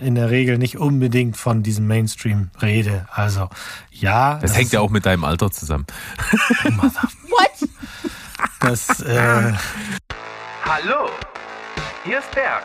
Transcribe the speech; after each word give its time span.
in 0.00 0.14
der 0.14 0.30
Regel 0.30 0.58
nicht 0.58 0.78
unbedingt 0.78 1.36
von 1.36 1.62
diesem 1.62 1.86
Mainstream 1.86 2.50
rede. 2.60 3.06
Also 3.12 3.48
ja. 3.90 4.34
Das, 4.34 4.50
das 4.50 4.56
hängt 4.58 4.72
ja 4.72 4.80
auch 4.80 4.90
mit 4.90 5.06
deinem 5.06 5.24
Alter 5.24 5.50
zusammen. 5.50 5.86
What? 6.64 7.68
Das. 8.60 9.00
Äh, 9.00 9.52
Hallo, 10.64 11.10
hier 12.04 12.18
ist 12.18 12.30
Berg 12.32 12.64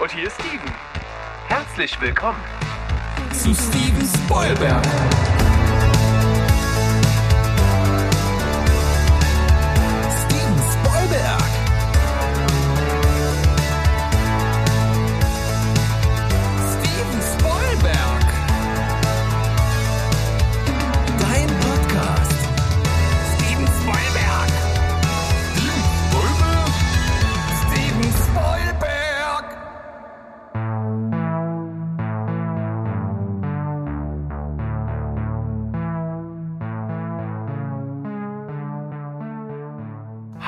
und 0.00 0.10
hier 0.10 0.26
ist 0.26 0.34
Steven. 0.34 0.72
Herzlich 1.48 2.00
willkommen 2.00 2.40
zu 3.32 3.54
Steven 3.54 4.08
Spoilberg. 4.24 4.84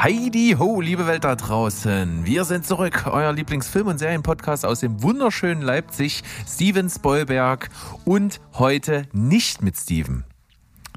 Heidi 0.08 0.56
ho, 0.58 0.80
liebe 0.80 1.06
Welt 1.06 1.24
da 1.24 1.36
draußen. 1.36 2.24
Wir 2.24 2.46
sind 2.46 2.64
zurück, 2.64 3.04
euer 3.10 3.30
Lieblingsfilm- 3.30 3.88
und 3.88 3.98
Serienpodcast 3.98 4.64
aus 4.64 4.80
dem 4.80 5.02
wunderschönen 5.02 5.60
Leipzig, 5.60 6.22
Steven 6.48 6.88
Spoilberg 6.88 7.68
und 8.06 8.40
heute 8.54 9.06
nicht 9.12 9.60
mit 9.60 9.76
Steven. 9.76 10.24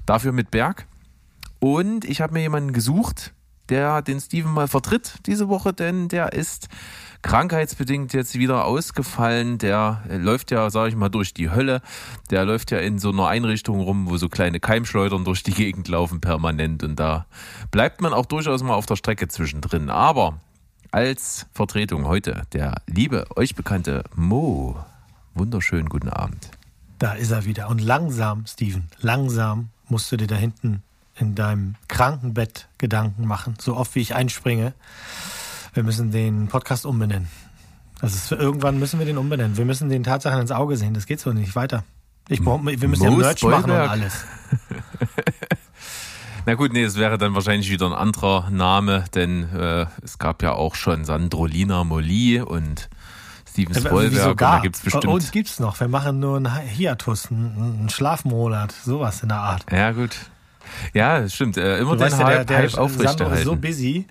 Dafür 0.05 0.31
mit 0.31 0.49
Berg. 0.49 0.88
Und 1.59 2.05
ich 2.05 2.21
habe 2.21 2.31
mir 2.31 2.39
jemanden 2.39 2.71
gesucht, 2.71 3.33
der 3.67 4.02
den 4.02 4.21
Steven 4.21 4.53
mal 4.53 4.69
vertritt 4.69 5.16
diese 5.25 5.49
Woche, 5.49 5.73
denn 5.73 6.08
der 6.08 6.31
ist 6.31 6.69
krankheitsbedingt 7.22 8.14
jetzt 8.14 8.36
wieder 8.36 8.66
ausgefallen. 8.66 9.58
Der 9.58 10.03
läuft 10.09 10.52
ja, 10.52 10.69
sage 10.69 10.89
ich 10.89 10.95
mal, 10.95 11.09
durch 11.09 11.33
die 11.33 11.50
Hölle. 11.50 11.81
Der 12.30 12.45
läuft 12.45 12.72
ja 12.72 12.80
in 12.80 13.00
so 13.00 13.09
einer 13.11 13.27
Einrichtung 13.27 13.80
rum, 13.81 14.09
wo 14.09 14.17
so 14.17 14.30
kleine 14.30 14.59
Keimschleudern 14.59 15.25
durch 15.25 15.44
die 15.44 15.53
Gegend 15.53 15.88
laufen 15.88 16.22
permanent. 16.22 16.83
Und 16.83 16.99
da 16.99 17.25
bleibt 17.72 18.02
man 18.02 18.14
auch 18.14 18.25
durchaus 18.25 18.64
mal 18.64 18.73
auf 18.73 18.86
der 18.86 18.95
Strecke 18.95 19.27
zwischendrin. 19.27 19.89
Aber 19.89 20.39
als 20.92 21.47
Vertretung 21.53 22.05
heute 22.05 22.44
der 22.53 22.81
liebe, 22.88 23.25
euch 23.36 23.55
bekannte 23.55 24.03
Mo. 24.16 24.77
Wunderschönen 25.33 25.88
guten 25.88 26.09
Abend. 26.09 26.52
Da 26.99 27.14
ist 27.14 27.31
er 27.31 27.45
wieder. 27.45 27.69
Und 27.69 27.81
langsam, 27.81 28.45
Steven, 28.45 28.88
langsam 28.99 29.69
musst 29.88 30.11
du 30.11 30.17
dir 30.17 30.27
da 30.27 30.36
hinten 30.36 30.83
in 31.16 31.36
deinem 31.36 31.75
Krankenbett 31.88 32.67
Gedanken 32.77 33.25
machen, 33.25 33.55
so 33.59 33.75
oft 33.75 33.95
wie 33.95 34.02
ich 34.02 34.16
einspringe. 34.16 34.73
Wir 35.73 35.83
müssen 35.83 36.11
den 36.11 36.47
Podcast 36.47 36.86
umbenennen. 36.86 37.27
Das 38.02 38.14
ist 38.14 38.27
für 38.27 38.36
irgendwann 38.36 38.80
müssen 38.80 39.00
wir 39.00 39.05
den 39.05 39.17
umbenennen. 39.17 39.58
Wir 39.58 39.66
müssen 39.66 39.89
den 39.89 40.03
Tatsachen 40.03 40.41
ins 40.41 40.52
Auge 40.52 40.75
sehen. 40.75 40.94
Das 40.94 41.05
geht 41.05 41.19
so 41.19 41.31
nicht 41.31 41.55
weiter. 41.55 41.83
Ich 42.27 42.44
wir 42.45 42.88
müssen 42.88 43.03
ja 43.03 43.11
Merch 43.11 43.44
machen 43.44 43.72
und 43.72 43.77
alles. 43.77 44.25
Na 46.45 46.55
gut, 46.55 46.73
nee, 46.73 46.83
es 46.83 46.97
wäre 46.97 47.17
dann 47.17 47.36
wahrscheinlich 47.36 47.69
wieder 47.69 47.86
ein 47.86 47.94
anderer 47.94 48.49
Name, 48.49 49.05
denn 49.14 49.44
äh, 49.53 49.86
es 50.03 50.17
gab 50.17 50.42
ja 50.42 50.53
auch 50.53 50.75
schon 50.75 51.05
Sandrolina 51.05 51.83
Molly 51.83 52.42
und 52.42 52.89
Steven 53.47 53.75
Spielberg. 53.75 54.31
Und 54.31 54.42
da 54.42 54.59
gibt's 54.59 54.81
bestimmt. 54.81 55.05
Uns 55.05 55.31
gibt's 55.31 55.59
noch. 55.59 55.80
Wir 55.80 55.88
machen 55.88 56.19
nur 56.19 56.38
einen 56.38 56.55
Hiatus, 56.55 57.30
einen 57.30 57.89
Schlafmonat, 57.89 58.72
sowas 58.72 59.22
in 59.23 59.30
der 59.30 59.39
Art. 59.39 59.66
Ja 59.72 59.92
gut. 59.92 60.16
Ja, 60.94 61.27
stimmt. 61.30 61.58
Äh, 61.58 61.80
immer 61.80 61.95
du 61.95 62.05
den 62.05 62.17
Hype, 62.17 62.19
ja, 62.19 62.27
der, 62.27 62.45
der 62.45 62.58
Hype 62.58 62.77
aufrechterhalten. 62.77 63.39
ist 63.39 63.43
so 63.43 63.55
busy. 63.55 64.08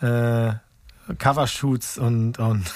Äh, 0.00 0.52
Covershoots 1.18 1.98
und, 1.98 2.38
und 2.38 2.72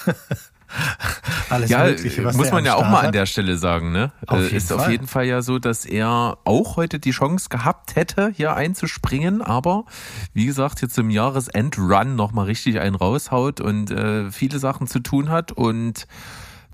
alles 1.49 1.69
ja, 1.69 1.85
Mögliche. 1.85 2.23
Was 2.23 2.35
muss 2.35 2.51
man 2.51 2.65
ja 2.65 2.75
auch 2.75 2.87
mal 2.87 3.05
an 3.05 3.11
der 3.11 3.25
Stelle 3.25 3.57
sagen, 3.57 3.91
ne? 3.91 4.11
Auf 4.27 4.51
äh, 4.51 4.55
ist 4.55 4.69
Fall. 4.69 4.77
auf 4.77 4.89
jeden 4.89 5.07
Fall 5.07 5.25
ja 5.25 5.41
so, 5.41 5.59
dass 5.59 5.85
er 5.85 6.37
auch 6.43 6.77
heute 6.77 6.99
die 6.99 7.11
Chance 7.11 7.49
gehabt 7.49 7.95
hätte, 7.95 8.31
hier 8.33 8.55
einzuspringen, 8.55 9.41
aber 9.41 9.85
wie 10.33 10.45
gesagt, 10.45 10.81
jetzt 10.81 10.97
im 10.97 11.09
Jahresendrun 11.09 12.15
nochmal 12.15 12.45
richtig 12.45 12.79
einen 12.79 12.95
raushaut 12.95 13.61
und 13.61 13.91
äh, 13.91 14.31
viele 14.31 14.59
Sachen 14.59 14.87
zu 14.87 14.99
tun 14.99 15.29
hat 15.29 15.51
und 15.51 16.07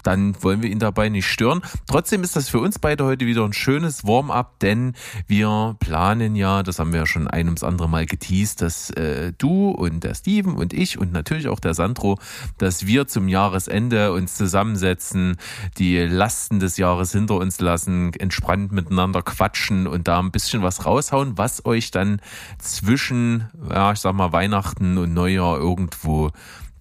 dann 0.05 0.41
wollen 0.41 0.61
wir 0.61 0.69
ihn 0.69 0.79
dabei 0.79 1.09
nicht 1.09 1.27
stören. 1.27 1.61
Trotzdem 1.87 2.23
ist 2.23 2.35
das 2.35 2.49
für 2.49 2.59
uns 2.59 2.79
beide 2.79 3.05
heute 3.05 3.25
wieder 3.25 3.43
ein 3.43 3.53
schönes 3.53 4.05
Warm-up, 4.05 4.59
denn 4.59 4.93
wir 5.27 5.75
planen 5.79 6.35
ja, 6.35 6.63
das 6.63 6.79
haben 6.79 6.93
wir 6.93 7.01
ja 7.01 7.05
schon 7.05 7.27
ein 7.27 7.47
ums 7.47 7.63
andere 7.63 7.89
Mal 7.89 8.05
geteased, 8.05 8.61
dass 8.61 8.89
äh, 8.91 9.33
du 9.37 9.69
und 9.69 10.03
der 10.03 10.13
Steven 10.13 10.55
und 10.55 10.73
ich 10.73 10.97
und 10.97 11.11
natürlich 11.11 11.47
auch 11.47 11.59
der 11.59 11.73
Sandro, 11.73 12.19
dass 12.57 12.85
wir 12.85 13.07
zum 13.07 13.27
Jahresende 13.27 14.13
uns 14.13 14.35
zusammensetzen, 14.35 15.37
die 15.77 15.99
Lasten 15.99 16.59
des 16.59 16.77
Jahres 16.77 17.11
hinter 17.11 17.35
uns 17.35 17.59
lassen, 17.59 18.13
entspannt 18.13 18.71
miteinander 18.71 19.21
quatschen 19.21 19.87
und 19.87 20.07
da 20.07 20.19
ein 20.19 20.31
bisschen 20.31 20.61
was 20.61 20.85
raushauen, 20.85 21.37
was 21.37 21.65
euch 21.65 21.91
dann 21.91 22.21
zwischen, 22.59 23.49
ja, 23.69 23.91
ich 23.91 23.99
sag 23.99 24.13
mal, 24.13 24.31
Weihnachten 24.31 24.97
und 24.97 25.13
Neujahr 25.13 25.57
irgendwo 25.57 26.31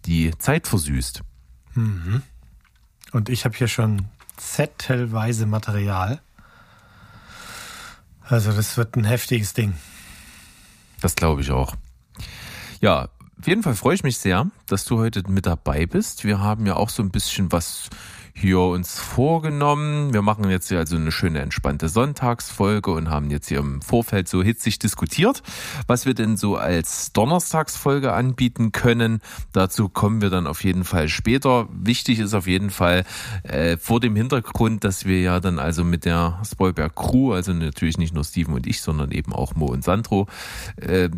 die 0.07 0.33
Zeit 0.39 0.67
versüßt. 0.67 1.23
Mhm. 1.75 2.23
Und 3.15 3.29
ich 3.29 3.45
habe 3.45 3.57
hier 3.57 3.69
schon 3.69 4.09
zettelweise 4.37 5.47
Material. 5.47 6.21
Also 8.23 8.51
das 8.51 8.77
wird 8.77 8.97
ein 8.97 9.05
heftiges 9.05 9.53
Ding. 9.53 9.75
Das 11.01 11.15
glaube 11.15 11.41
ich 11.41 11.53
auch. 11.53 11.77
Ja, 12.81 13.09
auf 13.39 13.47
jeden 13.47 13.63
Fall 13.63 13.77
freue 13.77 13.95
ich 13.95 14.03
mich 14.03 14.19
sehr, 14.19 14.51
dass 14.67 14.85
du 14.85 14.99
heute 14.99 15.23
mit 15.31 15.47
dabei 15.47 15.87
bist. 15.87 16.25
Wir 16.25 16.41
haben 16.41 16.67
ja 16.67 16.75
auch 16.75 16.89
so 16.89 17.05
ein 17.05 17.11
bisschen 17.11 17.53
was 17.53 17.89
hier 18.37 18.59
uns 18.59 18.99
vorgenommen. 18.99 20.13
Wir 20.13 20.21
machen 20.21 20.51
jetzt 20.51 20.69
hier 20.69 20.79
also 20.79 20.97
eine 20.97 21.13
schöne 21.13 21.41
entspannte 21.41 21.89
Sonntagsfolge 21.89 22.91
und 22.91 23.09
haben 23.09 23.31
jetzt 23.31 23.49
hier 23.49 23.59
im 23.59 23.81
Vorfeld 23.81 24.29
so 24.29 24.43
hitzig 24.43 24.81
diskutiert, 24.81 25.43
was 25.87 26.05
wir 26.05 26.15
denn 26.15 26.37
so 26.37 26.57
als 26.57 27.13
Donnerstagsfolge 27.13 28.13
anbieten 28.13 28.73
können. 28.73 29.21
Dazu 29.53 29.89
kommen 29.89 30.21
wir 30.21 30.31
dann 30.31 30.49
auf 30.49 30.65
jeden 30.65 30.85
Fall 30.85 31.09
später. 31.09 31.69
Wichtig 31.71 32.19
ist 32.19 32.35
auf 32.35 32.49
jeden 32.49 32.71
Fall 32.71 33.05
äh, 33.45 33.77
vor 33.77 34.01
dem 34.01 34.17
Hintergrund, 34.17 34.83
dass 34.83 35.05
wir 35.05 35.21
ja 35.21 35.39
dann 35.39 35.61
also 35.61 35.85
mit 35.85 36.05
der 36.05 36.43
Spoilberg 36.45 36.97
Crew, 36.97 37.33
also 37.33 37.53
natürlich 37.53 37.99
nicht 37.99 38.15
nur 38.15 38.25
Steven 38.25 38.55
und 38.55 38.67
ich, 38.67 38.83
sondern 38.83 39.13
eben 39.13 39.33
auch 39.33 39.55
Mo 39.55 39.67
und 39.67 39.85
Sandro, 39.85 40.27
äh, 40.77 41.09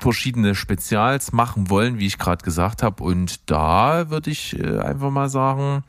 verschiedene 0.00 0.54
Spezials 0.54 1.32
machen 1.32 1.68
wollen, 1.68 1.98
wie 1.98 2.06
ich 2.06 2.18
gerade 2.18 2.44
gesagt 2.44 2.82
habe. 2.82 3.02
Und 3.02 3.50
da 3.50 4.10
würde 4.10 4.30
ich 4.30 4.58
äh, 4.58 4.78
einfach 4.78 5.10
mal 5.10 5.28
sagen, 5.28 5.84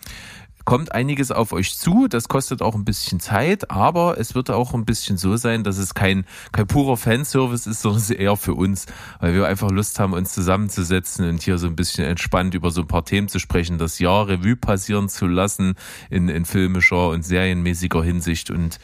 kommt 0.71 0.93
einiges 0.93 1.33
auf 1.33 1.51
euch 1.51 1.77
zu. 1.77 2.07
Das 2.07 2.29
kostet 2.29 2.61
auch 2.61 2.75
ein 2.75 2.85
bisschen 2.85 3.19
Zeit, 3.19 3.69
aber 3.69 4.17
es 4.17 4.35
wird 4.35 4.49
auch 4.49 4.73
ein 4.73 4.85
bisschen 4.85 5.17
so 5.17 5.35
sein, 5.35 5.65
dass 5.65 5.77
es 5.77 5.93
kein, 5.93 6.23
kein 6.53 6.65
purer 6.65 6.95
Fanservice 6.95 7.69
ist, 7.69 7.81
sondern 7.81 7.97
es 7.99 8.09
ist 8.09 8.15
eher 8.17 8.37
für 8.37 8.53
uns, 8.53 8.85
weil 9.19 9.33
wir 9.33 9.47
einfach 9.47 9.69
Lust 9.69 9.99
haben, 9.99 10.13
uns 10.13 10.31
zusammenzusetzen 10.31 11.27
und 11.27 11.43
hier 11.43 11.57
so 11.57 11.67
ein 11.67 11.75
bisschen 11.75 12.05
entspannt 12.05 12.53
über 12.53 12.71
so 12.71 12.83
ein 12.83 12.87
paar 12.87 13.03
Themen 13.03 13.27
zu 13.27 13.37
sprechen, 13.37 13.79
das 13.79 13.99
Jahr 13.99 14.29
Revue 14.29 14.55
passieren 14.55 15.09
zu 15.09 15.27
lassen 15.27 15.75
in, 16.09 16.29
in 16.29 16.45
filmischer 16.45 17.09
und 17.09 17.23
serienmäßiger 17.23 18.01
Hinsicht. 18.01 18.49
Und 18.49 18.79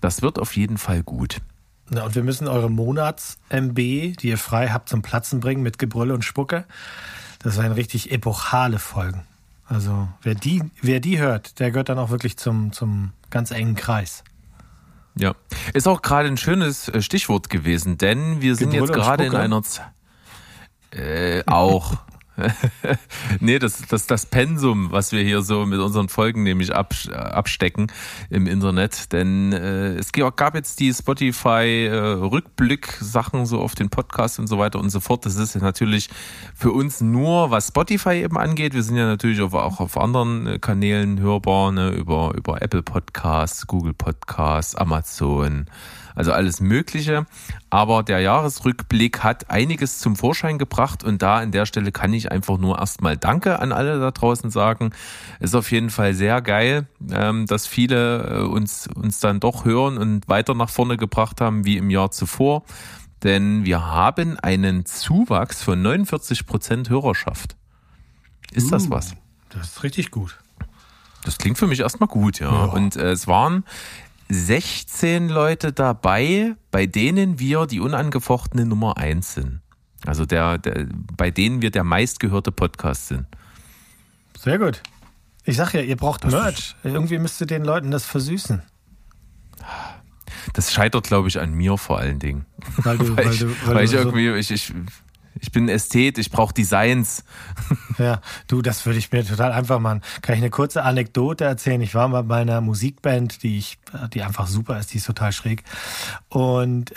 das 0.00 0.22
wird 0.22 0.38
auf 0.38 0.54
jeden 0.54 0.78
Fall 0.78 1.02
gut. 1.02 1.38
Ja, 1.92 2.04
und 2.04 2.14
wir 2.14 2.22
müssen 2.22 2.46
eure 2.46 2.70
Monats-MB, 2.70 3.74
die 3.74 4.28
ihr 4.28 4.38
frei 4.38 4.68
habt, 4.68 4.88
zum 4.88 5.02
Platzen 5.02 5.40
bringen 5.40 5.64
mit 5.64 5.80
Gebrülle 5.80 6.14
und 6.14 6.22
Spucke. 6.22 6.64
Das 7.40 7.58
werden 7.58 7.72
richtig 7.72 8.12
epochale 8.12 8.78
Folgen. 8.78 9.22
Also 9.66 10.08
wer 10.22 10.34
die, 10.34 10.62
wer 10.82 11.00
die 11.00 11.18
hört, 11.18 11.58
der 11.58 11.70
gehört 11.70 11.88
dann 11.88 11.98
auch 11.98 12.10
wirklich 12.10 12.36
zum, 12.36 12.72
zum 12.72 13.12
ganz 13.30 13.50
engen 13.50 13.74
Kreis. 13.74 14.24
Ja, 15.16 15.34
ist 15.72 15.86
auch 15.86 16.02
gerade 16.02 16.28
ein 16.28 16.36
schönes 16.36 16.88
äh, 16.88 17.00
Stichwort 17.00 17.48
gewesen, 17.48 17.98
denn 17.98 18.40
wir 18.40 18.56
sind 18.56 18.70
Gebrüll 18.70 18.88
jetzt 18.88 18.96
gerade 18.96 19.24
in 19.26 19.34
einer 19.34 19.62
Z 19.62 19.82
äh, 20.94 21.42
auch 21.46 21.96
nee, 23.40 23.58
das 23.58 23.82
das 23.88 24.06
das 24.06 24.26
Pensum, 24.26 24.90
was 24.90 25.12
wir 25.12 25.22
hier 25.22 25.42
so 25.42 25.66
mit 25.66 25.78
unseren 25.78 26.08
Folgen 26.08 26.42
nämlich 26.42 26.74
ab, 26.74 26.94
abstecken 27.12 27.92
im 28.30 28.46
Internet. 28.46 29.12
Denn 29.12 29.52
äh, 29.52 29.94
es 29.94 30.12
gab 30.12 30.54
jetzt 30.54 30.80
die 30.80 30.92
Spotify 30.92 31.86
äh, 31.86 33.44
so 33.44 33.60
auf 33.60 33.74
den 33.74 33.88
Podcast 33.88 34.38
und 34.38 34.46
so 34.46 34.58
weiter 34.58 34.80
und 34.80 34.90
so 34.90 35.00
fort. 35.00 35.26
Das 35.26 35.36
ist 35.36 35.54
natürlich 35.56 36.08
für 36.54 36.72
uns 36.72 37.00
nur, 37.00 37.50
was 37.50 37.68
Spotify 37.68 38.22
eben 38.22 38.38
angeht. 38.38 38.74
Wir 38.74 38.82
sind 38.82 38.96
ja 38.96 39.06
natürlich 39.06 39.40
auch 39.40 39.80
auf 39.80 39.96
anderen 39.96 40.46
äh, 40.46 40.58
Kanälen 40.58 41.20
hörbar, 41.20 41.72
ne, 41.72 41.90
über, 41.90 42.32
über 42.34 42.62
Apple 42.62 42.82
Podcasts, 42.82 43.66
Google 43.66 43.94
Podcasts, 43.94 44.74
Amazon 44.74 45.66
also 46.14 46.32
alles 46.32 46.60
Mögliche. 46.60 47.26
Aber 47.70 48.02
der 48.02 48.20
Jahresrückblick 48.20 49.22
hat 49.22 49.50
einiges 49.50 49.98
zum 49.98 50.16
Vorschein 50.16 50.58
gebracht 50.58 51.04
und 51.04 51.22
da 51.22 51.38
an 51.38 51.50
der 51.50 51.66
Stelle 51.66 51.92
kann 51.92 52.12
ich 52.12 52.30
einfach 52.30 52.58
nur 52.58 52.78
erstmal 52.78 53.16
Danke 53.16 53.58
an 53.58 53.72
alle 53.72 53.98
da 53.98 54.10
draußen 54.10 54.50
sagen. 54.50 54.92
Ist 55.40 55.54
auf 55.54 55.70
jeden 55.70 55.90
Fall 55.90 56.14
sehr 56.14 56.40
geil, 56.42 56.86
ähm, 57.10 57.46
dass 57.46 57.66
viele 57.66 58.40
äh, 58.40 58.42
uns, 58.42 58.88
uns 58.94 59.20
dann 59.20 59.40
doch 59.40 59.64
hören 59.64 59.98
und 59.98 60.28
weiter 60.28 60.54
nach 60.54 60.70
vorne 60.70 60.96
gebracht 60.96 61.40
haben 61.40 61.64
wie 61.64 61.76
im 61.76 61.90
Jahr 61.90 62.10
zuvor. 62.10 62.62
Denn 63.22 63.64
wir 63.64 63.86
haben 63.86 64.38
einen 64.38 64.84
Zuwachs 64.84 65.62
von 65.62 65.80
49 65.80 66.46
Prozent 66.46 66.90
Hörerschaft. 66.90 67.56
Ist 68.52 68.70
das 68.70 68.86
Uh, 68.86 68.90
was? 68.90 69.14
Das 69.48 69.68
ist 69.68 69.82
richtig 69.82 70.10
gut. 70.10 70.38
Das 71.24 71.38
klingt 71.38 71.56
für 71.56 71.66
mich 71.66 71.80
erstmal 71.80 72.08
gut, 72.08 72.38
ja. 72.38 72.52
Ja. 72.52 72.64
Und 72.66 72.96
äh, 72.96 73.12
es 73.12 73.26
waren 73.26 73.64
16 74.28 75.28
Leute 75.28 75.72
dabei, 75.72 76.56
bei 76.70 76.86
denen 76.86 77.38
wir 77.38 77.66
die 77.66 77.80
unangefochtene 77.80 78.64
Nummer 78.64 78.96
eins 78.96 79.34
sind. 79.34 79.60
Also 80.06 80.26
der, 80.26 80.58
der, 80.58 80.86
bei 81.16 81.30
denen 81.30 81.62
wir 81.62 81.70
der 81.70 81.84
meistgehörte 81.84 82.52
Podcast 82.52 83.08
sind. 83.08 83.26
Sehr 84.38 84.58
gut. 84.58 84.82
Ich 85.44 85.56
sag 85.56 85.72
ja, 85.74 85.80
ihr 85.80 85.96
braucht 85.96 86.24
Merch. 86.24 86.74
Irgendwie 86.84 87.18
müsst 87.18 87.40
ihr 87.40 87.46
den 87.46 87.64
Leuten 87.64 87.90
das 87.90 88.04
versüßen. 88.04 88.62
Das 90.52 90.72
scheitert, 90.72 91.06
glaube 91.06 91.28
ich, 91.28 91.40
an 91.40 91.52
mir 91.52 91.76
vor 91.78 91.98
allen 91.98 92.18
Dingen. 92.18 92.46
Weil 92.78 92.98
du, 92.98 93.08
Weil, 93.16 93.26
weil 93.26 93.32
ich, 93.32 93.38
du, 93.40 93.46
weil, 93.66 93.74
weil 93.74 93.84
ich 93.84 93.90
so, 93.90 93.96
irgendwie, 93.96 94.30
ich, 94.30 94.50
ich, 94.50 94.72
ich 95.40 95.52
bin 95.52 95.68
Ästhet, 95.68 96.18
ich 96.18 96.30
brauche 96.30 96.54
Designs. 96.54 97.24
Ja, 97.96 98.20
du, 98.48 98.60
das 98.60 98.84
würde 98.86 98.98
ich 98.98 99.12
mir 99.12 99.24
total 99.24 99.52
einfach 99.52 99.78
machen. 99.78 100.02
Kann 100.20 100.34
ich 100.34 100.40
eine 100.40 100.50
kurze 100.50 100.82
Anekdote 100.82 101.44
erzählen? 101.44 101.80
Ich 101.80 101.94
war 101.94 102.08
mal 102.08 102.24
bei 102.24 102.38
einer 102.38 102.60
Musikband, 102.60 103.44
die 103.44 103.56
ich, 103.56 103.78
die 104.12 104.22
einfach 104.22 104.48
super 104.48 104.80
ist, 104.80 104.92
die 104.92 104.98
ist 104.98 105.06
total 105.06 105.30
schräg. 105.30 105.62
Und 106.28 106.92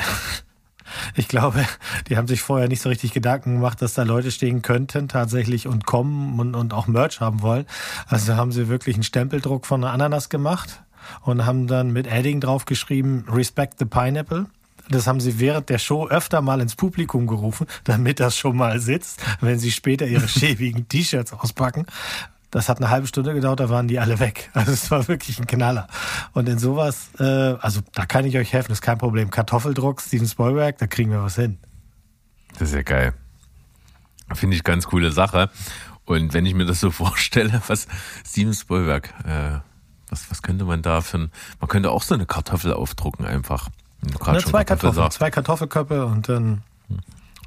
ich 1.15 1.27
glaube, 1.27 1.63
die 2.09 2.17
haben 2.17 2.27
sich 2.27 2.41
vorher 2.41 2.67
nicht 2.67 2.81
so 2.81 2.89
richtig 2.89 3.13
Gedanken 3.13 3.55
gemacht, 3.55 3.79
dass 3.79 3.93
da 3.93 4.01
Leute 4.01 4.31
stehen 4.31 4.63
könnten 4.63 5.07
tatsächlich 5.07 5.67
und 5.67 5.85
kommen 5.85 6.39
und, 6.39 6.55
und 6.55 6.73
auch 6.73 6.87
Merch 6.87 7.21
haben 7.21 7.43
wollen. 7.43 7.67
Also 8.07 8.35
haben 8.35 8.51
sie 8.51 8.67
wirklich 8.67 8.95
einen 8.95 9.03
Stempeldruck 9.03 9.67
von 9.67 9.83
einer 9.83 9.93
Ananas 9.93 10.29
gemacht 10.29 10.81
und 11.21 11.45
haben 11.45 11.67
dann 11.67 11.91
mit 11.91 12.07
Edding 12.07 12.41
draufgeschrieben, 12.41 13.25
Respect 13.29 13.77
the 13.77 13.85
Pineapple. 13.85 14.47
Das 14.89 15.07
haben 15.07 15.19
sie 15.19 15.39
während 15.39 15.69
der 15.69 15.79
Show 15.79 16.07
öfter 16.07 16.41
mal 16.41 16.61
ins 16.61 16.75
Publikum 16.75 17.27
gerufen, 17.27 17.67
damit 17.83 18.19
das 18.19 18.37
schon 18.37 18.55
mal 18.55 18.79
sitzt, 18.79 19.21
wenn 19.41 19.59
sie 19.59 19.71
später 19.71 20.05
ihre 20.07 20.27
schäbigen 20.27 20.87
T-Shirts 20.87 21.33
auspacken. 21.33 21.85
Das 22.49 22.69
hat 22.69 22.77
eine 22.77 22.89
halbe 22.89 23.07
Stunde 23.07 23.33
gedauert, 23.33 23.59
da 23.59 23.69
waren 23.69 23.87
die 23.87 23.99
alle 23.99 24.19
weg. 24.19 24.49
Also 24.53 24.71
es 24.71 24.89
war 24.89 25.07
wirklich 25.09 25.37
ein 25.39 25.47
Knaller. 25.47 25.87
Und 26.31 26.47
in 26.47 26.59
sowas, 26.59 27.09
äh, 27.19 27.23
also 27.23 27.81
da 27.93 28.05
kann 28.05 28.25
ich 28.25 28.37
euch 28.37 28.53
helfen, 28.53 28.71
ist 28.71 28.81
kein 28.81 28.97
Problem. 28.97 29.29
Kartoffeldruck, 29.29 30.01
Steven 30.01 30.27
Spielberg, 30.27 30.77
da 30.77 30.87
kriegen 30.87 31.11
wir 31.11 31.21
was 31.21 31.35
hin. 31.35 31.57
Das 32.53 32.69
ist 32.69 32.75
ja 32.75 32.83
geil. 32.83 33.13
Finde 34.33 34.55
ich 34.55 34.63
ganz 34.63 34.85
coole 34.85 35.11
Sache. 35.11 35.49
Und 36.05 36.33
wenn 36.33 36.45
ich 36.45 36.53
mir 36.53 36.65
das 36.65 36.79
so 36.79 36.89
vorstelle, 36.91 37.61
was 37.67 37.87
Steven 38.25 38.53
Spielberg, 38.53 39.13
äh, 39.25 39.59
was, 40.09 40.31
was 40.31 40.41
könnte 40.41 40.63
man 40.63 40.81
da 40.81 41.01
für 41.01 41.17
ein, 41.17 41.31
man 41.59 41.67
könnte 41.67 41.91
auch 41.91 42.01
so 42.01 42.15
eine 42.15 42.25
Kartoffel 42.25 42.71
aufdrucken 42.71 43.25
einfach. 43.25 43.69
Gerade 44.11 44.37
Ne, 44.37 44.43
zwei 44.43 44.63
Kartoffel 44.63 44.95
Kartoffeln, 44.95 45.11
zwei 45.11 45.31
Kartoffelköpfe 45.31 46.05
und 46.05 46.29
dann, 46.29 46.63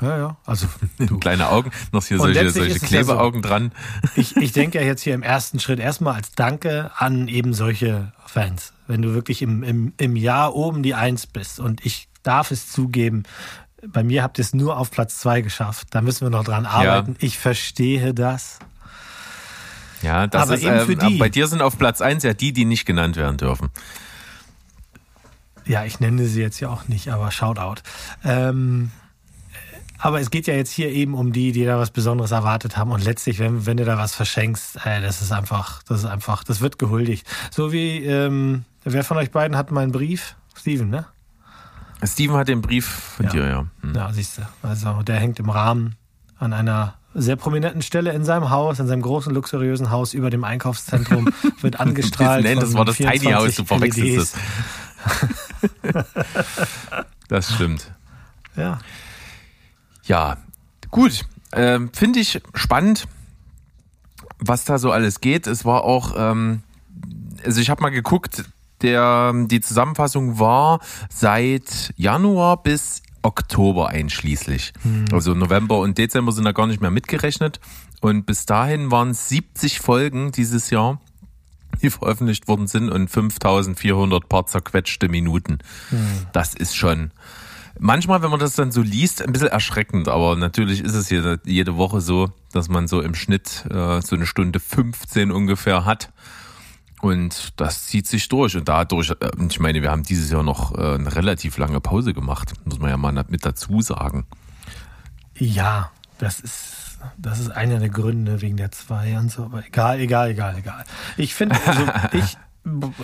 ja, 0.01 0.17
ja, 0.17 0.37
also 0.47 0.67
du. 0.99 1.19
Kleine 1.19 1.49
Augen, 1.49 1.71
noch 1.93 2.05
hier 2.05 2.21
Und 2.21 2.35
solche, 2.35 2.51
solche 2.51 2.75
es 2.77 2.81
ja 2.81 2.81
so. 2.81 2.87
Klebeaugen 2.87 3.43
dran. 3.43 3.73
Ich, 4.17 4.37
ich 4.37 4.53
denke 4.53 4.79
ja 4.81 4.85
jetzt 4.85 5.03
hier 5.03 5.15
im 5.15 5.23
ersten 5.23 5.61
Schritt 5.61 5.79
erstmal 5.79 6.15
als 6.15 6.33
Danke 6.33 6.91
an 6.97 7.29
eben 7.29 7.55
solche 7.55 8.13
Fans. 8.27 8.73
Wenn 8.87 9.03
du 9.03 9.15
wirklich 9.15 9.43
im, 9.43 9.63
im, 9.63 9.93
im 9.97 10.17
Jahr 10.17 10.55
oben 10.55 10.83
die 10.83 10.95
Eins 10.95 11.27
bist 11.27 11.61
und 11.61 11.85
ich 11.85 12.09
darf 12.23 12.51
es 12.51 12.71
zugeben, 12.71 13.25
bei 13.87 14.03
mir 14.03 14.23
habt 14.23 14.39
ihr 14.39 14.43
es 14.43 14.55
nur 14.55 14.77
auf 14.77 14.91
Platz 14.91 15.19
zwei 15.19 15.41
geschafft. 15.41 15.89
Da 15.91 16.03
müssen 16.03 16.27
wir 16.27 16.31
noch 16.31 16.45
dran 16.45 16.67
arbeiten. 16.67 17.17
Ich 17.19 17.39
verstehe 17.39 18.13
das. 18.13 18.59
Ja, 20.03 20.27
das 20.27 20.43
Aber 20.43 20.55
ist, 20.55 20.63
eben 20.63 20.81
für 20.81 20.93
ähm, 20.93 20.99
die. 20.99 21.19
bei 21.19 21.29
dir 21.29 21.47
sind 21.47 21.63
auf 21.63 21.79
Platz 21.79 22.01
eins 22.01 22.23
ja 22.23 22.33
die, 22.33 22.53
die 22.53 22.65
nicht 22.65 22.87
genannt 22.87 23.17
werden 23.17 23.37
dürfen. 23.37 23.71
Ja, 25.71 25.85
ich 25.85 26.01
nenne 26.01 26.27
sie 26.27 26.41
jetzt 26.41 26.59
ja 26.59 26.69
auch 26.69 26.89
nicht, 26.89 27.13
aber 27.13 27.31
Shoutout. 27.31 27.83
Ähm, 28.25 28.91
aber 29.99 30.21
es 30.21 30.31
geht 30.31 30.49
ja 30.49 30.55
jetzt 30.55 30.73
hier 30.73 30.91
eben 30.91 31.15
um 31.15 31.33
die, 31.33 31.53
die 31.53 31.65
da 31.65 31.79
was 31.79 31.93
Besonderes 31.93 32.33
erwartet 32.33 32.77
haben. 32.77 32.91
Und 32.91 33.05
letztlich, 33.05 33.39
wenn, 33.39 33.67
wenn 33.67 33.77
du 33.77 33.85
da 33.85 33.97
was 33.97 34.13
verschenkst, 34.13 34.85
ey, 34.85 35.01
das 35.01 35.23
ist 35.23 35.31
einfach, 35.31 35.85
das 35.85 36.01
ist 36.01 36.07
einfach, 36.07 36.43
das 36.43 36.61
wird 36.61 36.81
gehuldigt. 36.81 37.25
So 37.53 37.71
wie, 37.71 38.05
ähm, 38.05 38.65
wer 38.83 39.05
von 39.05 39.17
euch 39.19 39.31
beiden 39.31 39.57
hat 39.57 39.71
meinen 39.71 39.93
Brief? 39.93 40.35
Steven, 40.57 40.91
ne? 40.91 41.07
Steven 42.03 42.35
hat 42.35 42.49
den 42.49 42.63
Brief 42.63 42.89
von 42.89 43.27
Ja. 43.27 43.31
dir, 43.31 43.47
ja. 43.47 43.67
Hm. 43.83 43.95
Ja, 43.95 44.13
siehst 44.13 44.39
du. 44.39 44.43
Also 44.65 45.03
der 45.03 45.21
hängt 45.21 45.39
im 45.39 45.51
Rahmen 45.51 45.95
an 46.41 46.53
einer 46.53 46.95
sehr 47.15 47.37
prominenten 47.37 47.83
Stelle 47.83 48.13
in 48.13 48.25
seinem 48.25 48.51
Haus, 48.51 48.81
in 48.81 48.89
seinem 48.89 49.03
großen, 49.03 49.33
luxuriösen 49.33 49.91
Haus 49.91 50.15
über 50.15 50.31
dem 50.31 50.43
Einkaufszentrum, 50.43 51.29
wird 51.61 51.79
angestrahlt. 51.79 52.45
Nein, 52.45 52.59
das 52.59 52.75
war 52.75 52.85
das 52.85 52.97
Tiny 52.97 53.21
24 53.21 53.35
House, 53.35 53.55
du 53.57 53.65
verwechselst 53.65 54.35
es. 54.35 54.41
Das 57.29 57.55
stimmt. 57.55 57.93
Ja. 58.57 58.81
Ja, 60.05 60.37
gut. 60.91 61.23
Ähm, 61.53 61.91
Finde 61.93 62.19
ich 62.19 62.43
spannend, 62.55 63.07
was 64.41 64.65
da 64.65 64.79
so 64.79 64.91
alles 64.91 65.21
geht. 65.21 65.47
Es 65.47 65.65
war 65.65 65.85
auch, 65.85 66.15
ähm, 66.17 66.65
also 67.45 67.61
ich 67.61 67.71
habe 67.71 67.83
mal 67.83 67.91
geguckt, 67.91 68.45
der, 68.83 69.33
die 69.47 69.61
Zusammenfassung 69.61 70.41
war 70.41 70.81
seit 71.09 71.95
Januar 71.97 72.63
bis 72.65 73.03
Oktober 73.23 73.91
einschließlich. 73.91 74.73
Also 75.13 75.35
November 75.35 75.79
und 75.79 75.99
Dezember 75.99 76.33
sind 76.33 76.45
da 76.45 76.53
gar 76.53 76.67
nicht 76.67 76.81
mehr 76.81 76.91
mitgerechnet. 76.91 77.61
Und 78.01 78.27
bis 78.27 78.47
dahin 78.47 78.91
waren 78.91 79.11
es 79.11 79.29
70 79.29 79.79
Folgen 79.81 80.33
dieses 80.33 80.71
Jahr, 80.71 81.01
die 81.83 81.91
veröffentlicht 81.91 82.49
worden 82.49 82.67
sind 82.67 82.91
und 82.91 83.09
5400 83.09 84.29
paar 84.29 84.47
zerquetschte 84.47 85.09
Minuten. 85.09 85.59
Das 86.33 86.55
ist 86.55 86.77
schon 86.77 87.11
manchmal, 87.81 88.23
wenn 88.23 88.31
man 88.31 88.41
das 88.41 88.55
dann 88.55 88.71
so 88.71 88.83
liest, 88.83 89.23
ein 89.23 89.33
bisschen 89.33 89.49
erschreckend. 89.49 90.09
Aber 90.09 90.37
natürlich 90.37 90.81
ist 90.83 90.95
es 90.95 91.11
jede, 91.11 91.41
jede 91.45 91.77
Woche 91.77 92.01
so, 92.01 92.31
dass 92.53 92.69
man 92.69 92.87
so 92.87 93.01
im 93.01 93.15
Schnitt 93.15 93.65
äh, 93.71 94.01
so 94.01 94.17
eine 94.17 94.27
Stunde 94.27 94.61
15 94.61 95.33
ungefähr 95.33 95.85
hat. 95.85 96.13
Und 97.01 97.55
das 97.57 97.87
zieht 97.87 98.07
sich 98.07 98.29
durch. 98.29 98.57
Und 98.57 98.69
dadurch, 98.69 99.11
äh, 99.11 99.31
ich 99.49 99.59
meine, 99.59 99.83
wir 99.83 99.91
haben 99.91 100.03
dieses 100.03 100.31
Jahr 100.31 100.43
noch 100.43 100.77
äh, 100.77 100.95
eine 100.95 101.15
relativ 101.15 101.57
lange 101.59 101.81
Pause 101.81 102.13
gemacht, 102.13 102.53
muss 102.65 102.79
man 102.79 102.91
ja 102.91 102.97
mal 102.97 103.13
mit 103.29 103.45
dazu 103.45 103.81
sagen. 103.81 104.27
Ja, 105.37 105.91
das 106.19 106.41
ist, 106.41 106.80
das 107.19 107.41
ist 107.41 107.51
einer 107.51 107.79
der 107.79 107.89
Gründe 107.89 108.41
wegen 108.41 108.57
der 108.57 108.71
zwei 108.71 109.19
und 109.19 109.31
so. 109.31 109.45
Aber 109.45 109.65
egal, 109.67 110.01
egal, 110.01 110.31
egal, 110.31 110.57
egal. 110.59 110.85
Ich 111.17 111.35
finde, 111.35 111.57
also 111.67 111.83
ich, 112.13 112.37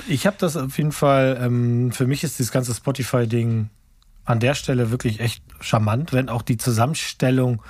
ich 0.09 0.27
habe 0.27 0.37
das 0.39 0.57
auf 0.57 0.77
jeden 0.77 0.93
Fall, 0.93 1.39
ähm, 1.41 1.93
für 1.93 2.07
mich 2.07 2.25
ist 2.25 2.39
dieses 2.39 2.53
ganze 2.53 2.75
Spotify-Ding 2.75 3.71
an 4.25 4.41
der 4.41 4.55
Stelle 4.55 4.91
wirklich 4.91 5.21
echt 5.21 5.43
charmant, 5.61 6.13
wenn 6.13 6.29
auch 6.29 6.43
die 6.43 6.57
Zusammenstellung 6.57 7.63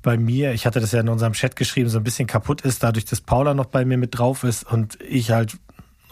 bei 0.00 0.16
mir, 0.16 0.52
ich 0.52 0.64
hatte 0.64 0.80
das 0.80 0.92
ja 0.92 1.00
in 1.00 1.08
unserem 1.08 1.32
Chat 1.32 1.56
geschrieben, 1.56 1.88
so 1.90 1.98
ein 1.98 2.04
bisschen 2.04 2.28
kaputt 2.28 2.60
ist, 2.60 2.82
dadurch, 2.82 3.04
dass 3.04 3.20
Paula 3.20 3.52
noch 3.52 3.66
bei 3.66 3.84
mir 3.84 3.98
mit 3.98 4.16
drauf 4.16 4.44
ist 4.44 4.62
und 4.64 4.98
ich 5.02 5.32
halt 5.32 5.58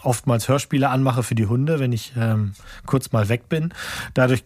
oftmals 0.03 0.47
Hörspiele 0.49 0.89
anmache 0.89 1.23
für 1.23 1.35
die 1.35 1.47
Hunde, 1.47 1.79
wenn 1.79 1.93
ich 1.93 2.13
ähm, 2.17 2.53
kurz 2.85 3.11
mal 3.11 3.29
weg 3.29 3.49
bin. 3.49 3.73
Dadurch 4.13 4.43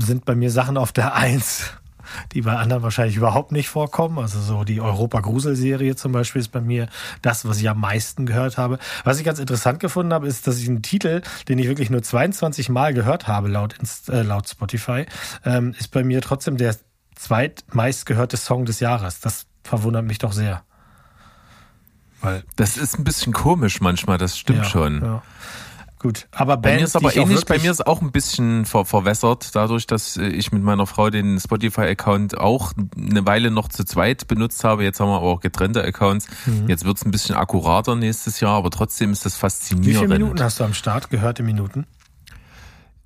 sind 0.00 0.24
bei 0.24 0.34
mir 0.34 0.50
Sachen 0.50 0.76
auf 0.76 0.92
der 0.92 1.14
Eins, 1.14 1.72
die 2.32 2.42
bei 2.42 2.56
anderen 2.56 2.82
wahrscheinlich 2.82 3.16
überhaupt 3.16 3.52
nicht 3.52 3.68
vorkommen. 3.68 4.18
Also 4.18 4.40
so 4.40 4.64
die 4.64 4.80
Europa-Grusel-Serie 4.80 5.96
zum 5.96 6.12
Beispiel 6.12 6.40
ist 6.40 6.48
bei 6.48 6.60
mir 6.60 6.88
das, 7.22 7.46
was 7.46 7.58
ich 7.60 7.68
am 7.68 7.80
meisten 7.80 8.26
gehört 8.26 8.58
habe. 8.58 8.78
Was 9.04 9.18
ich 9.18 9.24
ganz 9.24 9.38
interessant 9.38 9.80
gefunden 9.80 10.12
habe, 10.12 10.26
ist, 10.26 10.46
dass 10.46 10.58
ich 10.58 10.68
einen 10.68 10.82
Titel, 10.82 11.22
den 11.48 11.58
ich 11.58 11.68
wirklich 11.68 11.90
nur 11.90 12.02
22 12.02 12.68
Mal 12.68 12.94
gehört 12.94 13.28
habe, 13.28 13.48
laut, 13.48 13.74
äh, 14.08 14.22
laut 14.22 14.48
Spotify, 14.48 15.06
ähm, 15.44 15.74
ist 15.78 15.90
bei 15.90 16.04
mir 16.04 16.20
trotzdem 16.20 16.56
der 16.56 16.76
zweitmeistgehörte 17.14 18.36
Song 18.36 18.64
des 18.64 18.80
Jahres. 18.80 19.20
Das 19.20 19.46
verwundert 19.64 20.04
mich 20.04 20.18
doch 20.18 20.32
sehr. 20.32 20.62
Weil 22.20 22.42
Das 22.56 22.76
ist 22.76 22.98
ein 22.98 23.04
bisschen 23.04 23.32
komisch 23.32 23.80
manchmal, 23.80 24.18
das 24.18 24.38
stimmt 24.38 24.60
ja, 24.60 24.64
schon. 24.64 25.02
Ja. 25.02 25.22
Gut, 26.00 26.28
aber 26.30 26.56
Bei 26.56 26.76
Bands, 26.76 26.80
mir 26.80 26.84
ist 26.86 26.96
aber 26.96 27.16
ähnlich, 27.16 27.44
bei 27.44 27.58
mir 27.58 27.72
ist 27.72 27.84
auch 27.84 28.00
ein 28.02 28.12
bisschen 28.12 28.64
ver 28.66 28.84
verwässert, 28.84 29.54
dadurch, 29.56 29.84
dass 29.86 30.16
äh, 30.16 30.28
ich 30.28 30.52
mit 30.52 30.62
meiner 30.62 30.86
Frau 30.86 31.10
den 31.10 31.40
Spotify-Account 31.40 32.38
auch 32.38 32.72
eine 32.96 33.26
Weile 33.26 33.50
noch 33.50 33.68
zu 33.68 33.82
zweit 33.84 34.28
benutzt 34.28 34.62
habe. 34.62 34.84
Jetzt 34.84 35.00
haben 35.00 35.08
wir 35.08 35.16
aber 35.16 35.26
auch 35.26 35.40
getrennte 35.40 35.82
Accounts. 35.82 36.28
Mhm. 36.46 36.68
Jetzt 36.68 36.84
wird's 36.84 37.04
ein 37.04 37.10
bisschen 37.10 37.34
akkurater 37.34 37.96
nächstes 37.96 38.38
Jahr, 38.38 38.52
aber 38.56 38.70
trotzdem 38.70 39.10
ist 39.10 39.24
das 39.26 39.34
Wie 39.34 39.40
faszinierend. 39.40 39.98
viele 40.04 40.18
Minuten 40.20 40.40
hast 40.40 40.60
du 40.60 40.64
am 40.64 40.72
Start 40.74 41.10
gehört 41.10 41.40
in 41.40 41.46
Minuten? 41.46 41.84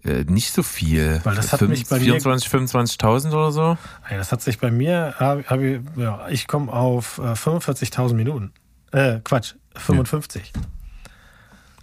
Äh, 0.04 0.25
nicht 0.25 0.52
so 0.52 0.62
viel. 0.62 1.20
Weil 1.25 1.37
das 1.37 1.52
hat 1.52 1.61
Fünf- 1.61 1.70
mich 1.70 1.87
bei 1.88 1.96
mir- 1.99 2.04
24, 2.20 2.49
25.000 2.50 3.32
oder 3.32 3.52
so. 3.52 3.78
Ja, 4.11 4.16
das 4.18 4.32
hat 4.32 4.42
sich 4.42 4.58
bei 4.58 4.70
mir, 4.70 5.14
hab, 5.18 5.46
hab 5.49 5.61
ich, 5.61 5.80
ja, 5.96 6.28
ich 6.28 6.46
komme 6.49 6.70
auf 6.72 7.18
äh, 7.18 7.32
45.000 7.37 8.14
Minuten. 8.14 8.52
Äh, 8.90 9.20
Quatsch, 9.25 9.54
55. 9.76 10.52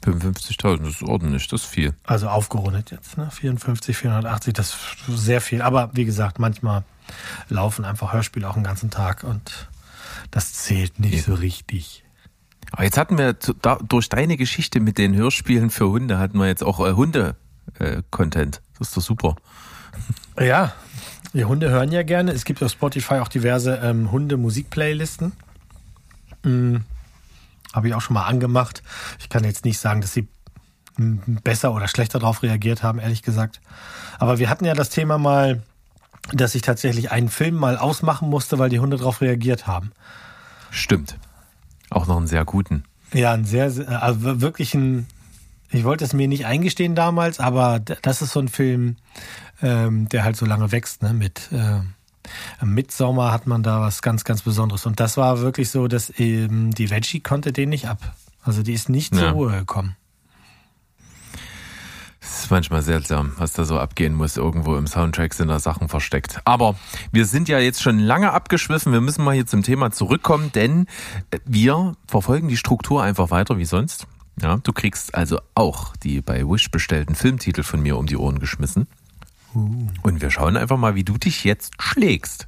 55.000, 0.05 0.77
das 0.79 0.89
ist 0.89 1.03
ordentlich, 1.03 1.47
das 1.47 1.61
ist 1.61 1.67
viel. 1.67 1.93
Also 2.05 2.29
aufgerundet 2.29 2.91
jetzt, 2.91 3.17
ne? 3.17 3.29
54, 3.31 3.97
480, 3.97 4.53
das 4.53 4.75
ist 5.07 5.25
sehr 5.25 5.41
viel. 5.41 5.61
Aber 5.61 5.89
wie 5.93 6.05
gesagt, 6.05 6.39
manchmal 6.39 6.83
laufen 7.49 7.85
einfach 7.85 8.13
Hörspiele 8.13 8.49
auch 8.49 8.53
den 8.53 8.63
ganzen 8.63 8.89
Tag 8.89 9.23
und 9.23 9.67
das 10.31 10.53
zählt 10.53 10.99
nicht 10.99 11.23
so 11.23 11.33
richtig. 11.33 12.03
Aber 12.71 12.83
jetzt 12.83 12.97
hatten 12.97 13.17
wir 13.17 13.33
durch 13.33 14.09
deine 14.09 14.37
Geschichte 14.37 14.79
mit 14.79 14.97
den 14.97 15.15
Hörspielen 15.15 15.69
für 15.69 15.89
Hunde 15.89 16.19
hatten 16.19 16.37
wir 16.37 16.47
jetzt 16.47 16.63
auch 16.63 16.79
äh, 16.79 16.93
Hunde-Content. 16.93 18.57
Äh, 18.57 18.61
das 18.77 18.89
ist 18.89 18.97
doch 18.97 19.01
super. 19.01 19.35
Ja, 20.39 20.73
die 21.33 21.45
Hunde 21.45 21.69
hören 21.69 21.91
ja 21.91 22.03
gerne. 22.03 22.31
Es 22.31 22.45
gibt 22.45 22.63
auf 22.63 22.71
Spotify 22.71 23.15
auch 23.15 23.27
diverse 23.27 23.75
ähm, 23.83 24.11
Hunde-Musik-Playlisten. 24.11 25.33
Mhm. 26.43 26.83
Habe 27.73 27.87
ich 27.87 27.93
auch 27.93 28.01
schon 28.01 28.15
mal 28.15 28.25
angemacht. 28.25 28.83
Ich 29.19 29.29
kann 29.29 29.43
jetzt 29.43 29.65
nicht 29.65 29.79
sagen, 29.79 30.01
dass 30.01 30.13
sie 30.13 30.27
besser 30.97 31.73
oder 31.73 31.87
schlechter 31.87 32.19
darauf 32.19 32.43
reagiert 32.43 32.83
haben, 32.83 32.99
ehrlich 32.99 33.23
gesagt. 33.23 33.61
Aber 34.17 34.39
wir 34.39 34.49
hatten 34.49 34.65
ja 34.65 34.73
das 34.73 34.89
Thema 34.89 35.17
mal, 35.17 35.63
dass 36.33 36.55
ich 36.55 36.61
tatsächlich 36.61 37.11
einen 37.11 37.29
Film 37.29 37.55
mal 37.55 37.77
ausmachen 37.77 38.29
musste, 38.29 38.59
weil 38.59 38.69
die 38.69 38.79
Hunde 38.79 38.97
darauf 38.97 39.21
reagiert 39.21 39.67
haben. 39.67 39.91
Stimmt. 40.71 41.17
Auch 41.89 42.07
noch 42.07 42.17
einen 42.17 42.27
sehr 42.27 42.45
guten. 42.45 42.83
Ja, 43.13 43.33
ein 43.33 43.45
sehr, 43.45 43.71
also 44.03 44.41
wirklich 44.41 44.73
ein, 44.73 45.07
ich 45.71 45.83
wollte 45.83 46.05
es 46.05 46.13
mir 46.13 46.27
nicht 46.27 46.45
eingestehen 46.45 46.95
damals, 46.95 47.39
aber 47.39 47.79
das 47.79 48.21
ist 48.21 48.33
so 48.33 48.39
ein 48.39 48.47
Film, 48.47 48.97
ähm, 49.61 50.07
der 50.09 50.23
halt 50.23 50.35
so 50.35 50.45
lange 50.45 50.71
wächst, 50.71 51.01
ne, 51.01 51.13
mit, 51.13 51.51
äh, 51.51 51.79
im 52.61 52.73
Mitsommer 52.73 53.31
hat 53.31 53.47
man 53.47 53.63
da 53.63 53.81
was 53.81 54.01
ganz, 54.01 54.23
ganz 54.23 54.41
Besonderes. 54.41 54.85
Und 54.85 54.99
das 54.99 55.17
war 55.17 55.39
wirklich 55.39 55.69
so, 55.69 55.87
dass 55.87 56.11
ähm, 56.19 56.73
die 56.73 56.89
Veggie 56.89 57.19
konnte 57.19 57.51
den 57.51 57.69
nicht 57.69 57.87
ab. 57.87 57.99
Also 58.43 58.63
die 58.63 58.73
ist 58.73 58.89
nicht 58.89 59.13
zur 59.13 59.23
ja. 59.23 59.31
Ruhe 59.31 59.51
gekommen. 59.51 59.95
Es 62.21 62.43
ist 62.43 62.51
manchmal 62.51 62.81
seltsam, 62.81 63.33
was 63.37 63.53
da 63.53 63.63
so 63.63 63.79
abgehen 63.79 64.13
muss. 64.13 64.37
Irgendwo 64.37 64.75
im 64.75 64.87
Soundtrack 64.87 65.33
sind 65.33 65.47
da 65.47 65.59
Sachen 65.59 65.87
versteckt. 65.87 66.39
Aber 66.45 66.75
wir 67.11 67.25
sind 67.25 67.49
ja 67.49 67.59
jetzt 67.59 67.81
schon 67.81 67.99
lange 67.99 68.33
abgeschwiffen. 68.33 68.91
Wir 68.91 69.01
müssen 69.01 69.23
mal 69.23 69.33
hier 69.33 69.47
zum 69.47 69.63
Thema 69.63 69.91
zurückkommen, 69.91 70.51
denn 70.53 70.85
wir 71.45 71.95
verfolgen 72.07 72.47
die 72.47 72.57
Struktur 72.57 73.01
einfach 73.01 73.31
weiter 73.31 73.57
wie 73.57 73.65
sonst. 73.65 74.05
Ja, 74.41 74.57
du 74.57 74.73
kriegst 74.73 75.15
also 75.15 75.39
auch 75.55 75.95
die 75.97 76.21
bei 76.21 76.47
Wish 76.47 76.71
bestellten 76.71 77.15
Filmtitel 77.15 77.63
von 77.63 77.81
mir 77.81 77.97
um 77.97 78.05
die 78.05 78.17
Ohren 78.17 78.39
geschmissen. 78.39 78.87
Und 79.53 80.21
wir 80.21 80.31
schauen 80.31 80.57
einfach 80.57 80.77
mal, 80.77 80.95
wie 80.95 81.03
du 81.03 81.17
dich 81.17 81.43
jetzt 81.43 81.73
schlägst. 81.81 82.47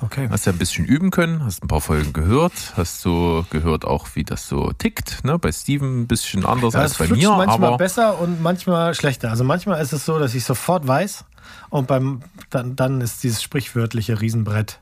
Okay. 0.00 0.28
Hast 0.30 0.46
ja 0.46 0.52
ein 0.52 0.58
bisschen 0.58 0.84
üben 0.84 1.10
können, 1.10 1.44
hast 1.44 1.64
ein 1.64 1.68
paar 1.68 1.80
Folgen 1.80 2.12
gehört, 2.12 2.52
hast 2.76 3.00
so 3.00 3.44
gehört 3.50 3.84
auch, 3.84 4.06
wie 4.14 4.22
das 4.22 4.46
so 4.46 4.72
tickt. 4.72 5.24
Ne? 5.24 5.38
Bei 5.40 5.50
Steven 5.50 6.02
ein 6.02 6.06
bisschen 6.06 6.46
anders 6.46 6.74
ja, 6.74 6.80
als 6.80 6.98
bei 6.98 7.08
mir. 7.08 7.30
Manchmal 7.30 7.68
aber 7.68 7.78
besser 7.78 8.20
und 8.20 8.40
manchmal 8.40 8.94
schlechter. 8.94 9.30
Also 9.30 9.42
manchmal 9.42 9.82
ist 9.82 9.92
es 9.92 10.04
so, 10.04 10.18
dass 10.20 10.34
ich 10.34 10.44
sofort 10.44 10.86
weiß 10.86 11.24
und 11.70 11.88
beim 11.88 12.22
dann, 12.50 12.76
dann 12.76 13.00
ist 13.00 13.24
dieses 13.24 13.42
sprichwörtliche 13.42 14.20
Riesenbrett 14.20 14.78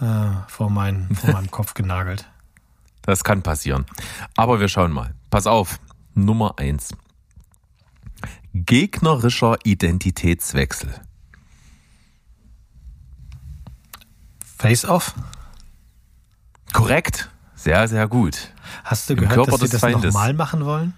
äh, 0.00 0.04
vor, 0.46 0.68
mein, 0.68 1.08
vor 1.14 1.32
meinem 1.32 1.50
Kopf 1.50 1.72
genagelt. 1.72 2.28
Das 3.00 3.24
kann 3.24 3.42
passieren. 3.42 3.86
Aber 4.36 4.60
wir 4.60 4.68
schauen 4.68 4.92
mal. 4.92 5.14
Pass 5.30 5.46
auf. 5.46 5.78
Nummer 6.14 6.58
eins 6.58 6.90
gegnerischer 8.54 9.56
Identitätswechsel. 9.64 10.94
Face-off? 14.58 15.14
Korrekt. 16.72 17.30
Sehr, 17.54 17.86
sehr 17.88 18.08
gut. 18.08 18.52
Hast 18.84 19.08
du 19.08 19.14
Im 19.14 19.20
gehört, 19.20 19.34
Körper 19.34 19.58
dass 19.58 19.70
sie 19.70 19.78
das 19.78 20.02
nochmal 20.02 20.34
machen 20.34 20.64
wollen? 20.64 20.94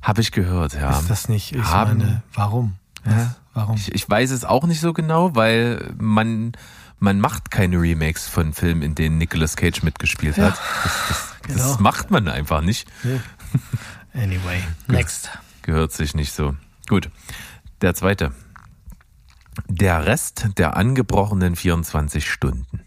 Habe 0.00 0.20
ich 0.20 0.32
gehört, 0.32 0.74
ja. 0.74 0.98
Ist 0.98 1.10
das 1.10 1.28
nicht, 1.28 1.54
ich 1.54 1.62
Haben, 1.62 1.98
meine, 1.98 2.22
warum? 2.34 2.74
Ja, 3.06 3.36
warum? 3.54 3.76
Ich, 3.76 3.94
ich, 3.94 4.08
weiß 4.08 4.30
es 4.30 4.44
auch 4.44 4.64
nicht 4.64 4.80
so 4.80 4.92
genau, 4.92 5.36
weil 5.36 5.94
man, 5.98 6.52
man 6.98 7.20
macht 7.20 7.50
keine 7.50 7.80
Remakes 7.80 8.28
von 8.28 8.52
Filmen, 8.52 8.82
in 8.82 8.94
denen 8.94 9.18
Nicolas 9.18 9.56
Cage 9.56 9.82
mitgespielt 9.82 10.36
ja, 10.36 10.46
hat. 10.46 10.58
Das, 10.58 11.08
das, 11.08 11.42
genau. 11.42 11.58
das, 11.58 11.78
macht 11.80 12.10
man 12.10 12.28
einfach 12.28 12.60
nicht. 12.60 12.88
Anyway, 14.14 14.62
next 14.88 15.30
gehört 15.62 15.92
sich 15.92 16.14
nicht 16.14 16.32
so. 16.32 16.54
Gut. 16.88 17.10
Der 17.80 17.94
zweite. 17.94 18.32
Der 19.68 20.06
Rest 20.06 20.48
der 20.56 20.76
angebrochenen 20.76 21.56
24 21.56 22.30
Stunden. 22.30 22.80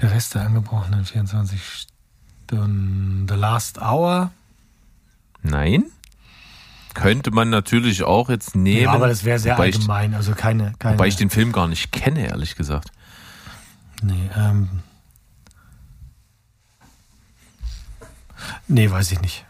Der 0.00 0.10
Rest 0.10 0.34
der 0.34 0.42
angebrochenen 0.42 1.04
24 1.04 1.60
Stunden. 1.62 3.26
The 3.28 3.34
Last 3.34 3.80
Hour? 3.80 4.32
Nein. 5.42 5.84
Könnte 6.94 7.30
man 7.30 7.48
natürlich 7.48 8.02
auch 8.02 8.28
jetzt 8.28 8.54
nehmen. 8.54 8.82
Ja, 8.82 8.92
aber 8.92 9.08
das 9.08 9.24
wäre 9.24 9.38
sehr 9.38 9.58
allgemein. 9.58 10.10
Ich, 10.10 10.16
also 10.16 10.32
keine, 10.34 10.74
keine. 10.78 10.98
Wobei 10.98 11.06
ich 11.06 11.16
den 11.16 11.30
Film 11.30 11.52
gar 11.52 11.68
nicht 11.68 11.92
kenne, 11.92 12.26
ehrlich 12.26 12.56
gesagt. 12.56 12.90
Nee, 14.02 14.28
ähm. 14.36 14.82
Nee, 18.68 18.90
weiß 18.90 19.12
ich 19.12 19.20
nicht. 19.20 19.44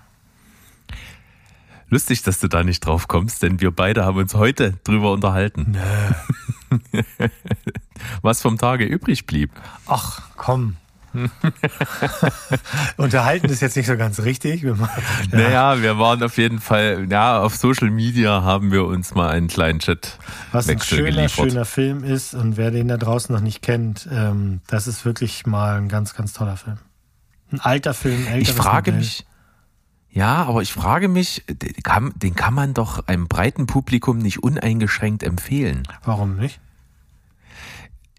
Lustig, 1.89 2.23
dass 2.23 2.41
du 2.41 2.49
da 2.49 2.65
nicht 2.65 2.87
drauf 2.87 3.07
kommst, 3.07 3.43
denn 3.43 3.61
wir 3.61 3.71
beide 3.71 4.05
haben 4.05 4.17
uns 4.17 4.35
heute 4.35 4.79
drüber 4.85 5.13
unterhalten. 5.13 5.73
Nee. 5.73 7.05
Was 8.23 8.41
vom 8.41 8.57
Tage 8.57 8.85
übrig 8.85 9.27
blieb. 9.27 9.51
Ach, 9.87 10.23
komm. 10.37 10.77
Unterhalten 12.97 13.51
ist 13.51 13.61
jetzt 13.61 13.77
nicht 13.77 13.87
so 13.87 13.97
ganz 13.97 14.21
richtig. 14.21 14.63
ja. 14.63 14.75
Naja, 15.31 15.83
wir 15.83 15.99
waren 15.99 16.23
auf 16.23 16.39
jeden 16.39 16.61
Fall, 16.61 17.07
ja, 17.11 17.41
auf 17.41 17.57
Social 17.57 17.91
Media 17.91 18.43
haben 18.43 18.73
wir 18.73 18.87
uns 18.87 19.15
mal 19.15 19.29
einen 19.29 19.49
kleinen 19.49 19.81
Chat. 19.81 20.19
Was 20.53 20.69
ein 20.69 20.81
schöner, 20.81 21.11
geliefert. 21.11 21.51
schöner 21.51 21.65
Film 21.65 22.05
ist 22.05 22.35
und 22.35 22.57
wer 22.57 22.71
den 22.71 22.89
da 22.89 22.97
draußen 22.97 23.35
noch 23.35 23.43
nicht 23.43 23.63
kennt, 23.63 24.09
ähm, 24.11 24.61
das 24.67 24.87
ist 24.87 25.05
wirklich 25.05 25.47
mal 25.47 25.77
ein 25.77 25.89
ganz, 25.89 26.15
ganz 26.15 26.33
toller 26.33 26.57
Film. 26.57 26.79
Ein 27.53 27.61
alter 27.61 27.95
Film, 27.95 28.27
älteres 28.27 28.49
Ich 28.49 28.55
frage 28.55 28.93
Modell. 28.93 29.07
mich, 29.07 29.27
ja, 30.11 30.45
aber 30.45 30.63
ich 30.63 30.73
frage 30.73 31.09
mich, 31.09 31.45
den 31.49 31.83
kann, 31.83 32.13
den 32.17 32.35
kann 32.35 32.53
man 32.55 32.75
doch 32.75 33.07
einem 33.07 33.29
breiten 33.29 33.67
Publikum 33.67 34.19
nicht 34.19 34.43
uneingeschränkt 34.43 35.23
empfehlen. 35.23 35.85
Warum 36.05 36.37
nicht? 36.37 36.61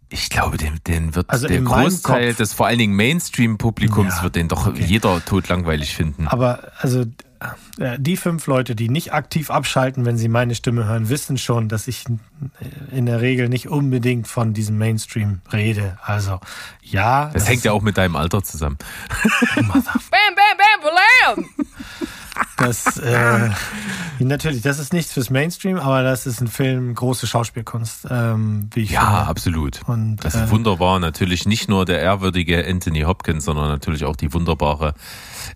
Ich 0.10 0.30
glaube, 0.30 0.58
den, 0.58 0.80
den 0.86 1.16
wird 1.16 1.30
also 1.30 1.48
der 1.48 1.62
Großteil 1.62 2.36
des 2.36 2.54
vor 2.54 2.68
allen 2.68 2.78
Dingen 2.78 2.96
Mainstream-Publikums 2.96 4.18
ja, 4.18 4.24
wird 4.24 4.36
den 4.36 4.48
doch 4.48 4.68
okay. 4.68 4.84
jeder 4.86 5.24
totlangweilig 5.26 5.96
finden. 5.96 6.28
Aber 6.28 6.72
also 6.80 7.06
die 7.98 8.18
fünf 8.18 8.48
Leute, 8.48 8.76
die 8.76 8.90
nicht 8.90 9.14
aktiv 9.14 9.50
abschalten, 9.50 10.06
wenn 10.06 10.18
sie 10.18 10.28
meine 10.28 10.56
Stimme 10.56 10.86
hören, 10.86 11.10
wissen 11.10 11.38
schon, 11.38 11.70
dass 11.70 11.88
ich 11.88 12.06
in 12.92 13.06
der 13.06 13.22
Regel 13.22 13.50
nicht 13.50 13.68
unbedingt 13.70 14.28
von 14.28 14.54
diesem 14.54 14.78
Mainstream 14.78 15.42
rede. 15.52 15.98
Also 16.04 16.40
ja. 16.82 17.26
Das, 17.26 17.34
das 17.44 17.50
hängt 17.50 17.64
ja 17.64 17.72
auch 17.72 17.82
mit 17.82 17.98
deinem 17.98 18.16
Alter 18.16 18.44
zusammen. 18.44 18.78
bam, 19.56 19.68
bam, 19.68 19.82
bam, 20.12 21.36
bam. 21.36 21.46
Das, 22.58 22.98
äh, 22.98 23.50
natürlich, 24.20 24.62
das 24.62 24.80
ist 24.80 24.92
nichts 24.94 25.14
fürs 25.14 25.30
Mainstream, 25.30 25.78
aber 25.78 26.02
das 26.02 26.26
ist 26.26 26.42
ein 26.42 26.48
Film, 26.48 26.96
große 26.96 27.28
Schauspielkunst, 27.28 28.08
ähm, 28.10 28.70
wie 28.74 28.82
ich 28.82 28.92
Ja, 28.92 29.02
finde. 29.02 29.28
absolut. 29.28 29.82
Und, 29.88 30.18
das 30.18 30.34
ist 30.36 30.42
äh, 30.42 30.50
wunderbar. 30.50 31.00
Natürlich 31.00 31.46
nicht 31.46 31.70
nur 31.70 31.86
der 31.86 32.00
ehrwürdige 32.00 32.66
Anthony 32.68 33.02
Hopkins, 33.02 33.46
sondern 33.46 33.68
natürlich 33.68 34.06
auch 34.06 34.16
die 34.16 34.34
wunderbare 34.34 34.94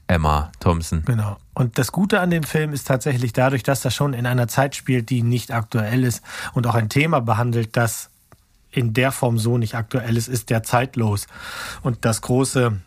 Emma 0.08 0.52
Thompson. 0.60 1.04
Genau. 1.06 1.38
Und 1.54 1.78
das 1.78 1.92
Gute 1.92 2.20
an 2.20 2.30
dem 2.30 2.44
Film 2.44 2.74
ist 2.74 2.88
tatsächlich 2.88 3.34
dadurch, 3.34 3.64
dass 3.64 3.84
er 3.86 3.92
schon 3.92 4.14
in 4.14 4.26
einer 4.26 4.48
Zeit 4.48 4.76
spielt, 4.76 5.10
die 5.10 5.24
nicht 5.24 5.52
aktuell 5.52 6.04
ist 6.04 6.24
und 6.54 6.68
auch 6.68 6.76
ein 6.76 6.90
Thema 6.90 7.20
behandelt, 7.20 7.76
das 7.76 8.10
in 8.72 8.94
der 8.94 9.12
Form 9.12 9.40
so 9.40 9.58
nicht 9.58 9.76
aktuell 9.76 10.18
ist, 10.18 10.28
ist 10.28 10.50
der 10.50 10.64
zeitlos. 10.64 11.28
Und 11.82 12.06
das 12.06 12.22
große 12.22 12.80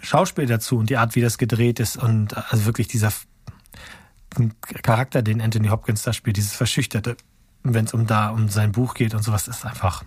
Schauspiel 0.00 0.46
dazu 0.46 0.78
und 0.78 0.90
die 0.90 0.96
Art, 0.96 1.14
wie 1.14 1.20
das 1.20 1.38
gedreht 1.38 1.80
ist 1.80 1.96
und 1.96 2.36
also 2.52 2.66
wirklich 2.66 2.88
dieser 2.88 3.12
Charakter, 4.82 5.22
den 5.22 5.40
Anthony 5.40 5.68
Hopkins 5.68 6.02
da 6.02 6.12
spielt, 6.12 6.36
dieses 6.36 6.54
Verschüchterte, 6.54 7.16
wenn 7.62 7.84
es 7.84 7.94
um 7.94 8.06
da 8.06 8.30
um 8.30 8.48
sein 8.48 8.72
Buch 8.72 8.94
geht 8.94 9.14
und 9.14 9.22
sowas, 9.22 9.48
ist 9.48 9.64
einfach 9.64 10.04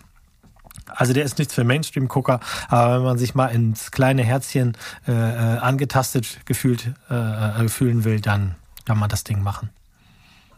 also 0.88 1.13
der 1.13 1.24
ist 1.24 1.38
nichts 1.38 1.54
für 1.54 1.63
Mainstream-Gucker, 1.63 2.40
aber 2.68 2.98
wenn 2.98 3.04
man 3.04 3.18
sich 3.18 3.36
mal 3.36 3.48
ins 3.48 3.92
kleine 3.92 4.24
Herzchen 4.24 4.78
äh, 5.08 5.12
äh 5.12 5.58
angetastet 5.60 6.40
gefühlt 6.46 6.92
äh, 7.10 7.16
äh, 7.16 7.70
fühlen 7.70 8.04
will, 8.04 8.20
dann 8.20 8.56
kann 8.86 8.98
man 8.98 9.10
das 9.10 9.24
Ding 9.24 9.42
machen. 9.42 9.70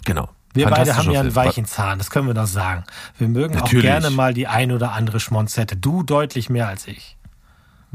Genau. 0.05 0.29
Wir 0.53 0.67
beide 0.67 0.95
haben 0.95 1.09
ja 1.09 1.21
einen 1.21 1.35
weichen 1.35 1.65
Zahn, 1.65 1.97
das 1.97 2.11
können 2.11 2.27
wir 2.27 2.35
doch 2.35 2.45
sagen. 2.47 2.83
Wir 3.17 3.27
mögen 3.27 3.55
Natürlich. 3.55 3.85
auch 3.85 3.89
gerne 3.89 4.09
mal 4.11 4.33
die 4.33 4.47
ein 4.47 4.71
oder 4.71 4.91
andere 4.91 5.19
Schmonzette. 5.19 5.75
Du 5.75 6.03
deutlich 6.03 6.49
mehr 6.49 6.67
als 6.67 6.87
ich. 6.87 7.17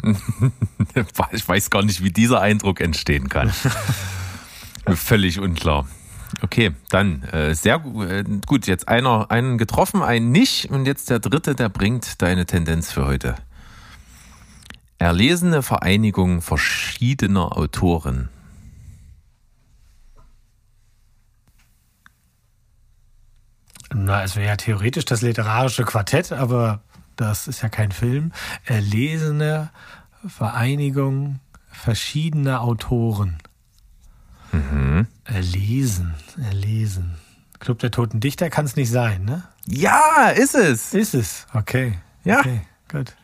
ich 1.33 1.49
weiß 1.49 1.71
gar 1.71 1.85
nicht, 1.85 2.03
wie 2.03 2.11
dieser 2.11 2.41
Eindruck 2.41 2.81
entstehen 2.81 3.29
kann. 3.29 3.53
Völlig 4.89 5.39
unklar. 5.39 5.87
Okay, 6.43 6.75
dann 6.91 7.23
äh, 7.25 7.55
sehr 7.55 7.77
äh, 7.77 8.25
gut. 8.47 8.67
Jetzt 8.67 8.89
einer 8.89 9.31
einen 9.31 9.59
getroffen, 9.59 10.03
einen 10.03 10.31
nicht 10.31 10.71
und 10.71 10.87
jetzt 10.87 11.11
der 11.11 11.19
dritte, 11.19 11.55
der 11.55 11.69
bringt 11.69 12.21
deine 12.23 12.47
Tendenz 12.47 12.93
für 12.93 13.07
heute. 13.07 13.35
Erlesene 14.99 15.63
Vereinigung 15.63 16.43
verschiedener 16.43 17.57
Autoren. 17.57 18.29
Na, 23.95 24.23
es 24.23 24.37
wäre 24.37 24.49
ja 24.49 24.57
theoretisch 24.57 25.07
das 25.07 25.23
literarische 25.23 25.85
Quartett, 25.85 26.33
aber 26.33 26.83
das 27.17 27.49
ist 27.49 27.63
ja 27.63 27.69
kein 27.69 27.91
Film. 27.91 28.33
Erlesene 28.65 29.71
Vereinigung 30.27 31.41
verschiedener 31.71 32.61
Autoren. 32.61 33.39
Mhm. 34.53 35.07
Erlesen, 35.25 36.15
erlesen. 36.51 37.15
Club 37.59 37.81
der 37.81 37.91
Toten 37.91 38.21
Dichter 38.21 38.51
kann 38.51 38.65
es 38.65 38.77
nicht 38.77 38.91
sein, 38.91 39.25
ne? 39.25 39.43
Ja, 39.67 40.29
ist 40.35 40.55
es. 40.55 40.95
Ist 40.95 41.15
es. 41.15 41.47
Okay. 41.53 41.99
Ja. 42.25 42.41
Okay, 42.41 42.61
gut. 42.91 43.15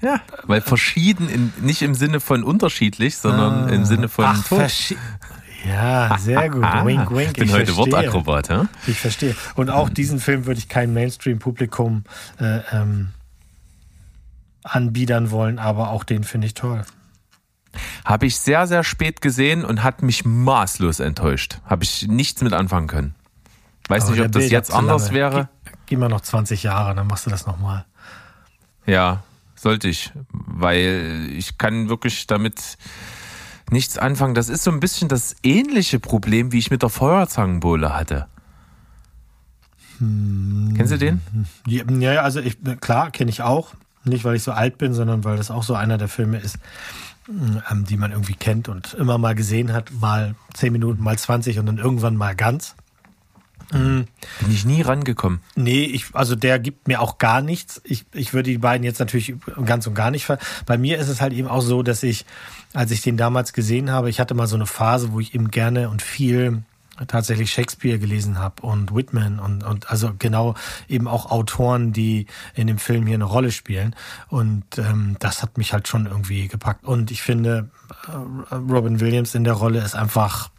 Ja, 0.00 0.20
weil 0.44 0.60
verschieden 0.60 1.28
in, 1.28 1.52
nicht 1.60 1.82
im 1.82 1.94
Sinne 1.94 2.20
von 2.20 2.44
unterschiedlich, 2.44 3.16
sondern 3.16 3.64
Ah. 3.64 3.68
im 3.72 3.84
Sinne 3.84 4.08
von 4.08 4.26
Ach, 4.26 4.44
Ja, 5.66 6.16
sehr 6.18 6.48
gut. 6.50 6.62
Ah, 6.62 6.86
wink, 6.86 7.10
wink. 7.10 7.28
Ich 7.28 7.32
bin 7.34 7.44
ich 7.48 7.52
heute 7.52 7.72
verstehe. 7.72 7.92
Wortakrobat, 7.94 8.48
ja? 8.48 8.68
Ich 8.86 9.00
verstehe. 9.00 9.34
Und 9.56 9.70
auch 9.70 9.88
diesen 9.88 10.20
Film 10.20 10.46
würde 10.46 10.58
ich 10.60 10.68
keinem 10.68 10.94
Mainstream-Publikum 10.94 12.04
äh, 12.38 12.60
ähm, 12.70 13.08
anbiedern 14.62 15.30
wollen, 15.32 15.58
aber 15.58 15.90
auch 15.90 16.04
den 16.04 16.22
finde 16.24 16.46
ich 16.46 16.54
toll. 16.54 16.84
Habe 18.04 18.26
ich 18.26 18.38
sehr, 18.38 18.66
sehr 18.66 18.84
spät 18.84 19.20
gesehen 19.20 19.64
und 19.64 19.82
hat 19.82 20.02
mich 20.02 20.24
maßlos 20.24 21.00
enttäuscht. 21.00 21.58
Habe 21.64 21.84
ich 21.84 22.06
nichts 22.08 22.42
mit 22.42 22.52
anfangen 22.52 22.86
können. 22.86 23.14
Weiß 23.88 24.04
Aber 24.04 24.12
nicht, 24.12 24.24
ob 24.24 24.32
das 24.32 24.50
jetzt 24.50 24.72
anders 24.72 25.12
wäre. 25.12 25.48
Gib, 25.64 25.74
gib 25.86 25.98
mal 25.98 26.08
noch 26.08 26.20
20 26.20 26.62
Jahre, 26.62 26.94
dann 26.94 27.06
machst 27.06 27.26
du 27.26 27.30
das 27.30 27.46
nochmal. 27.46 27.84
Ja, 28.86 29.22
sollte 29.54 29.88
ich, 29.88 30.12
weil 30.30 31.28
ich 31.32 31.58
kann 31.58 31.88
wirklich 31.88 32.26
damit 32.26 32.78
nichts 33.70 33.98
anfangen. 33.98 34.34
Das 34.34 34.48
ist 34.48 34.64
so 34.64 34.70
ein 34.70 34.80
bisschen 34.80 35.08
das 35.08 35.36
ähnliche 35.42 36.00
Problem, 36.00 36.52
wie 36.52 36.58
ich 36.58 36.70
mit 36.70 36.82
der 36.82 36.88
Feuerzangenbowle 36.88 37.94
hatte. 37.94 38.26
Kennst 39.98 40.92
du 40.92 40.98
den? 40.98 41.20
Ja, 41.66 42.22
also 42.22 42.40
ich, 42.40 42.56
klar, 42.80 43.10
kenne 43.10 43.30
ich 43.30 43.42
auch. 43.42 43.74
Nicht, 44.04 44.24
weil 44.24 44.36
ich 44.36 44.42
so 44.42 44.52
alt 44.52 44.78
bin, 44.78 44.94
sondern 44.94 45.24
weil 45.24 45.36
das 45.36 45.50
auch 45.50 45.64
so 45.64 45.74
einer 45.74 45.98
der 45.98 46.08
Filme 46.08 46.38
ist, 46.38 46.58
die 47.28 47.96
man 47.96 48.12
irgendwie 48.12 48.34
kennt 48.34 48.68
und 48.68 48.94
immer 48.94 49.18
mal 49.18 49.34
gesehen 49.34 49.72
hat. 49.72 49.92
Mal 50.00 50.34
10 50.54 50.72
Minuten, 50.72 51.02
mal 51.02 51.18
20 51.18 51.58
und 51.58 51.66
dann 51.66 51.78
irgendwann 51.78 52.16
mal 52.16 52.34
ganz. 52.34 52.74
Bin 54.40 54.50
ich 54.50 54.64
nie 54.64 54.80
rangekommen. 54.80 55.40
Nee, 55.54 55.84
ich, 55.84 56.14
also 56.14 56.34
der 56.34 56.58
gibt 56.58 56.88
mir 56.88 57.02
auch 57.02 57.18
gar 57.18 57.42
nichts. 57.42 57.82
Ich, 57.84 58.06
ich 58.14 58.32
würde 58.32 58.50
die 58.50 58.58
beiden 58.58 58.82
jetzt 58.82 58.98
natürlich 58.98 59.34
ganz 59.64 59.86
und 59.86 59.94
gar 59.94 60.10
nicht 60.10 60.24
ver. 60.24 60.38
Bei 60.64 60.78
mir 60.78 60.98
ist 60.98 61.08
es 61.08 61.20
halt 61.20 61.34
eben 61.34 61.48
auch 61.48 61.60
so, 61.60 61.82
dass 61.82 62.02
ich, 62.02 62.24
als 62.72 62.90
ich 62.92 63.02
den 63.02 63.18
damals 63.18 63.52
gesehen 63.52 63.90
habe, 63.90 64.08
ich 64.08 64.20
hatte 64.20 64.34
mal 64.34 64.46
so 64.46 64.56
eine 64.56 64.66
Phase, 64.66 65.12
wo 65.12 65.20
ich 65.20 65.34
eben 65.34 65.50
gerne 65.50 65.90
und 65.90 66.00
viel 66.00 66.62
tatsächlich 67.06 67.50
Shakespeare 67.50 67.98
gelesen 67.98 68.38
habe 68.38 68.62
und 68.62 68.94
Whitman 68.94 69.38
und, 69.38 69.62
und 69.64 69.90
also 69.90 70.12
genau 70.18 70.54
eben 70.88 71.08
auch 71.08 71.30
Autoren, 71.30 71.92
die 71.92 72.26
in 72.54 72.66
dem 72.66 72.78
Film 72.78 73.06
hier 73.06 73.14
eine 73.14 73.24
Rolle 73.24 73.52
spielen. 73.52 73.94
Und 74.28 74.64
ähm, 74.78 75.16
das 75.20 75.42
hat 75.42 75.58
mich 75.58 75.72
halt 75.72 75.88
schon 75.88 76.06
irgendwie 76.06 76.48
gepackt. 76.48 76.84
Und 76.84 77.10
ich 77.10 77.22
finde, 77.22 77.70
äh, 78.08 78.54
Robin 78.54 79.00
Williams 79.00 79.34
in 79.34 79.44
der 79.44 79.54
Rolle 79.54 79.80
ist 79.80 79.94
einfach 79.94 80.50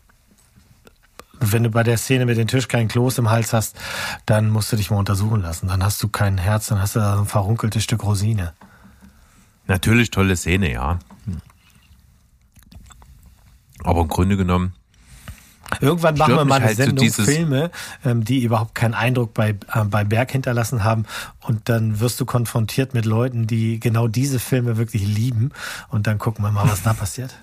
wenn 1.41 1.63
du 1.63 1.69
bei 1.69 1.83
der 1.83 1.97
Szene 1.97 2.25
mit 2.25 2.37
dem 2.37 2.47
Tisch 2.47 2.67
kein 2.67 2.89
Kloß 2.89 3.17
im 3.19 3.29
Hals 3.29 3.53
hast, 3.53 3.77
dann 4.25 4.49
musst 4.49 4.71
du 4.71 4.75
dich 4.75 4.91
mal 4.91 4.97
untersuchen 4.97 5.41
lassen. 5.41 5.67
Dann 5.67 5.83
hast 5.83 6.03
du 6.03 6.09
kein 6.09 6.37
Herz, 6.37 6.67
dann 6.67 6.81
hast 6.81 6.95
du 6.95 6.99
da 6.99 7.15
so 7.15 7.21
ein 7.21 7.27
verrunkeltes 7.27 7.83
Stück 7.83 8.03
Rosine. 8.03 8.53
Natürlich 9.67 10.11
tolle 10.11 10.35
Szene, 10.35 10.71
ja. 10.71 10.99
Aber 13.83 14.01
im 14.01 14.07
Grunde 14.07 14.35
genommen, 14.35 14.73
Irgendwann 15.81 16.17
machen 16.17 16.31
Stört 16.33 16.39
wir 16.41 16.45
mal 16.45 16.55
eine 16.55 16.65
halt 16.65 16.77
so 16.77 16.83
Sendung 16.83 17.03
dieses- 17.05 17.25
Filme, 17.25 17.71
ähm, 18.03 18.23
die 18.25 18.43
überhaupt 18.43 18.75
keinen 18.75 18.93
Eindruck 18.95 19.33
bei, 19.33 19.49
äh, 19.73 19.83
bei 19.85 20.03
Berg 20.03 20.31
hinterlassen 20.31 20.83
haben. 20.83 21.05
Und 21.41 21.69
dann 21.69 21.99
wirst 21.99 22.19
du 22.19 22.25
konfrontiert 22.25 22.93
mit 22.93 23.05
Leuten, 23.05 23.45
die 23.47 23.79
genau 23.79 24.07
diese 24.07 24.39
Filme 24.39 24.77
wirklich 24.77 25.03
lieben. 25.05 25.51
Und 25.89 26.07
dann 26.07 26.17
gucken 26.17 26.43
wir 26.43 26.51
mal, 26.51 26.67
was 26.69 26.81
da 26.83 26.93
passiert. 26.93 27.35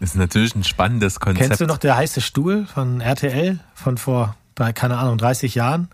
ist 0.00 0.16
natürlich 0.16 0.54
ein 0.54 0.64
spannendes 0.64 1.20
Konzept. 1.20 1.46
Kennst 1.48 1.60
du 1.60 1.66
noch 1.66 1.78
der 1.78 1.96
heiße 1.96 2.20
Stuhl 2.20 2.66
von 2.66 3.00
RTL 3.00 3.58
von 3.74 3.96
vor, 3.98 4.36
keine 4.74 4.98
Ahnung, 4.98 5.18
30 5.18 5.54
Jahren? 5.54 5.88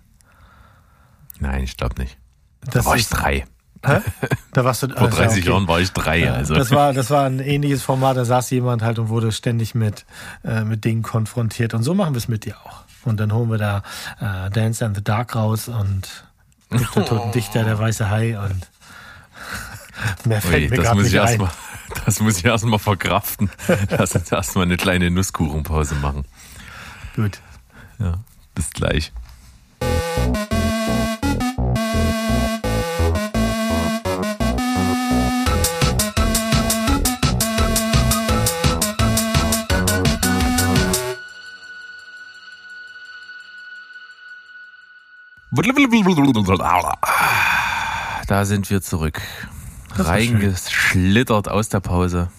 Nein, 1.39 1.65
ich 1.65 1.77
glaube 1.77 2.01
nicht. 2.01 2.19
Da 2.63 2.73
Das 2.73 2.87
war 2.87 2.97
ich 2.97 3.03
ist- 3.03 3.11
drei. 3.11 3.45
Hä? 3.85 4.01
Da 4.53 4.65
warst 4.65 4.83
du 4.83 4.89
Vor 4.89 5.03
also, 5.03 5.17
30 5.17 5.39
okay. 5.39 5.51
Jahren 5.51 5.69
war 5.69 5.81
ich 5.81 5.93
drei. 5.93 6.31
Also. 6.31 6.55
Das 6.55 6.71
war, 6.73 6.93
das 6.93 7.11
war 7.11 7.25
ein 7.25 7.39
ähnliches 7.39 7.83
Format, 7.83 8.17
da 8.17 8.25
saß 8.25 8.51
jemand 8.51 8.83
halt 8.83 8.99
und 8.99 9.09
wurde 9.09 9.31
ständig 9.31 9.75
mit, 9.75 10.05
äh, 10.45 10.65
mit 10.65 10.85
Dingen 10.85 11.03
konfrontiert. 11.03 11.73
Und 11.73 11.85
so 11.85 11.95
machen 11.95 12.15
wir 12.15 12.19
es 12.19 12.27
mit 12.29 12.45
dir 12.45 12.57
auch. 12.65 12.83
Und 13.05 13.21
dann 13.21 13.33
holen 13.33 13.51
wir 13.51 13.59
da 13.59 13.83
äh, 14.21 14.51
Dance 14.51 14.85
in 14.85 14.95
the 14.95 15.03
Dark 15.03 15.37
raus 15.37 15.69
und 15.69 16.25
Club 16.69 16.93
der 16.95 17.05
Toten 17.07 17.31
Dichter, 17.33 17.65
der 17.65 17.79
weiße 17.79 18.11
Hai 18.11 18.39
und 18.39 18.69
mehr 20.27 20.43
fällt 20.43 20.65
Ui, 20.65 20.77
mir 20.77 20.83
das 20.83 20.95
muss 20.95 21.07
ich 21.07 21.13
nicht 21.13 21.21
ein. 21.21 21.29
erstmal, 21.29 21.51
das 22.05 22.21
muss 22.21 22.39
ich 22.39 22.45
erstmal 22.45 22.79
verkraften. 22.79 23.51
Lass 23.91 24.15
uns 24.15 24.31
erstmal 24.31 24.65
eine 24.65 24.77
kleine 24.77 25.11
Nusskuchenpause 25.11 25.95
machen. 25.97 26.25
Gut. 27.15 27.41
Ja, 27.99 28.15
bis 28.55 28.71
gleich. 28.71 29.13
Da 48.29 48.45
sind 48.45 48.71
wir 48.71 48.83
zurück. 48.83 49.21
Reingeschlittert 49.95 51.49
aus 51.49 51.69
der 51.69 51.81
Pause. 51.81 52.31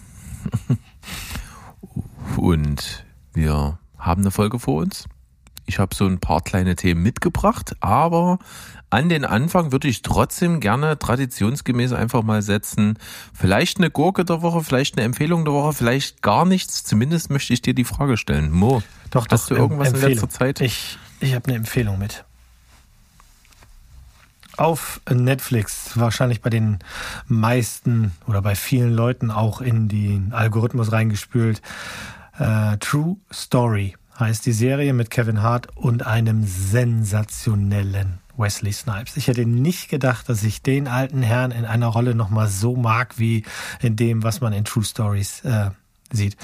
Und 2.36 3.04
wir 3.34 3.78
haben 3.98 4.22
eine 4.22 4.30
Folge 4.30 4.58
vor 4.58 4.80
uns. 4.80 5.04
Ich 5.66 5.78
habe 5.78 5.94
so 5.94 6.06
ein 6.06 6.20
paar 6.20 6.40
kleine 6.40 6.74
Themen 6.74 7.02
mitgebracht, 7.02 7.76
aber 7.80 8.38
an 8.88 9.10
den 9.10 9.26
Anfang 9.26 9.72
würde 9.72 9.88
ich 9.88 10.00
trotzdem 10.00 10.60
gerne 10.60 10.98
traditionsgemäß 10.98 11.92
einfach 11.92 12.22
mal 12.22 12.40
setzen. 12.40 12.98
Vielleicht 13.34 13.76
eine 13.76 13.90
Gurke 13.90 14.24
der 14.24 14.40
Woche, 14.40 14.64
vielleicht 14.64 14.96
eine 14.96 15.04
Empfehlung 15.04 15.44
der 15.44 15.52
Woche, 15.52 15.74
vielleicht 15.74 16.22
gar 16.22 16.46
nichts. 16.46 16.82
Zumindest 16.82 17.30
möchte 17.30 17.52
ich 17.52 17.60
dir 17.60 17.74
die 17.74 17.84
Frage 17.84 18.16
stellen. 18.16 18.50
Mo, 18.50 18.82
Doch, 19.10 19.26
hast 19.30 19.50
doch, 19.50 19.56
du 19.56 19.62
irgendwas 19.62 19.88
in 19.88 19.94
Empfehlung. 19.96 20.14
letzter 20.14 20.30
Zeit? 20.30 20.60
Ich, 20.62 20.98
ich 21.20 21.34
habe 21.34 21.46
eine 21.48 21.56
Empfehlung 21.56 21.98
mit. 21.98 22.24
Auf 24.56 25.00
Netflix, 25.10 25.98
wahrscheinlich 25.98 26.42
bei 26.42 26.50
den 26.50 26.78
meisten 27.26 28.12
oder 28.26 28.42
bei 28.42 28.54
vielen 28.54 28.92
Leuten 28.92 29.30
auch 29.30 29.60
in 29.60 29.88
den 29.88 30.32
Algorithmus 30.32 30.92
reingespült. 30.92 31.62
Äh, 32.38 32.76
True 32.78 33.16
Story 33.32 33.96
heißt 34.18 34.44
die 34.44 34.52
Serie 34.52 34.92
mit 34.92 35.10
Kevin 35.10 35.42
Hart 35.42 35.74
und 35.76 36.06
einem 36.06 36.44
sensationellen 36.46 38.18
Wesley 38.36 38.72
Snipes. 38.72 39.16
Ich 39.16 39.28
hätte 39.28 39.46
nicht 39.46 39.88
gedacht, 39.88 40.28
dass 40.28 40.42
ich 40.42 40.62
den 40.62 40.88
alten 40.88 41.22
Herrn 41.22 41.50
in 41.50 41.64
einer 41.64 41.88
Rolle 41.88 42.14
nochmal 42.14 42.48
so 42.48 42.76
mag 42.76 43.18
wie 43.18 43.44
in 43.80 43.96
dem, 43.96 44.22
was 44.22 44.40
man 44.40 44.52
in 44.52 44.64
True 44.64 44.84
Stories 44.84 45.44
äh, 45.44 45.70
sieht. 46.10 46.36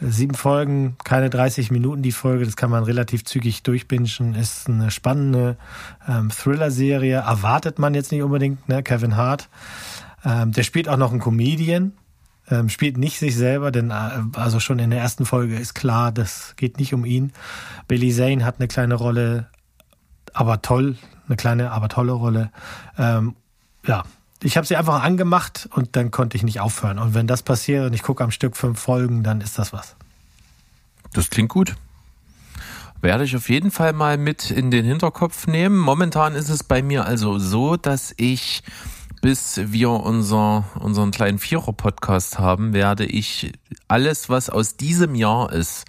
Sieben 0.00 0.34
Folgen, 0.34 0.96
keine 1.04 1.30
30 1.30 1.70
Minuten 1.70 2.02
die 2.02 2.12
Folge, 2.12 2.44
das 2.44 2.56
kann 2.56 2.70
man 2.70 2.84
relativ 2.84 3.24
zügig 3.24 3.62
durchbingen. 3.62 4.34
Ist 4.34 4.68
eine 4.68 4.90
spannende 4.90 5.56
ähm, 6.08 6.30
Thriller-Serie, 6.30 7.18
erwartet 7.18 7.78
man 7.78 7.94
jetzt 7.94 8.10
nicht 8.10 8.22
unbedingt, 8.22 8.68
ne? 8.68 8.82
Kevin 8.82 9.16
Hart. 9.16 9.48
Ähm, 10.24 10.52
der 10.52 10.62
spielt 10.64 10.88
auch 10.88 10.96
noch 10.96 11.12
einen 11.12 11.20
Comedian, 11.20 11.92
ähm, 12.50 12.68
spielt 12.68 12.98
nicht 12.98 13.18
sich 13.18 13.36
selber, 13.36 13.70
denn 13.70 13.90
äh, 13.90 14.22
also 14.34 14.58
schon 14.58 14.78
in 14.78 14.90
der 14.90 15.00
ersten 15.00 15.26
Folge 15.26 15.56
ist 15.56 15.74
klar, 15.74 16.12
das 16.12 16.54
geht 16.56 16.78
nicht 16.78 16.92
um 16.92 17.04
ihn. 17.04 17.32
Billy 17.86 18.12
Zane 18.12 18.44
hat 18.44 18.56
eine 18.58 18.68
kleine 18.68 18.94
Rolle, 18.94 19.48
aber 20.32 20.60
toll, 20.60 20.96
eine 21.28 21.36
kleine, 21.36 21.70
aber 21.70 21.88
tolle 21.88 22.12
Rolle. 22.12 22.50
Ähm, 22.98 23.36
ja, 23.86 24.02
ich 24.42 24.56
habe 24.56 24.66
sie 24.66 24.76
einfach 24.76 25.02
angemacht 25.02 25.68
und 25.74 25.96
dann 25.96 26.10
konnte 26.10 26.36
ich 26.36 26.42
nicht 26.42 26.60
aufhören. 26.60 26.98
Und 26.98 27.14
wenn 27.14 27.26
das 27.26 27.42
passiert 27.42 27.86
und 27.86 27.94
ich 27.94 28.02
gucke 28.02 28.22
am 28.22 28.30
Stück 28.30 28.56
fünf 28.56 28.78
Folgen, 28.78 29.22
dann 29.22 29.40
ist 29.40 29.58
das 29.58 29.72
was. 29.72 29.96
Das 31.12 31.30
klingt 31.30 31.48
gut. 31.48 31.76
Werde 33.00 33.24
ich 33.24 33.36
auf 33.36 33.48
jeden 33.48 33.70
Fall 33.70 33.92
mal 33.92 34.18
mit 34.18 34.50
in 34.50 34.70
den 34.70 34.84
Hinterkopf 34.84 35.46
nehmen. 35.46 35.78
Momentan 35.78 36.34
ist 36.34 36.48
es 36.48 36.62
bei 36.62 36.82
mir 36.82 37.04
also 37.04 37.38
so, 37.38 37.76
dass 37.76 38.14
ich, 38.16 38.62
bis 39.20 39.60
wir 39.62 39.90
unser, 39.90 40.64
unseren 40.78 41.10
kleinen 41.10 41.38
Vierer-Podcast 41.38 42.38
haben, 42.38 42.72
werde 42.72 43.04
ich 43.04 43.52
alles, 43.88 44.28
was 44.28 44.50
aus 44.50 44.76
diesem 44.76 45.14
Jahr 45.14 45.52
ist, 45.52 45.84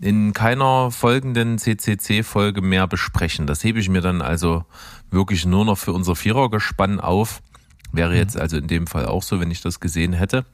in 0.00 0.32
keiner 0.32 0.90
folgenden 0.90 1.58
CCC-Folge 1.58 2.62
mehr 2.62 2.86
besprechen. 2.88 3.46
Das 3.46 3.62
hebe 3.62 3.78
ich 3.78 3.88
mir 3.88 4.00
dann 4.00 4.22
also 4.22 4.64
wirklich 5.10 5.46
nur 5.46 5.64
noch 5.64 5.78
für 5.78 5.92
unser 5.92 6.16
Vierergespann 6.16 7.00
auf, 7.00 7.40
Wäre 7.92 8.16
jetzt 8.16 8.36
also 8.36 8.56
in 8.56 8.66
dem 8.66 8.86
Fall 8.86 9.06
auch 9.06 9.22
so, 9.22 9.40
wenn 9.40 9.50
ich 9.50 9.60
das 9.60 9.80
gesehen 9.80 10.12
hätte. 10.12 10.44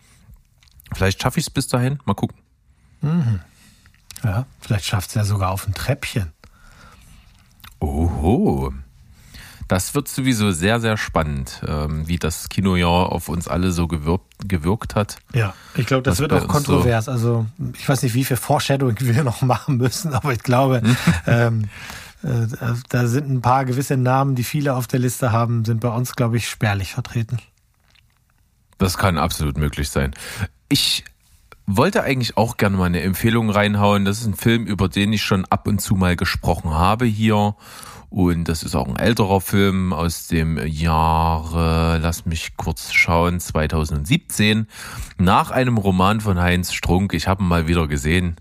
Vielleicht 0.92 1.22
schaffe 1.22 1.38
ich 1.38 1.46
es 1.46 1.50
bis 1.50 1.68
dahin. 1.68 1.98
Mal 2.04 2.14
gucken. 2.14 2.36
Ja, 4.24 4.46
vielleicht 4.60 4.84
schafft 4.86 5.10
es 5.10 5.14
ja 5.14 5.24
sogar 5.24 5.50
auf 5.50 5.66
ein 5.66 5.74
Treppchen. 5.74 6.32
Oho. 7.80 8.72
Das 9.68 9.94
wird 9.94 10.08
sowieso 10.08 10.50
sehr, 10.50 10.80
sehr 10.80 10.96
spannend, 10.96 11.60
ähm, 11.68 12.08
wie 12.08 12.16
das 12.16 12.48
Kinojahr 12.48 13.12
auf 13.12 13.28
uns 13.28 13.48
alle 13.48 13.70
so 13.70 13.86
gewirkt, 13.86 14.48
gewirkt 14.48 14.94
hat. 14.94 15.18
Ja, 15.34 15.52
ich 15.74 15.84
glaube, 15.84 16.02
das 16.02 16.12
Was 16.12 16.20
wird 16.20 16.32
auch 16.32 16.48
kontrovers. 16.48 17.06
Also 17.06 17.44
ich 17.74 17.86
weiß 17.86 18.02
nicht, 18.02 18.14
wie 18.14 18.24
viel 18.24 18.38
Foreshadowing 18.38 18.96
wir 19.00 19.24
noch 19.24 19.42
machen 19.42 19.76
müssen, 19.76 20.14
aber 20.14 20.32
ich 20.32 20.42
glaube, 20.42 20.82
ähm, 21.26 21.64
äh, 21.64 21.66
da 22.22 23.06
sind 23.06 23.30
ein 23.30 23.42
paar 23.42 23.64
gewisse 23.64 23.96
Namen, 23.96 24.34
die 24.34 24.44
viele 24.44 24.74
auf 24.74 24.86
der 24.86 24.98
Liste 24.98 25.32
haben, 25.32 25.64
sind 25.64 25.80
bei 25.80 25.90
uns, 25.90 26.16
glaube 26.16 26.36
ich, 26.36 26.48
spärlich 26.48 26.92
vertreten. 26.92 27.38
Das 28.78 28.98
kann 28.98 29.18
absolut 29.18 29.56
möglich 29.56 29.90
sein. 29.90 30.14
Ich 30.68 31.04
wollte 31.66 32.02
eigentlich 32.02 32.36
auch 32.36 32.56
gerne 32.56 32.76
mal 32.76 32.86
eine 32.86 33.02
Empfehlung 33.02 33.50
reinhauen. 33.50 34.04
Das 34.04 34.20
ist 34.20 34.26
ein 34.26 34.34
Film, 34.34 34.66
über 34.66 34.88
den 34.88 35.12
ich 35.12 35.22
schon 35.22 35.44
ab 35.46 35.68
und 35.68 35.80
zu 35.80 35.94
mal 35.94 36.16
gesprochen 36.16 36.70
habe 36.70 37.04
hier. 37.04 37.54
Und 38.10 38.44
das 38.44 38.62
ist 38.62 38.74
auch 38.74 38.88
ein 38.88 38.96
älterer 38.96 39.42
Film 39.42 39.92
aus 39.92 40.28
dem 40.28 40.58
Jahre, 40.66 41.98
lass 41.98 42.24
mich 42.24 42.56
kurz 42.56 42.92
schauen, 42.92 43.38
2017. 43.38 44.66
Nach 45.18 45.50
einem 45.50 45.76
Roman 45.76 46.22
von 46.22 46.40
Heinz 46.40 46.72
Strunk. 46.72 47.12
Ich 47.12 47.28
habe 47.28 47.42
ihn 47.42 47.48
mal 47.48 47.68
wieder 47.68 47.86
gesehen. 47.86 48.36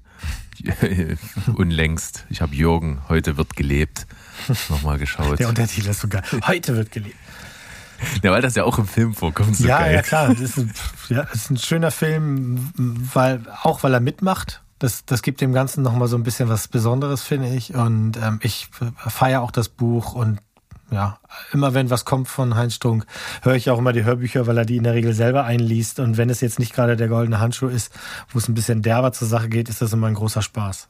Unlängst. 1.56 2.26
Ich 2.30 2.42
habe 2.42 2.56
Jürgen, 2.56 3.02
heute 3.10 3.38
wird 3.38 3.56
gelebt. 3.56 4.08
Nochmal 4.70 4.98
geschaut. 4.98 5.40
Der 5.40 5.50
Untertitel 5.50 5.90
ist 5.90 6.02
sogar. 6.02 6.24
Heute 6.46 6.76
wird 6.76 6.92
gelebt. 6.92 7.16
Ja, 8.24 8.32
weil 8.32 8.42
das 8.42 8.56
ja 8.56 8.64
auch 8.64 8.78
im 8.78 8.88
Film 8.88 9.14
vorkommt. 9.14 9.56
So 9.56 9.68
ja, 9.68 9.80
geil. 9.80 9.96
ja, 9.96 10.02
klar. 10.02 10.30
Das 10.30 10.40
ist, 10.40 10.58
ein, 10.58 10.74
ja, 11.10 11.24
das 11.24 11.36
ist 11.36 11.50
ein 11.52 11.58
schöner 11.58 11.92
Film, 11.92 12.72
weil, 13.14 13.42
auch 13.64 13.84
weil 13.84 13.94
er 13.94 14.00
mitmacht. 14.00 14.62
Das, 14.80 15.06
das 15.06 15.24
gibt 15.24 15.42
dem 15.42 15.54
Ganzen 15.54 15.82
nochmal 15.82 16.08
so 16.08 16.16
ein 16.16 16.24
bisschen 16.24 16.50
was 16.50 16.68
Besonderes, 16.68 17.24
finde 17.24 17.50
ich. 17.50 17.74
Und 17.74 18.18
ähm, 18.18 18.40
ich 18.44 18.70
feiere 18.98 19.42
auch 19.42 19.52
das 19.52 19.70
Buch 19.70 20.14
und 20.14 20.40
ja, 20.90 21.20
immer 21.52 21.74
wenn 21.74 21.90
was 21.90 22.06
kommt 22.06 22.28
von 22.28 22.56
Heinz 22.56 22.76
Strunk, 22.76 23.06
höre 23.42 23.56
ich 23.56 23.70
auch 23.70 23.78
immer 23.78 23.94
die 23.94 24.06
Hörbücher, 24.06 24.48
weil 24.48 24.58
er 24.58 24.66
die 24.66 24.78
in 24.78 24.84
der 24.84 24.94
Regel 24.94 25.14
selber 25.14 25.44
einliest. 25.44 26.00
Und 26.00 26.18
wenn 26.18 26.30
es 26.30 26.42
jetzt 26.42 26.60
nicht 26.60 26.74
gerade 26.74 26.96
der 26.96 27.10
goldene 27.10 27.40
Handschuh 27.40 27.68
ist, 27.68 27.92
wo 28.30 28.40
es 28.40 28.48
ein 28.48 28.54
bisschen 28.54 28.82
derber 28.82 29.12
zur 29.12 29.28
Sache 29.28 29.50
geht, 29.50 29.70
ist 29.70 29.82
das 29.82 29.94
immer 29.94 30.08
ein 30.08 30.14
großer 30.14 30.42
Spaß. 30.42 30.90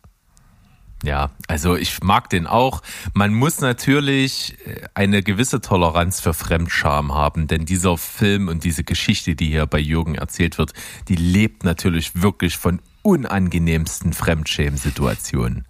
Ja, 1.04 1.30
also 1.48 1.76
ich 1.76 2.02
mag 2.02 2.30
den 2.30 2.48
auch. 2.48 2.82
Man 3.14 3.34
muss 3.34 3.62
natürlich 3.62 4.58
äh, 4.66 4.82
eine 4.96 5.22
gewisse 5.22 5.62
Toleranz 5.62 6.20
für 6.20 6.34
Fremdscham 6.34 7.14
haben, 7.14 7.48
denn 7.48 7.66
dieser 7.66 7.98
Film 7.98 8.48
und 8.48 8.64
diese 8.64 8.84
Geschichte, 8.84 9.36
die 9.36 9.48
hier 9.48 9.68
bei 9.68 9.80
Jürgen 9.80 10.16
erzählt 10.16 10.58
wird, 10.58 10.74
die 11.08 11.16
lebt 11.16 11.64
natürlich 11.64 12.22
wirklich 12.22 12.58
von 12.58 12.82
unangenehmsten 13.04 14.14
Fremdschämen-Situationen. 14.14 15.66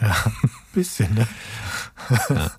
Ja, 0.00 0.16
bisschen, 0.72 1.14
ne? 1.14 1.28
ja. 2.30 2.50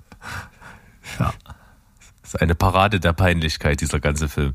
Das 1.17 2.33
ist 2.33 2.41
eine 2.41 2.55
Parade 2.55 2.99
der 2.99 3.13
Peinlichkeit, 3.13 3.81
dieser 3.81 3.99
ganze 3.99 4.29
Film. 4.29 4.53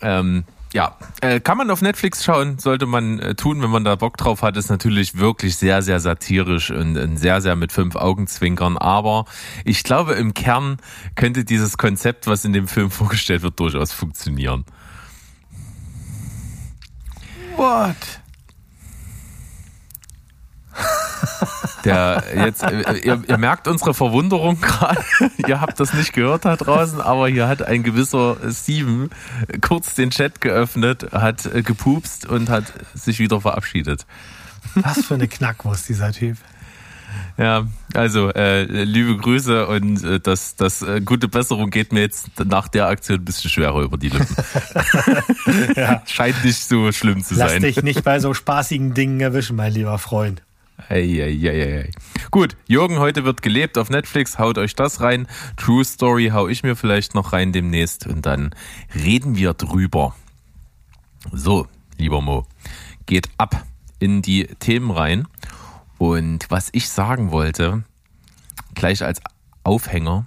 Ähm, 0.00 0.44
ja, 0.72 0.96
äh, 1.22 1.40
kann 1.40 1.56
man 1.56 1.70
auf 1.70 1.80
Netflix 1.80 2.24
schauen, 2.24 2.58
sollte 2.58 2.86
man 2.86 3.18
äh, 3.18 3.34
tun, 3.34 3.62
wenn 3.62 3.70
man 3.70 3.84
da 3.84 3.94
Bock 3.94 4.16
drauf 4.16 4.42
hat. 4.42 4.56
Ist 4.56 4.68
natürlich 4.68 5.16
wirklich 5.16 5.56
sehr, 5.56 5.80
sehr 5.80 6.00
satirisch 6.00 6.70
und, 6.70 6.98
und 6.98 7.16
sehr, 7.16 7.40
sehr 7.40 7.56
mit 7.56 7.72
fünf 7.72 7.96
Augenzwinkern. 7.96 8.76
Aber 8.76 9.24
ich 9.64 9.84
glaube, 9.84 10.14
im 10.14 10.34
Kern 10.34 10.76
könnte 11.14 11.44
dieses 11.44 11.78
Konzept, 11.78 12.26
was 12.26 12.44
in 12.44 12.52
dem 12.52 12.68
Film 12.68 12.90
vorgestellt 12.90 13.42
wird, 13.42 13.58
durchaus 13.58 13.92
funktionieren. 13.92 14.64
What? 17.56 17.96
Der 21.84 22.22
jetzt, 22.34 22.62
äh, 22.62 22.98
ihr, 22.98 23.22
ihr 23.26 23.38
merkt 23.38 23.68
unsere 23.68 23.94
Verwunderung 23.94 24.60
gerade. 24.60 25.00
ihr 25.46 25.60
habt 25.60 25.78
das 25.78 25.94
nicht 25.94 26.12
gehört 26.12 26.44
da 26.44 26.56
draußen, 26.56 27.00
aber 27.00 27.28
hier 27.28 27.48
hat 27.48 27.62
ein 27.62 27.82
gewisser 27.82 28.36
Steven 28.50 29.10
kurz 29.60 29.94
den 29.94 30.10
Chat 30.10 30.40
geöffnet, 30.40 31.12
hat 31.12 31.46
äh, 31.46 31.62
gepupst 31.62 32.26
und 32.26 32.48
hat 32.48 32.72
sich 32.94 33.18
wieder 33.18 33.40
verabschiedet. 33.40 34.06
Was 34.74 35.04
für 35.04 35.14
eine 35.14 35.28
Knackwurst, 35.28 35.88
dieser 35.88 36.12
Typ. 36.12 36.36
Ja, 37.38 37.66
also 37.94 38.30
äh, 38.32 38.64
liebe 38.64 39.16
Grüße 39.16 39.66
und 39.66 40.02
äh, 40.04 40.20
das, 40.20 40.56
das 40.56 40.82
äh, 40.82 41.00
gute 41.02 41.28
Besserung 41.28 41.70
geht 41.70 41.92
mir 41.92 42.00
jetzt 42.00 42.30
nach 42.44 42.68
der 42.68 42.86
Aktion 42.86 43.18
ein 43.18 43.24
bisschen 43.24 43.50
schwerer 43.50 43.82
über 43.82 43.98
die 43.98 44.08
Lippen. 44.08 44.36
Ja. 45.76 46.02
Scheint 46.06 46.44
nicht 46.44 46.64
so 46.64 46.90
schlimm 46.92 47.22
zu 47.22 47.34
Lass 47.34 47.52
sein. 47.52 47.62
dich 47.62 47.82
nicht 47.82 48.02
bei 48.02 48.18
so 48.18 48.34
spaßigen 48.34 48.94
Dingen 48.94 49.20
erwischen, 49.20 49.56
mein 49.56 49.72
lieber 49.72 49.98
Freund. 49.98 50.42
Ei, 50.88 51.22
ei, 51.22 51.48
ei, 51.48 51.78
ei. 51.78 51.90
Gut, 52.30 52.56
Jürgen, 52.68 52.98
heute 52.98 53.24
wird 53.24 53.42
gelebt 53.42 53.78
auf 53.78 53.88
Netflix. 53.88 54.38
Haut 54.38 54.58
euch 54.58 54.74
das 54.74 55.00
rein. 55.00 55.26
True 55.56 55.84
Story 55.84 56.30
hau 56.32 56.48
ich 56.48 56.62
mir 56.62 56.76
vielleicht 56.76 57.14
noch 57.14 57.32
rein 57.32 57.52
demnächst 57.52 58.06
und 58.06 58.26
dann 58.26 58.54
reden 58.94 59.36
wir 59.36 59.54
drüber. 59.54 60.14
So, 61.32 61.66
lieber 61.96 62.20
Mo, 62.20 62.46
geht 63.06 63.30
ab 63.38 63.64
in 63.98 64.20
die 64.20 64.46
Themen 64.58 64.90
rein. 64.90 65.26
Und 65.98 66.46
was 66.50 66.68
ich 66.72 66.90
sagen 66.90 67.30
wollte, 67.30 67.84
gleich 68.74 69.02
als 69.02 69.20
Aufhänger, 69.64 70.26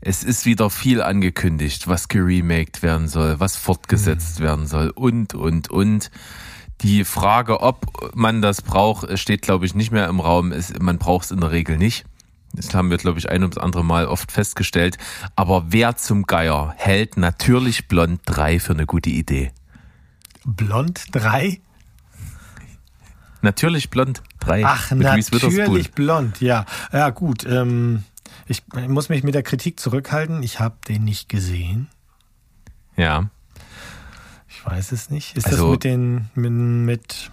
es 0.00 0.24
ist 0.24 0.46
wieder 0.46 0.70
viel 0.70 1.02
angekündigt, 1.02 1.88
was 1.88 2.08
geremaked 2.08 2.82
werden 2.82 3.08
soll, 3.08 3.38
was 3.38 3.56
fortgesetzt 3.56 4.40
werden 4.40 4.66
soll 4.66 4.90
und, 4.90 5.34
und, 5.34 5.70
und. 5.70 6.10
Die 6.86 7.04
Frage, 7.04 7.62
ob 7.62 8.14
man 8.14 8.40
das 8.42 8.62
braucht, 8.62 9.18
steht, 9.18 9.42
glaube 9.42 9.66
ich, 9.66 9.74
nicht 9.74 9.90
mehr 9.90 10.08
im 10.08 10.20
Raum. 10.20 10.52
Es, 10.52 10.72
man 10.78 10.98
braucht 10.98 11.24
es 11.24 11.30
in 11.32 11.40
der 11.40 11.50
Regel 11.50 11.78
nicht. 11.78 12.04
Das 12.52 12.74
haben 12.74 12.90
wir, 12.90 12.96
glaube 12.96 13.18
ich, 13.18 13.28
ein 13.28 13.42
ums 13.42 13.58
andere 13.58 13.84
Mal 13.84 14.06
oft 14.06 14.30
festgestellt. 14.30 14.96
Aber 15.34 15.64
wer 15.70 15.96
zum 15.96 16.26
Geier 16.26 16.72
hält 16.76 17.16
natürlich 17.16 17.88
Blond 17.88 18.20
3 18.26 18.60
für 18.60 18.72
eine 18.72 18.86
gute 18.86 19.10
Idee? 19.10 19.50
Blond 20.44 21.06
3? 21.10 21.60
Natürlich 23.42 23.90
Blond 23.90 24.22
3 24.38 24.64
Ach, 24.64 24.90
natürlich 24.92 25.90
blond, 25.90 26.40
ja. 26.40 26.66
Ja, 26.92 27.10
gut. 27.10 27.44
Ähm, 27.44 28.04
ich 28.46 28.62
muss 28.86 29.08
mich 29.08 29.24
mit 29.24 29.34
der 29.34 29.42
Kritik 29.42 29.80
zurückhalten. 29.80 30.44
Ich 30.44 30.60
habe 30.60 30.76
den 30.86 31.02
nicht 31.02 31.28
gesehen. 31.28 31.88
Ja. 32.96 33.28
Weiß 34.66 34.92
es 34.92 35.10
nicht. 35.10 35.36
Ist 35.36 35.46
Also- 35.46 35.62
das 35.64 35.70
mit 35.72 35.84
den 35.84 36.28
mit, 36.34 36.52
mit 36.52 37.30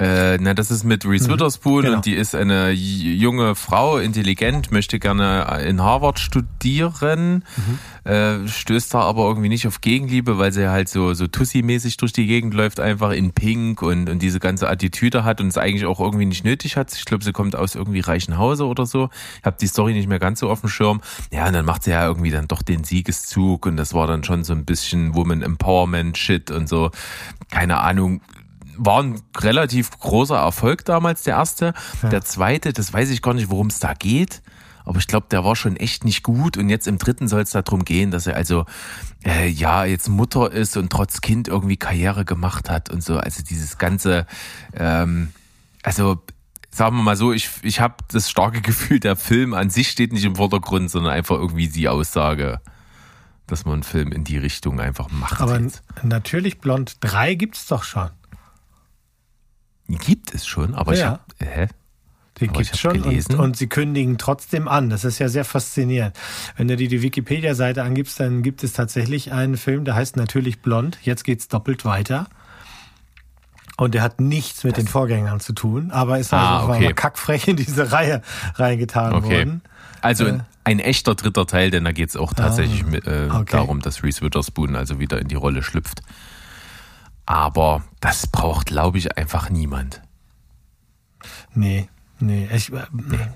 Äh, 0.00 0.38
na, 0.40 0.54
das 0.54 0.70
ist 0.70 0.84
mit 0.84 1.04
Reese 1.04 1.28
Witherspoon 1.28 1.82
genau. 1.82 1.96
und 1.96 2.06
die 2.06 2.14
ist 2.14 2.34
eine 2.34 2.70
junge 2.70 3.54
Frau, 3.54 3.98
intelligent, 3.98 4.72
möchte 4.72 4.98
gerne 4.98 5.62
in 5.66 5.82
Harvard 5.82 6.18
studieren, 6.18 7.44
äh, 8.04 8.48
stößt 8.48 8.94
da 8.94 9.00
aber 9.00 9.26
irgendwie 9.28 9.50
nicht 9.50 9.66
auf 9.66 9.82
Gegenliebe, 9.82 10.38
weil 10.38 10.52
sie 10.52 10.70
halt 10.70 10.88
so, 10.88 11.12
so 11.12 11.26
Tussi-mäßig 11.26 11.98
durch 11.98 12.14
die 12.14 12.26
Gegend 12.26 12.54
läuft, 12.54 12.80
einfach 12.80 13.10
in 13.10 13.32
Pink 13.32 13.82
und, 13.82 14.08
und 14.08 14.22
diese 14.22 14.40
ganze 14.40 14.70
Attitüde 14.70 15.24
hat 15.24 15.42
und 15.42 15.48
es 15.48 15.58
eigentlich 15.58 15.84
auch 15.84 16.00
irgendwie 16.00 16.24
nicht 16.24 16.44
nötig 16.44 16.78
hat. 16.78 16.94
Ich 16.94 17.04
glaube, 17.04 17.22
sie 17.22 17.32
kommt 17.32 17.54
aus 17.54 17.74
irgendwie 17.74 18.00
reichen 18.00 18.38
Hause 18.38 18.66
oder 18.66 18.86
so. 18.86 19.10
Ich 19.40 19.44
habe 19.44 19.56
die 19.60 19.66
Story 19.66 19.92
nicht 19.92 20.08
mehr 20.08 20.18
ganz 20.18 20.40
so 20.40 20.48
auf 20.48 20.60
dem 20.60 20.70
Schirm. 20.70 21.02
Ja, 21.30 21.46
und 21.46 21.52
dann 21.52 21.66
macht 21.66 21.84
sie 21.84 21.90
ja 21.90 22.06
irgendwie 22.06 22.30
dann 22.30 22.48
doch 22.48 22.62
den 22.62 22.84
Siegeszug 22.84 23.66
und 23.66 23.76
das 23.76 23.92
war 23.92 24.06
dann 24.06 24.24
schon 24.24 24.44
so 24.44 24.54
ein 24.54 24.64
bisschen 24.64 25.14
Woman 25.14 25.42
Empowerment 25.42 26.16
Shit 26.16 26.50
und 26.50 26.70
so. 26.70 26.90
Keine 27.50 27.80
Ahnung, 27.80 28.22
war 28.80 29.02
ein 29.02 29.20
relativ 29.36 29.90
großer 29.90 30.36
Erfolg 30.36 30.84
damals, 30.84 31.22
der 31.22 31.36
erste. 31.36 31.74
Der 32.02 32.22
zweite, 32.22 32.72
das 32.72 32.92
weiß 32.92 33.10
ich 33.10 33.22
gar 33.22 33.34
nicht, 33.34 33.50
worum 33.50 33.66
es 33.66 33.78
da 33.78 33.94
geht. 33.94 34.42
Aber 34.84 34.98
ich 34.98 35.06
glaube, 35.06 35.26
der 35.30 35.44
war 35.44 35.54
schon 35.54 35.76
echt 35.76 36.04
nicht 36.04 36.22
gut. 36.22 36.56
Und 36.56 36.68
jetzt 36.68 36.88
im 36.88 36.98
dritten 36.98 37.28
soll 37.28 37.42
es 37.42 37.50
darum 37.50 37.84
gehen, 37.84 38.10
dass 38.10 38.26
er 38.26 38.36
also 38.36 38.64
äh, 39.24 39.48
ja 39.48 39.84
jetzt 39.84 40.08
Mutter 40.08 40.50
ist 40.50 40.76
und 40.76 40.90
trotz 40.90 41.20
Kind 41.20 41.48
irgendwie 41.48 41.76
Karriere 41.76 42.24
gemacht 42.24 42.70
hat 42.70 42.90
und 42.90 43.02
so. 43.02 43.18
Also 43.18 43.42
dieses 43.42 43.78
ganze, 43.78 44.26
ähm, 44.74 45.32
also 45.82 46.22
sagen 46.70 46.96
wir 46.96 47.02
mal 47.02 47.16
so, 47.16 47.32
ich, 47.32 47.50
ich 47.62 47.80
habe 47.80 47.96
das 48.08 48.30
starke 48.30 48.60
Gefühl, 48.62 48.98
der 48.98 49.16
Film 49.16 49.54
an 49.54 49.70
sich 49.70 49.90
steht 49.90 50.12
nicht 50.12 50.24
im 50.24 50.36
Vordergrund, 50.36 50.90
sondern 50.90 51.12
einfach 51.12 51.36
irgendwie 51.36 51.68
die 51.68 51.88
Aussage, 51.88 52.60
dass 53.46 53.64
man 53.64 53.74
einen 53.74 53.82
Film 53.82 54.12
in 54.12 54.24
die 54.24 54.38
Richtung 54.38 54.80
einfach 54.80 55.10
macht. 55.10 55.40
aber 55.40 55.60
jetzt. 55.60 55.82
natürlich 56.02 56.60
blond 56.60 56.96
3 57.00 57.34
gibt's 57.34 57.66
doch 57.66 57.82
schon. 57.82 58.10
Gibt 59.98 60.34
es 60.34 60.46
schon, 60.46 60.74
aber 60.74 60.92
ich 60.92 61.00
Ja. 61.00 61.06
habe, 61.06 61.20
hä? 61.40 61.66
Den 62.40 62.50
Aber 62.50 62.60
ich 62.60 62.68
gibt's 62.70 62.84
hab 62.84 62.92
schon 62.94 63.02
gelesen. 63.02 63.34
und, 63.34 63.40
und 63.40 63.56
sie 63.56 63.66
kündigen 63.66 64.16
trotzdem 64.16 64.66
an. 64.68 64.88
Das 64.88 65.04
ist 65.04 65.18
ja 65.18 65.28
sehr 65.28 65.44
faszinierend. 65.44 66.16
Wenn 66.56 66.68
du 66.68 66.76
dir 66.76 66.88
die 66.88 67.02
Wikipedia-Seite 67.02 67.82
angibst, 67.82 68.18
dann 68.20 68.42
gibt 68.42 68.62
es 68.64 68.72
tatsächlich 68.72 69.32
einen 69.32 69.56
Film, 69.56 69.84
der 69.84 69.94
heißt 69.96 70.16
natürlich 70.16 70.62
Blond. 70.62 70.98
Jetzt 71.02 71.24
geht's 71.24 71.48
doppelt 71.48 71.84
weiter. 71.84 72.28
Und 73.76 73.94
der 73.94 74.02
hat 74.02 74.20
nichts 74.20 74.62
mit 74.64 74.76
den 74.76 74.86
Vorgängern 74.86 75.40
zu 75.40 75.54
tun, 75.54 75.90
aber 75.90 76.18
ist 76.18 76.32
also 76.34 76.46
Ah, 76.46 76.64
okay. 76.74 76.84
mal 76.84 76.94
kackfrech 76.94 77.48
in 77.48 77.56
diese 77.56 77.92
Reihe 77.92 78.22
reingetan 78.54 79.14
Okay. 79.14 79.38
worden. 79.38 79.62
Also 80.02 80.26
Äh. 80.26 80.38
ein 80.64 80.78
echter 80.80 81.14
dritter 81.14 81.46
Teil, 81.46 81.70
denn 81.70 81.84
da 81.84 81.92
geht 81.92 82.10
es 82.10 82.16
auch 82.16 82.32
tatsächlich 82.34 82.84
mit, 82.84 83.06
äh, 83.06 83.28
okay. 83.30 83.44
darum, 83.52 83.80
dass 83.80 84.02
Reese 84.02 84.20
Witherspoon 84.22 84.76
also 84.76 84.98
wieder 84.98 85.18
in 85.18 85.28
die 85.28 85.34
Rolle 85.34 85.62
schlüpft. 85.62 86.02
Aber 87.30 87.84
das 88.00 88.26
braucht, 88.26 88.66
glaube 88.66 88.98
ich, 88.98 89.16
einfach 89.16 89.50
niemand. 89.50 90.02
Nee, 91.54 91.88
nee. 92.18 92.48
Ich, 92.52 92.72
äh, 92.72 92.82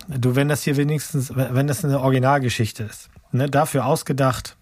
Du, 0.08 0.34
wenn 0.34 0.48
das 0.48 0.64
hier 0.64 0.76
wenigstens, 0.76 1.32
wenn 1.36 1.68
das 1.68 1.84
eine 1.84 2.00
Originalgeschichte 2.00 2.82
ist, 2.82 3.08
ne, 3.30 3.48
dafür 3.48 3.86
ausgedacht, 3.86 4.56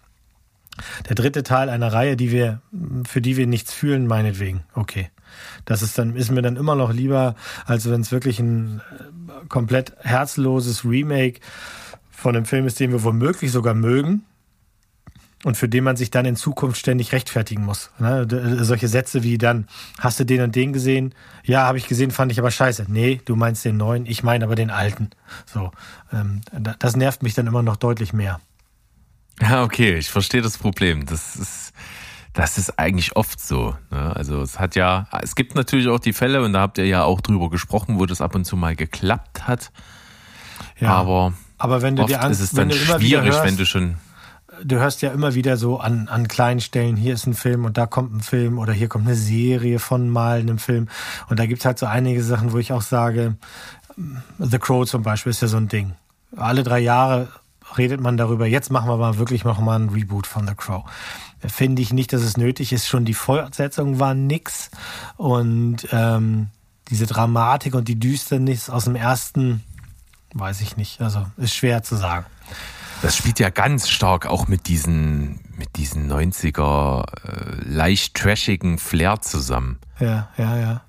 der 1.09 1.15
dritte 1.15 1.41
Teil 1.41 1.69
einer 1.69 1.91
Reihe, 1.91 2.15
die 2.15 2.29
wir, 2.29 2.61
für 3.05 3.21
die 3.21 3.35
wir 3.35 3.47
nichts 3.47 3.73
fühlen, 3.73 4.05
meinetwegen. 4.05 4.65
Okay. 4.75 5.09
Das 5.65 5.81
ist 5.81 5.97
dann, 5.97 6.15
ist 6.15 6.29
mir 6.29 6.43
dann 6.43 6.55
immer 6.55 6.75
noch 6.75 6.93
lieber, 6.93 7.33
als 7.65 7.89
wenn 7.89 8.01
es 8.01 8.11
wirklich 8.11 8.39
ein 8.39 8.81
äh, 8.81 9.47
komplett 9.47 9.95
herzloses 10.01 10.85
Remake 10.85 11.39
von 12.11 12.35
einem 12.35 12.45
Film 12.45 12.67
ist, 12.67 12.79
den 12.79 12.91
wir 12.91 13.03
womöglich 13.03 13.51
sogar 13.51 13.73
mögen. 13.73 14.25
Und 15.43 15.57
für 15.57 15.67
den 15.67 15.83
man 15.83 15.97
sich 15.97 16.09
dann 16.09 16.25
in 16.25 16.37
Zukunft 16.37 16.77
ständig 16.79 17.11
rechtfertigen 17.11 17.65
muss. 17.65 17.91
Ne? 17.99 18.25
D- 18.25 18.63
Solche 18.63 18.87
Sätze 18.87 19.23
wie 19.23 19.37
dann, 19.37 19.67
hast 19.99 20.17
du 20.19 20.25
den 20.25 20.41
und 20.41 20.55
den 20.55 20.71
gesehen? 20.71 21.13
Ja, 21.43 21.67
habe 21.67 21.77
ich 21.77 21.87
gesehen, 21.87 22.11
fand 22.11 22.31
ich 22.31 22.39
aber 22.39 22.49
scheiße. 22.49 22.85
Nee, 22.87 23.19
du 23.25 23.35
meinst 23.35 23.65
den 23.65 23.75
neuen, 23.75 24.05
ich 24.05 24.23
meine 24.23 24.45
aber 24.45 24.55
den 24.55 24.69
alten. 24.69 25.09
So, 25.45 25.71
ähm, 26.13 26.41
da- 26.57 26.75
das 26.79 26.95
nervt 26.95 27.23
mich 27.23 27.33
dann 27.33 27.45
immer 27.47 27.61
noch 27.61 27.75
deutlich 27.75 28.13
mehr. 28.13 28.39
Ja, 29.41 29.63
okay, 29.63 29.95
ich 29.97 30.09
verstehe 30.09 30.41
das 30.41 30.57
Problem. 30.57 31.05
Das 31.07 31.35
ist, 31.35 31.73
das 32.31 32.57
ist 32.57 32.79
eigentlich 32.79 33.15
oft 33.17 33.39
so. 33.39 33.75
Ne? 33.91 34.15
Also 34.15 34.41
es 34.41 34.59
hat 34.59 34.75
ja, 34.75 35.07
es 35.23 35.35
gibt 35.35 35.55
natürlich 35.55 35.89
auch 35.89 35.99
die 35.99 36.13
Fälle, 36.13 36.41
und 36.41 36.53
da 36.53 36.61
habt 36.61 36.77
ihr 36.77 36.85
ja 36.85 37.03
auch 37.03 37.19
drüber 37.19 37.49
gesprochen, 37.49 37.99
wo 37.99 38.05
das 38.05 38.21
ab 38.21 38.33
und 38.35 38.45
zu 38.45 38.55
mal 38.55 38.75
geklappt 38.77 39.45
hat. 39.45 39.71
Ja, 40.79 40.89
Aber 40.89 41.33
aber 41.57 41.81
wenn 41.81 41.95
du 41.97 42.03
oft 42.03 42.11
dir 42.11 42.21
an, 42.21 42.31
ist 42.31 42.39
es 42.39 42.55
wenn 42.55 42.69
dann 42.69 42.77
du 42.77 42.83
immer 42.83 42.99
wieder 43.01 43.19
schwierig, 43.19 43.33
hörst, 43.33 43.45
wenn 43.45 43.57
du 43.57 43.65
schon. 43.65 43.95
Du 44.63 44.79
hörst 44.79 45.01
ja 45.01 45.11
immer 45.11 45.33
wieder 45.35 45.57
so 45.57 45.79
an, 45.79 46.07
an 46.07 46.27
kleinen 46.27 46.61
Stellen, 46.61 46.95
hier 46.95 47.13
ist 47.13 47.25
ein 47.25 47.33
Film 47.33 47.65
und 47.65 47.77
da 47.77 47.85
kommt 47.85 48.13
ein 48.13 48.21
Film 48.21 48.59
oder 48.59 48.73
hier 48.73 48.87
kommt 48.87 49.07
eine 49.07 49.15
Serie 49.15 49.79
von 49.79 50.09
mal 50.09 50.39
einem 50.39 50.59
Film. 50.59 50.87
Und 51.29 51.39
da 51.39 51.45
gibt's 51.45 51.65
halt 51.65 51.79
so 51.79 51.85
einige 51.85 52.23
Sachen, 52.23 52.51
wo 52.51 52.57
ich 52.57 52.71
auch 52.73 52.81
sage, 52.81 53.35
The 54.39 54.59
Crow 54.59 54.87
zum 54.87 55.03
Beispiel 55.03 55.31
ist 55.31 55.41
ja 55.41 55.47
so 55.47 55.57
ein 55.57 55.67
Ding. 55.67 55.93
Alle 56.35 56.63
drei 56.63 56.79
Jahre 56.79 57.29
redet 57.77 58.01
man 58.01 58.17
darüber, 58.17 58.45
jetzt 58.45 58.71
machen 58.71 58.89
wir 58.89 58.97
mal 58.97 59.17
wirklich 59.17 59.43
noch 59.43 59.59
mal 59.59 59.79
ein 59.79 59.89
Reboot 59.89 60.27
von 60.27 60.47
The 60.47 60.55
Crow. 60.55 60.83
Finde 61.39 61.81
ich 61.81 61.91
nicht, 61.91 62.13
dass 62.13 62.21
es 62.21 62.37
nötig 62.37 62.71
ist. 62.73 62.87
Schon 62.87 63.05
die 63.05 63.13
Fortsetzung 63.13 63.99
war 63.99 64.13
nix. 64.13 64.71
Und 65.17 65.87
ähm, 65.91 66.47
diese 66.89 67.05
Dramatik 67.05 67.75
und 67.75 67.87
die 67.87 67.99
Düsternis 67.99 68.69
aus 68.69 68.85
dem 68.85 68.95
ersten, 68.95 69.63
weiß 70.33 70.61
ich 70.61 70.77
nicht. 70.77 71.01
Also 71.01 71.25
ist 71.37 71.53
schwer 71.53 71.83
zu 71.83 71.95
sagen. 71.95 72.25
Das 73.03 73.15
spielt 73.17 73.37
ja 73.39 73.49
ganz 73.49 73.89
stark 73.89 74.25
auch 74.25 74.47
mit 74.47 74.67
diesen, 74.67 75.39
mit 75.57 75.75
diesen 75.75 76.11
90er 76.11 77.03
äh, 77.03 77.69
leicht 77.69 78.15
trashigen 78.15 78.77
Flair 78.79 79.19
zusammen. 79.21 79.77
Ja, 79.99 80.29
ja, 80.37 80.57
ja. 80.57 80.81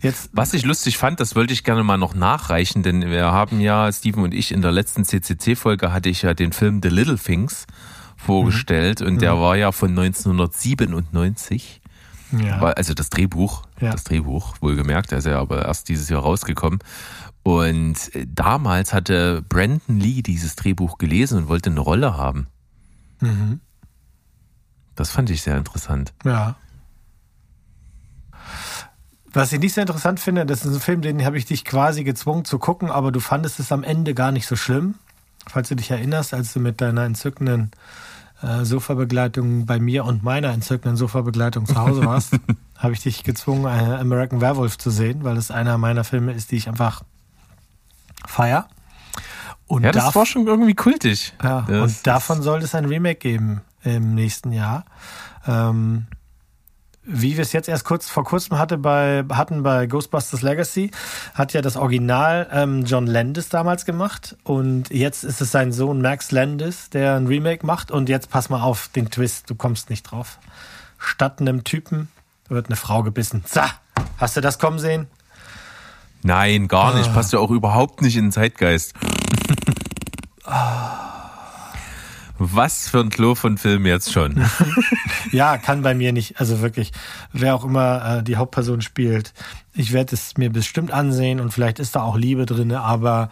Jetzt, 0.00 0.30
Was 0.32 0.54
ich 0.54 0.64
lustig 0.64 0.98
fand, 0.98 1.18
das 1.18 1.34
wollte 1.34 1.52
ich 1.52 1.64
gerne 1.64 1.82
mal 1.82 1.96
noch 1.96 2.14
nachreichen, 2.14 2.82
denn 2.82 3.10
wir 3.10 3.32
haben 3.32 3.58
ja, 3.60 3.90
Steven 3.90 4.22
und 4.22 4.34
ich, 4.34 4.52
in 4.52 4.62
der 4.62 4.70
letzten 4.70 5.04
CCC-Folge 5.04 5.92
hatte 5.92 6.08
ich 6.08 6.22
ja 6.22 6.34
den 6.34 6.52
Film 6.52 6.80
The 6.82 6.88
Little 6.90 7.18
Things 7.18 7.66
vorgestellt 8.16 9.00
und 9.00 9.20
der 9.22 9.40
war 9.40 9.56
ja 9.56 9.72
von 9.72 9.90
1997. 9.90 11.80
ja. 12.32 12.60
Also 12.60 12.94
das 12.94 13.08
Drehbuch, 13.10 13.62
Ja. 13.80 13.92
das 13.92 14.04
Drehbuch, 14.04 14.56
wohlgemerkt, 14.60 15.12
ist 15.12 15.26
ja 15.26 15.40
aber 15.40 15.64
erst 15.66 15.88
dieses 15.88 16.08
Jahr 16.08 16.22
rausgekommen. 16.22 16.78
Und 17.46 18.12
äh, 18.12 18.26
damals 18.28 18.92
hatte 18.92 19.40
Brandon 19.48 20.00
Lee 20.00 20.20
dieses 20.20 20.56
Drehbuch 20.56 20.98
gelesen 20.98 21.38
und 21.38 21.48
wollte 21.48 21.70
eine 21.70 21.78
Rolle 21.78 22.16
haben. 22.16 22.48
Mhm. 23.20 23.60
Das 24.96 25.12
fand 25.12 25.30
ich 25.30 25.42
sehr 25.42 25.56
interessant. 25.56 26.12
Ja. 26.24 26.56
Was 29.32 29.52
ich 29.52 29.60
nicht 29.60 29.74
sehr 29.74 29.82
interessant 29.82 30.18
finde, 30.18 30.44
das 30.44 30.66
ist 30.66 30.74
ein 30.74 30.80
Film, 30.80 31.02
den 31.02 31.24
habe 31.24 31.38
ich 31.38 31.44
dich 31.44 31.64
quasi 31.64 32.02
gezwungen 32.02 32.44
zu 32.44 32.58
gucken, 32.58 32.90
aber 32.90 33.12
du 33.12 33.20
fandest 33.20 33.60
es 33.60 33.70
am 33.70 33.84
Ende 33.84 34.12
gar 34.12 34.32
nicht 34.32 34.48
so 34.48 34.56
schlimm. 34.56 34.96
Falls 35.46 35.68
du 35.68 35.76
dich 35.76 35.92
erinnerst, 35.92 36.34
als 36.34 36.52
du 36.52 36.58
mit 36.58 36.80
deiner 36.80 37.04
entzückenden 37.04 37.70
äh, 38.42 38.64
Sofabegleitung 38.64 39.66
bei 39.66 39.78
mir 39.78 40.04
und 40.04 40.24
meiner 40.24 40.50
entzückenden 40.50 40.96
Sofabegleitung 40.96 41.66
zu 41.66 41.76
Hause 41.76 42.04
warst, 42.04 42.32
habe 42.76 42.94
ich 42.94 43.02
dich 43.04 43.22
gezwungen, 43.22 43.66
äh, 43.66 43.94
American 44.00 44.40
Werewolf 44.40 44.78
zu 44.78 44.90
sehen, 44.90 45.22
weil 45.22 45.36
es 45.36 45.52
einer 45.52 45.78
meiner 45.78 46.02
Filme 46.02 46.32
ist, 46.32 46.50
die 46.50 46.56
ich 46.56 46.66
einfach 46.66 47.04
feier. 48.26 48.68
Und 49.66 49.82
Ja, 49.84 49.90
das 49.92 50.14
war 50.14 50.26
schon 50.26 50.46
irgendwie 50.46 50.74
kultig. 50.74 51.34
ja, 51.42 51.62
das, 51.68 51.82
und 51.82 52.06
davon 52.06 52.42
soll 52.42 52.62
es 52.62 52.74
ein 52.74 52.84
Remake 52.84 53.18
geben 53.18 53.62
im 53.82 54.14
nächsten 54.14 54.52
Jahr. 54.52 54.84
Ähm, 55.46 56.06
wie 57.08 57.36
wir 57.36 57.42
es 57.42 57.52
jetzt 57.52 57.68
erst 57.68 57.84
kurz 57.84 58.08
vor 58.08 58.24
kurzem 58.24 58.58
hatte 58.58 58.78
bei, 58.78 59.24
hatten 59.30 59.62
bei 59.62 59.86
Ghostbusters 59.86 60.42
Legacy, 60.42 60.90
hat 61.34 61.52
ja 61.52 61.62
das 61.62 61.76
Original 61.76 62.48
ähm, 62.50 62.84
John 62.84 63.06
Landis 63.06 63.48
damals 63.48 63.84
gemacht 63.84 64.36
und 64.42 64.90
jetzt 64.90 65.22
ist 65.22 65.40
es 65.40 65.52
sein 65.52 65.72
Sohn 65.72 66.02
Max 66.02 66.32
Landis, 66.32 66.90
der 66.90 67.14
ein 67.14 67.28
Remake 67.28 67.64
macht 67.64 67.92
und 67.92 68.08
jetzt 68.08 68.28
pass 68.28 68.50
mal 68.50 68.60
auf 68.60 68.88
den 68.88 69.08
Twist, 69.10 69.48
du 69.48 69.54
kommst 69.54 69.88
nicht 69.88 70.02
drauf. 70.02 70.38
Statt 70.98 71.40
einem 71.40 71.62
Typen 71.62 72.08
wird 72.48 72.66
eine 72.66 72.76
Frau 72.76 73.04
gebissen. 73.04 73.44
Zah! 73.46 73.70
Hast 74.18 74.36
du 74.36 74.40
das 74.40 74.58
kommen 74.58 74.80
sehen? 74.80 75.06
Nein, 76.22 76.68
gar 76.68 76.94
Ah. 76.94 76.98
nicht. 76.98 77.12
Passt 77.14 77.32
ja 77.32 77.38
auch 77.38 77.50
überhaupt 77.50 78.02
nicht 78.02 78.16
in 78.16 78.26
den 78.26 78.32
Zeitgeist. 78.32 78.94
Was 82.38 82.88
für 82.90 83.00
ein 83.00 83.08
Klo 83.08 83.34
von 83.34 83.56
Film 83.58 83.86
jetzt 83.86 84.12
schon. 84.12 84.44
Ja, 85.32 85.58
kann 85.58 85.82
bei 85.82 85.92
mir 85.92 86.12
nicht. 86.12 86.38
Also 86.40 86.60
wirklich, 86.60 86.92
wer 87.32 87.56
auch 87.56 87.64
immer 87.64 88.18
äh, 88.18 88.22
die 88.22 88.36
Hauptperson 88.36 88.80
spielt, 88.80 89.34
ich 89.74 89.92
werde 89.92 90.14
es 90.14 90.36
mir 90.38 90.50
bestimmt 90.50 90.92
ansehen 90.92 91.40
und 91.40 91.52
vielleicht 91.52 91.80
ist 91.80 91.96
da 91.96 92.02
auch 92.02 92.16
Liebe 92.16 92.46
drin, 92.46 92.72
aber 92.72 93.28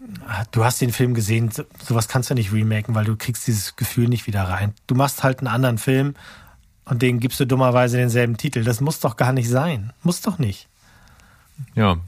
äh, 0.00 0.44
du 0.50 0.64
hast 0.64 0.80
den 0.80 0.90
Film 0.90 1.12
gesehen, 1.12 1.50
so- 1.50 1.64
sowas 1.86 2.08
kannst 2.08 2.30
du 2.30 2.34
nicht 2.34 2.50
remaken, 2.52 2.94
weil 2.94 3.04
du 3.04 3.14
kriegst 3.14 3.46
dieses 3.46 3.76
Gefühl 3.76 4.08
nicht 4.08 4.26
wieder 4.26 4.44
rein. 4.44 4.72
Du 4.86 4.94
machst 4.94 5.22
halt 5.22 5.40
einen 5.40 5.48
anderen 5.48 5.76
Film 5.78 6.14
und 6.86 7.02
den 7.02 7.20
gibst 7.20 7.38
du 7.40 7.46
dummerweise 7.46 7.98
denselben 7.98 8.38
Titel. 8.38 8.64
Das 8.64 8.80
muss 8.80 8.98
doch 9.00 9.16
gar 9.16 9.32
nicht 9.34 9.50
sein. 9.50 9.92
Muss 10.02 10.22
doch 10.22 10.38
nicht. 10.38 10.66
Ja, 11.74 11.98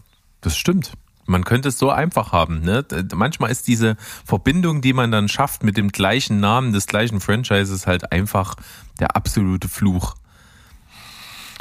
das 0.40 0.56
stimmt. 0.56 0.92
Man 1.26 1.44
könnte 1.44 1.68
es 1.68 1.78
so 1.78 1.90
einfach 1.90 2.32
haben. 2.32 2.60
Ne? 2.60 2.84
Manchmal 3.14 3.50
ist 3.50 3.68
diese 3.68 3.96
Verbindung, 4.24 4.80
die 4.80 4.92
man 4.92 5.12
dann 5.12 5.28
schafft 5.28 5.62
mit 5.62 5.76
dem 5.76 5.92
gleichen 5.92 6.40
Namen 6.40 6.72
des 6.72 6.86
gleichen 6.86 7.20
Franchises, 7.20 7.86
halt 7.86 8.10
einfach 8.10 8.56
der 8.98 9.14
absolute 9.14 9.68
Fluch. 9.68 10.16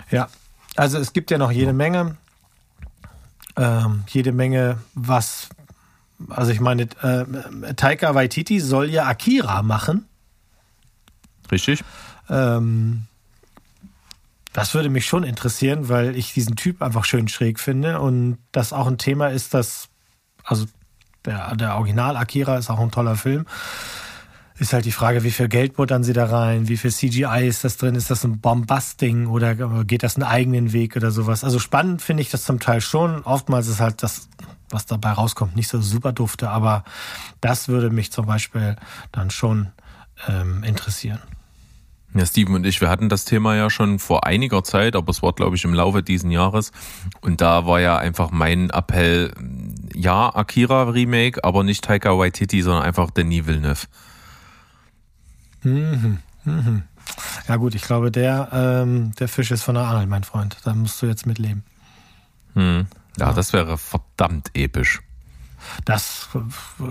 Ja, 0.09 0.27
also 0.75 0.97
es 0.97 1.13
gibt 1.13 1.29
ja 1.29 1.37
noch 1.37 1.51
jede 1.51 1.73
Menge, 1.73 2.17
ähm, 3.57 4.03
jede 4.07 4.31
Menge, 4.31 4.79
was, 4.95 5.49
also 6.29 6.51
ich 6.51 6.61
meine, 6.61 6.83
äh, 7.03 7.73
Taika 7.75 8.15
Waititi 8.15 8.59
soll 8.59 8.89
ja 8.89 9.05
Akira 9.05 9.61
machen. 9.61 10.05
Richtig? 11.51 11.83
Ähm, 12.29 13.05
das 14.53 14.73
würde 14.73 14.89
mich 14.89 15.05
schon 15.05 15.23
interessieren, 15.23 15.89
weil 15.89 16.15
ich 16.15 16.33
diesen 16.33 16.55
Typ 16.55 16.81
einfach 16.81 17.05
schön 17.05 17.27
schräg 17.27 17.59
finde 17.59 17.99
und 17.99 18.37
das 18.51 18.73
auch 18.73 18.87
ein 18.87 18.97
Thema 18.97 19.27
ist, 19.27 19.53
das, 19.53 19.89
also 20.43 20.65
der, 21.25 21.55
der 21.55 21.75
Original 21.75 22.17
Akira 22.17 22.57
ist 22.57 22.69
auch 22.69 22.79
ein 22.79 22.91
toller 22.91 23.15
Film. 23.15 23.45
Ist 24.57 24.73
halt 24.73 24.83
die 24.83 24.91
Frage, 24.91 25.23
wie 25.23 25.31
viel 25.31 25.47
Geld 25.47 25.75
buttern 25.75 26.03
sie 26.03 26.11
da 26.11 26.25
rein, 26.25 26.67
wie 26.67 26.75
viel 26.75 26.91
CGI 26.91 27.47
ist 27.47 27.63
das 27.63 27.77
drin, 27.77 27.95
ist 27.95 28.09
das 28.09 28.25
ein 28.25 28.41
Bombasting 28.41 29.27
oder 29.27 29.55
geht 29.85 30.03
das 30.03 30.17
einen 30.17 30.23
eigenen 30.23 30.73
Weg 30.73 30.97
oder 30.97 31.11
sowas. 31.11 31.45
Also 31.45 31.59
spannend 31.59 32.01
finde 32.01 32.21
ich 32.21 32.29
das 32.29 32.43
zum 32.43 32.59
Teil 32.59 32.81
schon. 32.81 33.23
Oftmals 33.23 33.67
ist 33.67 33.79
halt 33.79 34.03
das, 34.03 34.27
was 34.69 34.85
dabei 34.85 35.11
rauskommt, 35.11 35.55
nicht 35.55 35.69
so 35.69 35.79
super 35.79 36.11
dufte, 36.11 36.49
aber 36.49 36.83
das 37.39 37.69
würde 37.69 37.89
mich 37.89 38.11
zum 38.11 38.25
Beispiel 38.25 38.75
dann 39.13 39.29
schon 39.29 39.71
ähm, 40.27 40.63
interessieren. 40.63 41.19
Ja, 42.15 42.25
Steven 42.25 42.55
und 42.55 42.65
ich, 42.65 42.81
wir 42.81 42.89
hatten 42.89 43.07
das 43.07 43.25
Thema 43.25 43.55
ja 43.55 43.69
schon 43.69 43.99
vor 43.99 44.25
einiger 44.25 44.63
Zeit, 44.63 44.95
aber 44.95 45.11
es 45.11 45.21
war, 45.21 45.33
glaube 45.33 45.55
ich, 45.55 45.63
im 45.63 45.75
Laufe 45.75 46.01
diesen 46.01 46.31
Jahres. 46.31 46.71
Und 47.21 47.39
da 47.39 47.67
war 47.67 47.79
ja 47.79 47.97
einfach 47.97 48.31
mein 48.31 48.71
Appell, 48.71 49.31
ja, 49.93 50.33
Akira 50.33 50.83
Remake, 50.89 51.43
aber 51.43 51.63
nicht 51.63 51.83
Taika 51.83 52.17
Waititi, 52.17 52.61
sondern 52.63 52.83
einfach 52.83 53.11
Denis 53.11 53.45
Villeneuve. 53.45 53.85
Mhm. 55.61 56.17
Mhm. 56.45 56.83
Ja 57.47 57.55
gut, 57.57 57.75
ich 57.75 57.83
glaube, 57.83 58.11
der, 58.11 58.49
ähm, 58.53 59.11
der 59.19 59.27
Fisch 59.27 59.51
ist 59.51 59.63
von 59.63 59.75
der 59.75 59.85
Angel, 59.85 60.07
mein 60.07 60.23
Freund. 60.23 60.57
Da 60.63 60.73
musst 60.73 61.01
du 61.01 61.05
jetzt 61.05 61.25
mitleben. 61.25 61.63
Hm. 62.53 62.87
Ja, 63.17 63.33
das 63.33 63.53
wäre 63.53 63.77
verdammt 63.77 64.51
episch. 64.53 65.01
das 65.85 66.29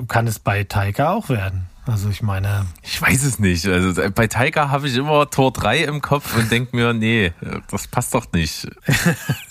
kann 0.09 0.26
es 0.26 0.38
bei 0.38 0.64
Taika 0.64 1.12
auch 1.12 1.28
werden. 1.28 1.66
Also 1.88 2.11
ich 2.11 2.22
meine. 2.22 2.66
Ich 2.83 3.01
weiß 3.01 3.24
es 3.24 3.38
nicht. 3.38 3.66
Also 3.66 4.03
bei 4.14 4.27
Taika 4.27 4.68
habe 4.68 4.88
ich 4.88 4.96
immer 4.96 5.31
Tor 5.31 5.55
3 5.55 5.85
im 5.85 6.03
Kopf 6.03 6.37
und 6.37 6.51
denke 6.51 6.77
mir, 6.77 6.92
nee, 6.92 7.33
das 7.70 7.88
passt 7.88 8.14
doch 8.14 8.31
nicht. 8.33 8.68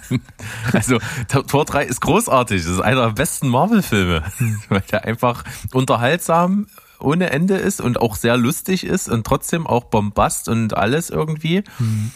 also 0.72 1.00
Tor 1.28 1.66
3 1.66 1.86
ist 1.86 2.00
großartig. 2.00 2.62
Das 2.62 2.72
ist 2.72 2.80
einer 2.80 3.08
der 3.08 3.14
besten 3.14 3.48
Marvel-Filme, 3.48 4.24
weil 4.70 4.84
der 4.92 5.06
einfach 5.06 5.44
unterhaltsam 5.74 6.68
ohne 7.00 7.32
Ende 7.32 7.56
ist 7.56 7.82
und 7.82 8.00
auch 8.00 8.16
sehr 8.16 8.38
lustig 8.38 8.84
ist 8.84 9.10
und 9.10 9.26
trotzdem 9.26 9.66
auch 9.66 9.86
Bombast 9.86 10.48
und 10.48 10.78
alles 10.78 11.10
irgendwie. 11.10 11.64
Mhm. 11.80 12.12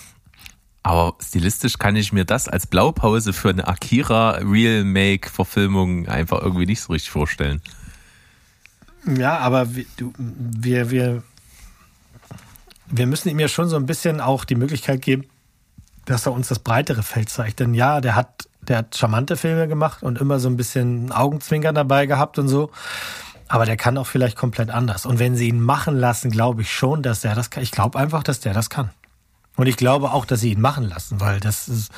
Aber 0.83 1.15
stilistisch 1.19 1.79
kann 1.79 1.95
ich 1.95 2.13
mir 2.13 2.25
das 2.25 2.47
als 2.47 2.67
Blaupause 2.67 3.33
für 3.33 3.49
eine 3.49 3.67
Akira 3.67 4.31
Real 4.43 4.83
Make 4.83 5.29
Verfilmung 5.29 6.07
einfach 6.07 6.41
irgendwie 6.41 6.67
nicht 6.67 6.81
so 6.81 6.93
richtig 6.93 7.09
vorstellen. 7.09 7.61
Ja, 9.05 9.37
aber 9.39 9.73
wir, 9.75 9.85
wir, 10.17 10.91
wir, 10.91 11.23
wir 12.87 13.07
müssen 13.07 13.29
ihm 13.29 13.39
ja 13.39 13.47
schon 13.47 13.67
so 13.67 13.75
ein 13.75 13.85
bisschen 13.85 14.21
auch 14.21 14.45
die 14.45 14.55
Möglichkeit 14.55 15.01
geben, 15.01 15.25
dass 16.05 16.25
er 16.25 16.33
uns 16.33 16.49
das 16.49 16.59
breitere 16.59 17.03
Feld 17.03 17.29
zeigt. 17.29 17.59
Denn 17.59 17.73
ja, 17.73 18.01
der 18.01 18.15
hat, 18.15 18.47
der 18.61 18.79
hat 18.79 18.97
charmante 18.97 19.37
Filme 19.37 19.67
gemacht 19.67 20.03
und 20.03 20.19
immer 20.19 20.39
so 20.39 20.49
ein 20.49 20.57
bisschen 20.57 21.11
Augenzwinkern 21.11 21.75
dabei 21.75 22.05
gehabt 22.05 22.37
und 22.37 22.47
so. 22.47 22.71
Aber 23.47 23.65
der 23.65 23.75
kann 23.75 23.97
auch 23.97 24.07
vielleicht 24.07 24.37
komplett 24.37 24.69
anders. 24.69 25.05
Und 25.05 25.19
wenn 25.19 25.35
sie 25.35 25.49
ihn 25.49 25.61
machen 25.61 25.97
lassen, 25.97 26.31
glaube 26.31 26.61
ich 26.61 26.71
schon, 26.71 27.03
dass 27.03 27.21
der 27.21 27.35
das 27.35 27.49
kann. 27.49 27.63
Ich 27.63 27.71
glaube 27.71 27.99
einfach, 27.99 28.23
dass 28.23 28.39
der 28.39 28.53
das 28.53 28.69
kann. 28.69 28.91
Und 29.57 29.67
ich 29.67 29.77
glaube 29.77 30.11
auch, 30.11 30.25
dass 30.25 30.39
sie 30.39 30.53
ihn 30.53 30.61
machen 30.61 30.87
lassen, 30.87 31.19
weil 31.19 31.39
das 31.39 31.67
ist, 31.67 31.91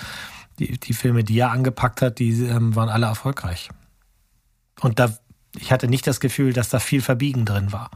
die, 0.60 0.78
die 0.80 0.94
Filme, 0.94 1.24
die 1.24 1.38
er 1.38 1.52
angepackt 1.52 2.02
hat, 2.02 2.20
die 2.20 2.32
ähm, 2.46 2.76
waren 2.76 2.90
alle 2.90 3.06
erfolgreich. 3.06 3.70
Und 4.82 5.00
da, 5.00 5.14
ich 5.58 5.72
hatte 5.72 5.88
nicht 5.88 6.08
das 6.08 6.20
Gefühl, 6.20 6.54
dass 6.54 6.70
da 6.70 6.80
viel 6.80 7.02
Verbiegen 7.02 7.46
drin 7.46 7.72
war. 7.72 7.90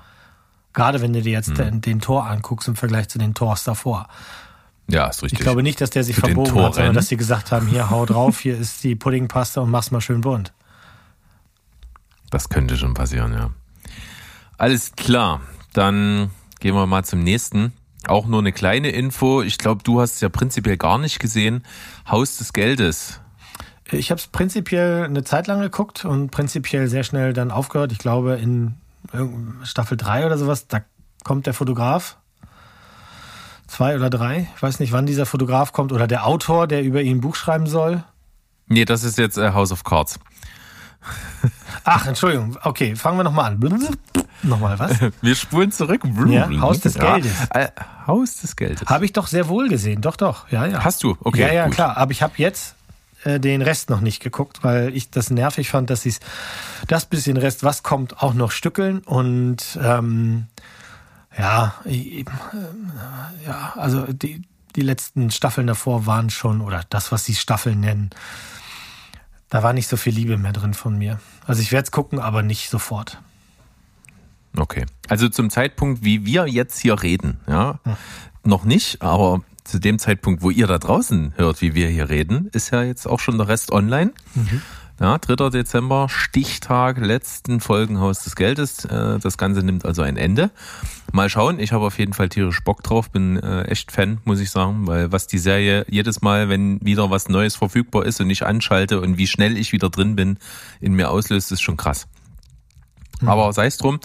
Gerade 0.74 1.02
wenn 1.02 1.14
du 1.14 1.22
dir 1.22 1.32
jetzt 1.32 1.50
mhm. 1.50 1.56
den, 1.56 1.82
den, 1.82 2.00
Tor 2.00 2.28
anguckst 2.28 2.68
im 2.68 2.76
Vergleich 2.76 3.10
zu 3.10 3.18
den 3.18 3.34
Tors 3.34 3.64
davor. 3.64 4.08
Ja, 4.88 5.08
ist 5.08 5.24
richtig. 5.24 5.40
Ich 5.40 5.44
glaube 5.44 5.64
nicht, 5.64 5.82
dass 5.82 5.90
der 5.90 6.04
sich 6.04 6.16
Für 6.16 6.28
verbogen 6.28 6.62
hat, 6.62 6.76
sondern 6.76 6.94
dass 6.94 7.08
sie 7.08 7.18
gesagt 7.18 7.52
haben, 7.52 7.68
hier, 7.68 7.90
hau 7.90 8.06
drauf, 8.06 8.40
hier 8.40 8.58
ist 8.58 8.84
die 8.84 8.96
Puddingpaste 8.96 9.60
und 9.62 9.72
mach's 9.72 9.92
mal 9.92 10.02
schön 10.02 10.22
bunt. 10.22 10.54
Das 12.30 12.50
könnte 12.50 12.78
schon 12.78 12.94
passieren, 12.94 13.34
ja. 13.34 13.50
Alles 14.58 14.94
klar, 14.96 15.42
dann 15.74 16.32
gehen 16.60 16.76
wir 16.76 16.86
mal 16.88 17.04
zum 17.04 17.24
nächsten. 17.24 17.74
Auch 18.08 18.28
nur 18.28 18.40
eine 18.40 18.54
kleine 18.54 18.90
Info. 18.90 19.42
Ich 19.42 19.58
glaube, 19.58 19.84
du 19.84 20.00
hast 20.00 20.16
es 20.16 20.22
ja 20.22 20.30
prinzipiell 20.30 20.78
gar 20.78 20.98
nicht 20.98 21.20
gesehen. 21.20 21.64
Haus 22.10 22.38
des 22.38 22.54
Geldes. 22.54 23.20
Ich 23.92 24.12
habe 24.12 24.20
es 24.20 24.28
prinzipiell 24.28 25.06
eine 25.06 25.24
Zeit 25.24 25.48
lang 25.48 25.62
geguckt 25.62 26.06
und 26.06 26.30
prinzipiell 26.30 26.88
sehr 26.88 27.04
schnell 27.04 27.34
dann 27.34 27.52
aufgehört. 27.52 27.92
Ich 27.92 28.00
glaube, 28.00 28.34
in 28.36 28.76
Staffel 29.64 29.98
3 29.98 30.26
oder 30.26 30.38
sowas, 30.38 30.68
da 30.68 30.82
kommt 31.24 31.46
der 31.46 31.54
Fotograf. 31.54 32.18
Zwei 33.68 33.96
oder 33.96 34.10
drei. 34.10 34.48
Ich 34.56 34.64
weiß 34.64 34.80
nicht, 34.80 34.94
wann 34.94 35.06
dieser 35.06 35.26
Fotograf 35.26 35.74
kommt 35.74 35.92
oder 35.92 36.08
der 36.08 36.26
Autor, 36.26 36.68
der 36.68 36.84
über 36.84 37.02
ihn 37.02 37.18
ein 37.18 37.22
Buch 37.22 37.36
schreiben 37.36 37.68
soll. 37.68 38.04
Nee, 38.68 38.86
das 38.86 39.04
ist 39.04 39.18
jetzt 39.18 39.38
äh, 39.38 39.52
House 39.52 39.74
of 39.74 39.84
Cards. 39.84 40.20
Ach, 41.84 42.06
Entschuldigung. 42.06 42.58
Okay, 42.64 42.96
fangen 42.96 43.18
wir 43.18 43.24
nochmal 43.24 43.52
an. 43.52 43.98
Nochmal 44.44 44.78
was? 44.80 44.98
Wir 45.22 45.36
spulen 45.36 45.72
zurück. 45.72 46.02
Ja, 46.28 46.50
Haus 46.62 46.80
des 46.80 46.96
Geldes. 46.96 47.32
Ja, 47.54 47.62
äh, 47.62 47.70
Haus 48.06 48.38
des 48.38 48.56
Geldes. 48.56 48.88
Habe 48.88 49.06
ich 49.06 49.14
doch 49.14 49.28
sehr 49.28 49.48
wohl 49.50 49.68
gesehen. 49.68 50.02
Doch, 50.02 50.16
doch. 50.16 50.50
Ja, 50.50 50.66
ja. 50.66 50.84
Hast 50.84 51.04
du? 51.04 51.18
Okay. 51.22 51.42
Ja, 51.42 51.54
ja, 51.54 51.66
gut. 51.66 51.76
klar. 51.76 51.98
Aber 51.98 52.12
ich 52.12 52.22
habe 52.22 52.34
jetzt 52.38 52.77
äh, 53.24 53.40
den 53.40 53.62
Rest 53.62 53.90
noch 53.90 54.02
nicht 54.02 54.22
geguckt, 54.22 54.64
weil 54.64 54.96
ich 54.96 55.10
das 55.10 55.30
nervig 55.30 55.70
fand, 55.70 55.90
dass 55.90 56.04
sie 56.04 56.16
das 56.88 57.06
bisschen 57.06 57.38
Rest, 57.38 57.64
was 57.64 57.84
kommt, 57.84 58.22
auch 58.22 58.34
noch 58.34 58.52
stückeln 58.52 59.00
und 59.00 59.80
ähm, 59.82 60.48
ja, 61.38 61.76
äh, 61.86 62.26
ja, 63.46 63.74
also 63.76 64.12
die, 64.12 64.42
die 64.76 64.82
letzten 64.82 65.32
Staffeln 65.32 65.68
davor 65.68 66.06
waren 66.06 66.30
schon, 66.30 66.62
oder 66.62 66.84
das, 66.90 67.12
was 67.12 67.26
sie 67.26 67.36
Staffeln 67.36 67.80
nennen, 67.80 68.10
da 69.50 69.64
war 69.64 69.74
nicht 69.74 69.88
so 69.88 69.98
viel 69.98 70.14
Liebe 70.14 70.38
mehr 70.38 70.54
drin 70.54 70.74
von 70.74 70.98
mir. 70.98 71.20
Also 71.46 71.62
ich 71.62 71.72
werde 71.72 71.86
es 71.86 71.92
gucken, 71.92 72.20
aber 72.20 72.44
nicht 72.44 72.70
sofort. 72.70 73.22
Okay. 74.58 74.86
Also 75.08 75.30
zum 75.30 75.50
Zeitpunkt, 75.50 76.04
wie 76.04 76.26
wir 76.26 76.48
jetzt 76.48 76.80
hier 76.80 77.02
reden, 77.02 77.40
ja, 77.48 77.80
hm. 77.84 77.96
noch 78.44 78.66
nicht, 78.66 79.02
aber 79.02 79.42
zu 79.68 79.80
dem 79.80 80.00
Zeitpunkt, 80.00 80.42
wo 80.42 80.50
ihr 80.50 80.68
da 80.68 80.78
draußen 80.78 81.34
hört, 81.36 81.62
wie 81.62 81.76
wir 81.76 81.90
hier 81.90 82.10
reden, 82.10 82.50
ist 82.54 82.72
ja 82.72 82.84
jetzt 82.84 83.06
auch 83.06 83.20
schon 83.20 83.38
der 83.38 83.48
Rest 83.48 83.72
online. 83.72 84.14
Mhm. 84.36 84.62
Ja, 85.00 85.20
3. 85.20 85.50
Dezember, 85.52 86.10
Stichtag, 86.10 86.98
letzten 86.98 87.60
Folgenhaus 87.60 88.24
des 88.24 88.36
Geldes. 88.36 88.84
Äh, 88.86 89.20
das 89.20 89.38
Ganze 89.38 89.62
nimmt 89.62 89.86
also 89.86 90.02
ein 90.02 90.18
Ende. 90.18 90.50
Mal 91.12 91.30
schauen, 91.30 91.60
ich 91.60 91.72
habe 91.72 91.86
auf 91.86 92.00
jeden 92.00 92.14
Fall 92.14 92.30
tierisch 92.30 92.64
Bock 92.64 92.82
drauf, 92.82 93.12
bin 93.12 93.38
äh, 93.38 93.66
echt 93.66 93.92
Fan, 93.92 94.18
muss 94.26 94.40
ich 94.40 94.50
sagen, 94.50 94.88
weil 94.88 95.12
was 95.12 95.28
die 95.28 95.38
Serie 95.38 95.86
jedes 95.88 96.22
Mal, 96.22 96.50
wenn 96.50 96.84
wieder 96.84 97.12
was 97.12 97.30
Neues 97.30 97.56
verfügbar 97.56 98.06
ist 98.06 98.20
und 98.22 98.30
ich 98.32 98.44
anschalte 98.44 99.00
und 99.00 99.20
wie 99.20 99.28
schnell 99.28 99.56
ich 99.56 99.72
wieder 99.72 99.92
drin 99.92 100.16
bin, 100.16 100.40
in 100.80 100.94
mir 100.94 101.12
auslöst, 101.12 101.52
ist 101.52 101.62
schon 101.62 101.78
krass. 101.78 102.08
Mhm. 103.22 103.30
Aber 103.30 103.54
sei 103.54 103.68
es 103.68 103.78
drum, 103.78 104.00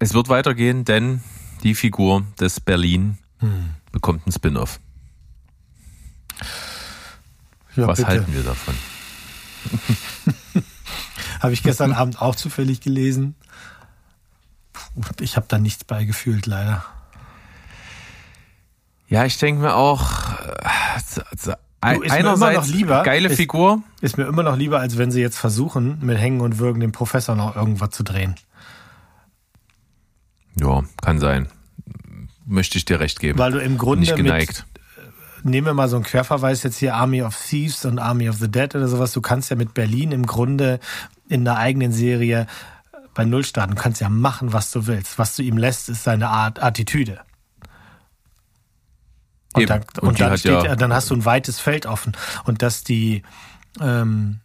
es 0.00 0.12
wird 0.12 0.28
weitergehen, 0.28 0.84
denn 0.84 1.20
die 1.62 1.76
Figur 1.76 2.24
des 2.40 2.58
Berlin 2.60 3.18
mhm. 3.40 3.70
bekommt 3.92 4.26
einen 4.26 4.32
Spin-off. 4.32 4.80
Ja, 7.76 7.86
was 7.86 7.98
bitte. 7.98 8.08
halten 8.08 8.32
wir 8.32 8.42
davon? 8.42 8.74
habe 11.40 11.52
ich 11.52 11.62
gestern 11.62 11.92
Abend 11.92 12.20
auch 12.20 12.34
zufällig 12.34 12.80
gelesen. 12.80 13.34
Ich 15.20 15.36
habe 15.36 15.46
da 15.48 15.58
nichts 15.58 15.84
beigefühlt, 15.84 16.46
leider. 16.46 16.84
Ja, 19.08 19.24
ich 19.24 19.38
denke 19.38 19.62
mir 19.62 19.74
auch, 19.74 20.10
du, 21.44 21.52
einerseits 21.80 22.68
lieber, 22.68 23.02
geile 23.02 23.28
ist, 23.28 23.36
Figur. 23.36 23.82
Ist 24.00 24.18
mir 24.18 24.24
immer 24.24 24.42
noch 24.42 24.56
lieber, 24.56 24.80
als 24.80 24.98
wenn 24.98 25.10
sie 25.10 25.20
jetzt 25.20 25.38
versuchen, 25.38 25.98
mit 26.04 26.18
Hängen 26.18 26.40
und 26.40 26.58
Würgen 26.58 26.80
dem 26.80 26.92
Professor 26.92 27.36
noch 27.36 27.54
irgendwas 27.54 27.90
zu 27.90 28.02
drehen. 28.02 28.34
Ja, 30.58 30.82
kann 31.02 31.20
sein. 31.20 31.48
Möchte 32.46 32.78
ich 32.78 32.84
dir 32.84 32.98
recht 33.00 33.20
geben. 33.20 33.38
Weil 33.38 33.52
du 33.52 33.58
im 33.58 33.78
Grunde 33.78 34.00
nicht 34.00 34.16
geneigt. 34.16 34.66
Nehmen 35.46 35.66
wir 35.68 35.74
mal 35.74 35.88
so 35.88 35.96
einen 35.96 36.04
Querverweis 36.04 36.64
jetzt 36.64 36.78
hier 36.78 36.96
Army 36.96 37.22
of 37.22 37.36
Thieves 37.40 37.84
und 37.84 38.00
Army 38.00 38.28
of 38.28 38.38
the 38.38 38.50
Dead 38.50 38.74
oder 38.74 38.88
sowas. 38.88 39.12
Du 39.12 39.20
kannst 39.20 39.48
ja 39.48 39.56
mit 39.56 39.74
Berlin 39.74 40.10
im 40.10 40.26
Grunde 40.26 40.80
in 41.28 41.44
der 41.44 41.56
eigenen 41.56 41.92
Serie 41.92 42.48
bei 43.14 43.24
Null 43.24 43.44
starten. 43.44 43.76
Du 43.76 43.80
kannst 43.80 44.00
ja 44.00 44.08
machen, 44.08 44.52
was 44.52 44.72
du 44.72 44.88
willst. 44.88 45.20
Was 45.20 45.36
du 45.36 45.42
ihm 45.42 45.56
lässt, 45.56 45.88
ist 45.88 46.02
seine 46.02 46.28
Art 46.28 46.62
Attitüde. 46.62 47.20
Und, 49.54 49.70
dann, 49.70 49.84
und, 50.00 50.08
und 50.08 50.20
dann, 50.20 50.36
steht, 50.36 50.64
ja 50.64 50.74
dann 50.74 50.92
hast 50.92 51.10
du 51.10 51.14
ein 51.14 51.24
weites 51.24 51.60
Feld 51.60 51.86
offen. 51.86 52.12
Und 52.44 52.62
dass 52.62 52.82
die, 52.82 53.22
ähm, 53.80 54.40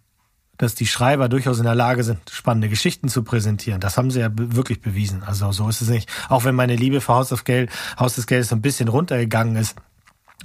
dass 0.58 0.76
die 0.76 0.86
Schreiber 0.86 1.30
durchaus 1.30 1.58
in 1.58 1.66
der 1.66 1.76
Lage 1.76 2.04
sind, 2.04 2.30
spannende 2.30 2.70
Geschichten 2.70 3.10
zu 3.10 3.24
präsentieren. 3.24 3.82
Das 3.82 3.98
haben 3.98 4.12
sie 4.12 4.20
ja 4.20 4.30
wirklich 4.32 4.82
bewiesen. 4.82 5.24
Also 5.24 5.52
so 5.52 5.68
ist 5.68 5.82
es 5.82 5.90
nicht. 5.90 6.08
Auch 6.30 6.44
wenn 6.44 6.54
meine 6.54 6.76
Liebe 6.76 7.02
für 7.02 7.16
Haus 7.16 7.32
of 7.34 7.44
Geld, 7.44 7.72
Haus 8.00 8.16
des 8.16 8.28
Geldes 8.28 8.54
ein 8.54 8.62
bisschen 8.62 8.88
runtergegangen 8.88 9.56
ist, 9.56 9.76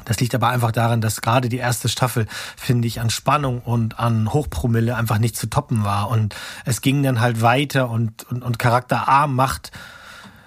das 0.05 0.21
liegt 0.21 0.35
aber 0.35 0.49
einfach 0.49 0.73
daran, 0.73 1.01
dass 1.01 1.21
gerade 1.21 1.49
die 1.49 1.57
erste 1.57 1.89
Staffel, 1.89 2.27
finde 2.57 2.87
ich, 2.87 3.01
an 3.01 3.11
Spannung 3.11 3.61
und 3.61 3.99
an 3.99 4.33
Hochpromille 4.33 4.95
einfach 4.97 5.19
nicht 5.19 5.37
zu 5.37 5.49
toppen 5.49 5.85
war. 5.85 6.11
Und 6.11 6.35
es 6.65 6.81
ging 6.81 7.03
dann 7.03 7.21
halt 7.21 7.43
weiter 7.43 7.91
und, 7.91 8.25
und, 8.31 8.43
und 8.43 8.59
Charakter 8.59 9.09
A 9.09 9.27
macht, 9.27 9.73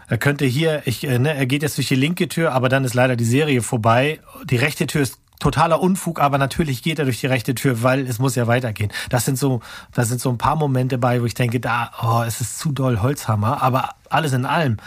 er 0.07 0.17
könnte 0.17 0.45
hier, 0.45 0.81
ich, 0.85 1.05
äh, 1.05 1.19
ne, 1.19 1.35
er 1.35 1.45
geht 1.45 1.61
jetzt 1.61 1.77
durch 1.77 1.87
die 1.87 1.95
linke 1.95 2.27
Tür, 2.27 2.53
aber 2.53 2.67
dann 2.67 2.83
ist 2.83 2.95
leider 2.95 3.15
die 3.15 3.25
Serie 3.25 3.61
vorbei. 3.61 4.19
Die 4.43 4.55
rechte 4.55 4.87
Tür 4.87 5.01
ist 5.01 5.19
totaler 5.39 5.81
Unfug, 5.81 6.19
aber 6.19 6.39
natürlich 6.39 6.81
geht 6.81 6.97
er 6.97 7.05
durch 7.05 7.19
die 7.19 7.27
rechte 7.27 7.53
Tür, 7.53 7.83
weil 7.83 8.07
es 8.07 8.17
muss 8.17 8.35
ja 8.35 8.47
weitergehen. 8.47 8.91
Das 9.09 9.25
sind 9.25 9.37
so, 9.37 9.61
das 9.93 10.09
sind 10.09 10.19
so 10.19 10.29
ein 10.29 10.39
paar 10.39 10.55
Momente 10.55 10.97
bei, 10.97 11.21
wo 11.21 11.25
ich 11.25 11.35
denke, 11.35 11.59
da, 11.59 11.91
oh, 12.01 12.23
es 12.25 12.41
ist 12.41 12.57
zu 12.57 12.71
doll 12.71 13.01
Holzhammer, 13.01 13.61
aber 13.61 13.91
alles 14.09 14.33
in 14.33 14.45
allem 14.45 14.77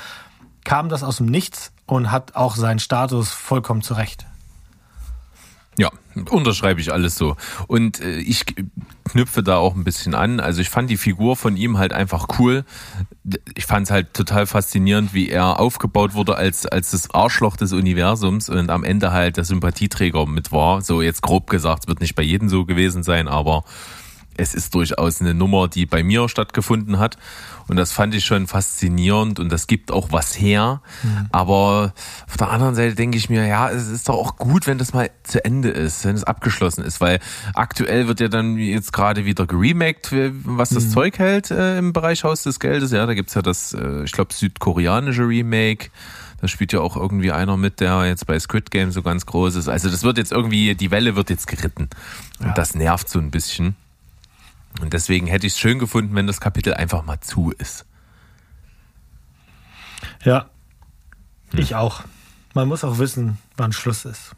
kam 0.64 0.88
das 0.88 1.04
aus 1.04 1.18
dem 1.18 1.26
Nichts 1.26 1.72
und 1.86 2.10
hat 2.10 2.34
auch 2.34 2.56
seinen 2.56 2.80
Status 2.80 3.30
vollkommen 3.30 3.82
zurecht. 3.82 4.26
Ja, 5.78 5.90
unterschreibe 6.30 6.80
ich 6.82 6.92
alles 6.92 7.16
so. 7.16 7.36
Und 7.66 8.00
äh, 8.00 8.18
ich 8.18 8.44
knüpfe 9.04 9.42
da 9.42 9.56
auch 9.56 9.74
ein 9.74 9.84
bisschen 9.84 10.14
an. 10.14 10.38
Also 10.38 10.60
ich 10.60 10.68
fand 10.68 10.90
die 10.90 10.98
Figur 10.98 11.34
von 11.34 11.56
ihm 11.56 11.78
halt 11.78 11.94
einfach 11.94 12.26
cool. 12.38 12.64
Ich 13.54 13.64
fand 13.64 13.86
es 13.86 13.90
halt 13.90 14.12
total 14.12 14.46
faszinierend, 14.46 15.14
wie 15.14 15.30
er 15.30 15.58
aufgebaut 15.58 16.12
wurde 16.12 16.36
als, 16.36 16.66
als 16.66 16.90
das 16.90 17.10
Arschloch 17.14 17.56
des 17.56 17.72
Universums 17.72 18.50
und 18.50 18.68
am 18.68 18.84
Ende 18.84 19.12
halt 19.12 19.38
der 19.38 19.44
Sympathieträger 19.44 20.26
mit 20.26 20.52
war. 20.52 20.82
So 20.82 21.00
jetzt 21.00 21.22
grob 21.22 21.48
gesagt, 21.48 21.88
wird 21.88 22.00
nicht 22.00 22.14
bei 22.14 22.22
jedem 22.22 22.50
so 22.50 22.66
gewesen 22.66 23.02
sein, 23.02 23.26
aber 23.26 23.64
es 24.36 24.54
ist 24.54 24.74
durchaus 24.74 25.20
eine 25.20 25.34
Nummer, 25.34 25.68
die 25.68 25.86
bei 25.86 26.02
mir 26.02 26.28
stattgefunden 26.28 26.98
hat. 26.98 27.16
Und 27.68 27.76
das 27.76 27.92
fand 27.92 28.14
ich 28.14 28.24
schon 28.24 28.46
faszinierend 28.46 29.38
und 29.38 29.50
das 29.50 29.66
gibt 29.66 29.92
auch 29.92 30.08
was 30.10 30.38
her. 30.38 30.82
Mhm. 31.02 31.28
Aber 31.30 31.94
auf 32.28 32.36
der 32.36 32.50
anderen 32.50 32.74
Seite 32.74 32.94
denke 32.94 33.16
ich 33.16 33.30
mir, 33.30 33.46
ja, 33.46 33.70
es 33.70 33.88
ist 33.88 34.08
doch 34.08 34.16
auch 34.16 34.36
gut, 34.36 34.66
wenn 34.66 34.78
das 34.78 34.92
mal 34.92 35.10
zu 35.22 35.44
Ende 35.44 35.70
ist, 35.70 36.04
wenn 36.04 36.16
es 36.16 36.24
abgeschlossen 36.24 36.84
ist, 36.84 37.00
weil 37.00 37.20
aktuell 37.54 38.08
wird 38.08 38.20
ja 38.20 38.28
dann 38.28 38.58
jetzt 38.58 38.92
gerade 38.92 39.24
wieder 39.24 39.46
geremaked, 39.46 40.12
was 40.44 40.70
das 40.70 40.86
mhm. 40.86 40.90
Zeug 40.90 41.18
hält 41.18 41.50
äh, 41.50 41.78
im 41.78 41.92
Bereich 41.92 42.24
Haus 42.24 42.42
des 42.42 42.58
Geldes. 42.58 42.90
Ja, 42.90 43.06
da 43.06 43.14
gibt's 43.14 43.34
ja 43.34 43.42
das, 43.42 43.72
äh, 43.74 44.04
ich 44.04 44.12
glaube, 44.12 44.34
südkoreanische 44.34 45.26
Remake. 45.26 45.90
Da 46.40 46.48
spielt 46.48 46.72
ja 46.72 46.80
auch 46.80 46.96
irgendwie 46.96 47.30
einer 47.30 47.56
mit, 47.56 47.78
der 47.78 48.04
jetzt 48.06 48.26
bei 48.26 48.38
Squid 48.38 48.72
Game 48.72 48.90
so 48.90 49.02
ganz 49.02 49.26
groß 49.26 49.54
ist. 49.54 49.68
Also 49.68 49.88
das 49.88 50.02
wird 50.02 50.18
jetzt 50.18 50.32
irgendwie, 50.32 50.74
die 50.74 50.90
Welle 50.90 51.14
wird 51.14 51.30
jetzt 51.30 51.46
geritten. 51.46 51.88
Und 52.40 52.48
ja. 52.48 52.52
das 52.52 52.74
nervt 52.74 53.08
so 53.08 53.20
ein 53.20 53.30
bisschen. 53.30 53.76
Und 54.80 54.92
deswegen 54.92 55.26
hätte 55.26 55.46
ich 55.46 55.54
es 55.54 55.58
schön 55.58 55.78
gefunden, 55.78 56.14
wenn 56.14 56.26
das 56.26 56.40
Kapitel 56.40 56.74
einfach 56.74 57.04
mal 57.04 57.20
zu 57.20 57.50
ist. 57.50 57.86
Ja, 60.24 60.50
hm. 61.50 61.60
ich 61.60 61.74
auch. 61.74 62.02
Man 62.54 62.68
muss 62.68 62.84
auch 62.84 62.98
wissen, 62.98 63.38
wann 63.56 63.72
Schluss 63.72 64.04
ist. 64.04 64.34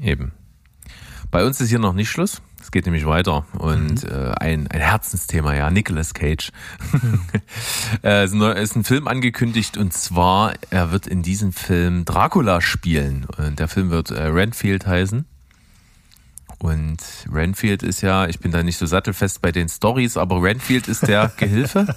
Eben. 0.00 0.32
Bei 1.30 1.44
uns 1.44 1.60
ist 1.60 1.68
hier 1.68 1.78
noch 1.78 1.92
nicht 1.92 2.10
Schluss. 2.10 2.42
Es 2.60 2.70
geht 2.70 2.86
nämlich 2.86 3.06
weiter. 3.06 3.44
Und 3.52 4.02
mhm. 4.04 4.10
äh, 4.10 4.32
ein, 4.38 4.66
ein 4.68 4.80
Herzensthema, 4.80 5.54
ja, 5.54 5.70
Nicolas 5.70 6.14
Cage. 6.14 6.52
Mhm. 6.92 7.20
es 8.02 8.32
ist 8.32 8.76
ein 8.76 8.84
Film 8.84 9.06
angekündigt 9.08 9.76
und 9.76 9.92
zwar, 9.92 10.54
er 10.70 10.92
wird 10.92 11.06
in 11.06 11.22
diesem 11.22 11.52
Film 11.52 12.04
Dracula 12.04 12.60
spielen. 12.60 13.26
Und 13.36 13.58
der 13.58 13.68
Film 13.68 13.90
wird 13.90 14.10
äh, 14.10 14.22
Renfield 14.22 14.86
heißen. 14.86 15.24
Und 16.62 16.98
Renfield 17.32 17.82
ist 17.82 18.02
ja, 18.02 18.26
ich 18.26 18.38
bin 18.38 18.52
da 18.52 18.62
nicht 18.62 18.76
so 18.76 18.84
sattelfest 18.84 19.40
bei 19.40 19.50
den 19.50 19.70
Stories, 19.70 20.18
aber 20.18 20.42
Renfield 20.42 20.88
ist 20.88 21.08
der 21.08 21.32
Gehilfe. 21.38 21.96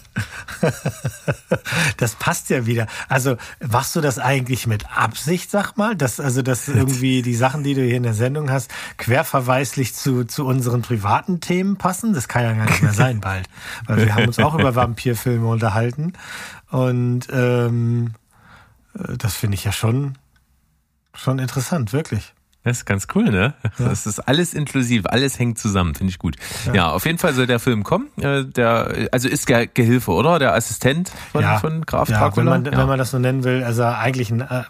das 1.98 2.16
passt 2.16 2.50
ja 2.50 2.66
wieder. 2.66 2.88
Also 3.10 3.36
machst 3.60 3.94
du 3.94 4.00
das 4.00 4.20
eigentlich 4.20 4.66
mit 4.66 4.86
Absicht, 4.96 5.52
sag 5.52 5.76
mal, 5.76 5.98
dass 5.98 6.22
also 6.22 6.42
dass 6.42 6.70
irgendwie 6.70 7.22
die 7.22 7.36
Sachen, 7.36 7.64
die 7.64 7.74
du 7.74 7.84
hier 7.84 7.98
in 7.98 8.04
der 8.04 8.14
Sendung 8.14 8.50
hast, 8.50 8.72
querverweislich 8.98 9.96
zu 9.96 10.24
zu 10.24 10.46
unseren 10.46 10.82
privaten 10.82 11.42
Themen 11.42 11.76
passen? 11.76 12.14
Das 12.14 12.30
kann 12.30 12.44
ja 12.44 12.54
gar 12.54 12.66
nicht 12.66 12.82
mehr 12.82 12.94
sein 12.94 13.20
bald, 13.20 13.50
weil 13.86 14.06
wir 14.06 14.16
haben 14.16 14.28
uns 14.28 14.40
auch 14.40 14.58
über 14.58 14.76
Vampirfilme 14.76 15.46
unterhalten 15.46 16.14
und 16.70 17.28
ähm, 17.34 18.14
äh, 18.98 19.18
das 19.18 19.36
finde 19.36 19.56
ich 19.56 19.66
ja 19.66 19.74
schon 19.74 20.18
schon 21.14 21.38
interessant, 21.40 21.92
wirklich. 21.92 22.34
Das 22.64 22.78
ist 22.78 22.86
ganz 22.86 23.08
cool, 23.14 23.26
ne? 23.26 23.54
Ja. 23.78 23.90
Das 23.90 24.06
ist 24.06 24.20
alles 24.20 24.54
inklusiv, 24.54 25.06
alles 25.06 25.38
hängt 25.38 25.60
zusammen, 25.60 25.96
finde 25.96 26.12
ich 26.12 26.20
gut. 26.20 26.38
Ja. 26.66 26.74
ja. 26.74 26.90
auf 26.92 27.06
jeden 27.06 27.18
Fall 27.18 27.34
soll 27.34 27.46
der 27.46 27.60
Film 27.60 27.84
kommen. 27.84 28.08
Äh, 28.18 28.46
der, 28.46 29.10
also 29.12 29.28
ist 29.28 29.50
der 29.50 29.68
Gehilfe, 29.68 30.12
oder? 30.12 30.40
Der 30.40 30.54
Assistent 30.54 31.12
von, 31.32 31.42
ja. 31.42 31.60
von 31.60 31.86
Graf 31.86 32.10
ja, 32.10 32.20
Dracula? 32.20 32.54
Wenn 32.54 32.64
man, 32.64 32.78
wenn 32.78 32.88
man 32.88 32.98
das 32.98 33.12
so 33.12 33.20
nennen 33.20 33.44
will, 33.44 33.64
also 33.64 33.84
eigentlich 33.84 34.32
ein, 34.32 34.42
äh, 34.42 34.64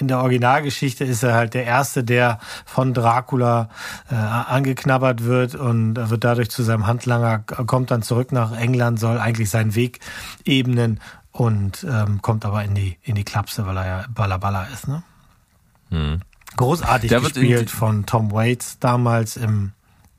in 0.00 0.08
der 0.08 0.18
Originalgeschichte 0.20 1.04
ist 1.04 1.22
er 1.22 1.34
halt 1.34 1.54
der 1.54 1.64
Erste, 1.64 2.02
der 2.02 2.38
von 2.64 2.94
Dracula 2.94 3.68
äh, 4.10 4.14
angeknabbert 4.14 5.24
wird 5.24 5.54
und 5.54 5.94
wird 6.10 6.24
dadurch 6.24 6.50
zu 6.50 6.62
seinem 6.62 6.86
Handlanger, 6.86 7.40
kommt 7.40 7.90
dann 7.90 8.02
zurück 8.02 8.32
nach 8.32 8.56
England, 8.56 8.98
soll 8.98 9.18
eigentlich 9.18 9.50
seinen 9.50 9.74
Weg 9.74 10.00
ebnen 10.44 11.00
und 11.32 11.86
ähm, 11.88 12.22
kommt 12.22 12.44
aber 12.44 12.64
in 12.64 12.74
die, 12.74 12.96
in 13.02 13.14
die 13.14 13.24
Klapse, 13.24 13.66
weil 13.66 13.76
er 13.76 13.86
ja 13.86 14.04
Balla 14.12 14.66
ist, 14.72 14.88
ne? 14.88 15.02
Hm. 15.90 16.20
Großartig 16.56 17.10
der 17.10 17.20
gespielt 17.20 17.70
von 17.70 18.06
Tom 18.06 18.32
Waits 18.32 18.78
damals 18.78 19.36
im 19.36 19.72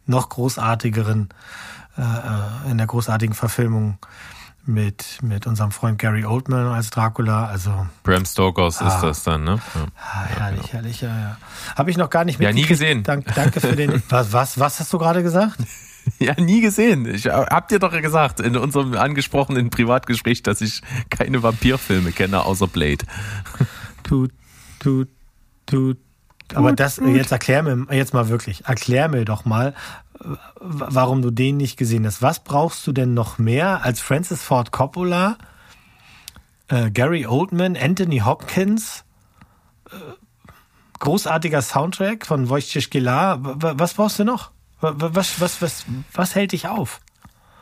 noch 0.05 0.29
großartigeren, 0.29 1.29
äh, 1.97 2.01
äh, 2.01 2.71
in 2.71 2.77
der 2.77 2.87
großartigen 2.87 3.35
Verfilmung 3.35 3.97
mit, 4.65 5.19
mit 5.21 5.47
unserem 5.47 5.71
Freund 5.71 5.97
Gary 5.97 6.25
Oldman 6.25 6.67
als 6.67 6.89
Dracula. 6.89 7.45
Also 7.45 7.87
Bram 8.03 8.25
Stokers 8.25 8.81
ah, 8.81 8.87
ist 8.87 9.01
das 9.01 9.23
dann, 9.23 9.43
ne? 9.43 9.59
Ja. 9.73 9.85
Ah, 9.97 10.23
herrlich, 10.25 10.61
genau. 10.61 10.73
herrlich, 10.73 11.01
ja, 11.01 11.19
ja. 11.19 11.37
Habe 11.75 11.89
ich 11.89 11.97
noch 11.97 12.09
gar 12.09 12.25
nicht 12.25 12.39
mit. 12.39 12.47
Ja, 12.47 12.53
nie 12.53 12.65
gesehen. 12.65 13.03
Dank, 13.03 13.25
danke 13.33 13.59
für 13.59 13.75
den. 13.75 14.03
was, 14.09 14.33
was, 14.33 14.59
was 14.59 14.79
hast 14.79 14.93
du 14.93 14.97
gerade 14.97 15.23
gesagt? 15.23 15.57
Ja, 16.17 16.33
nie 16.33 16.61
gesehen. 16.61 17.05
Ich 17.05 17.27
hab 17.27 17.67
dir 17.67 17.77
doch 17.77 17.91
gesagt 17.91 18.39
in 18.39 18.57
unserem 18.57 18.95
angesprochenen 18.95 19.69
Privatgespräch, 19.69 20.41
dass 20.41 20.59
ich 20.59 20.81
keine 21.11 21.43
Vampirfilme 21.43 22.11
kenne 22.11 22.43
außer 22.43 22.65
Blade. 22.65 23.05
Tut, 24.01 24.31
tut, 24.79 25.09
tut, 25.67 25.99
aber 26.55 26.73
das, 26.73 26.97
gut. 26.97 27.15
jetzt 27.15 27.31
erklär 27.31 27.63
mir, 27.63 27.87
jetzt 27.95 28.13
mal 28.13 28.29
wirklich, 28.29 28.65
erklär 28.65 29.07
mir 29.07 29.25
doch 29.25 29.45
mal, 29.45 29.73
warum 30.59 31.21
du 31.21 31.31
den 31.31 31.57
nicht 31.57 31.77
gesehen 31.77 32.05
hast. 32.05 32.21
Was 32.21 32.43
brauchst 32.43 32.85
du 32.85 32.91
denn 32.91 33.13
noch 33.13 33.37
mehr 33.37 33.83
als 33.83 33.99
Francis 33.99 34.43
Ford 34.43 34.71
Coppola, 34.71 35.37
äh, 36.67 36.91
Gary 36.91 37.25
Oldman, 37.25 37.75
Anthony 37.75 38.19
Hopkins, 38.19 39.03
äh, 39.89 39.95
großartiger 40.99 41.61
Soundtrack 41.61 42.25
von 42.25 42.49
Wojciech 42.49 42.89
Gelar. 42.89 43.39
Was 43.41 43.95
brauchst 43.95 44.19
du 44.19 44.23
noch? 44.23 44.51
Was, 44.79 45.41
was, 45.41 45.61
was, 45.61 45.85
was 46.13 46.35
hält 46.35 46.53
dich 46.53 46.67
auf? 46.67 47.01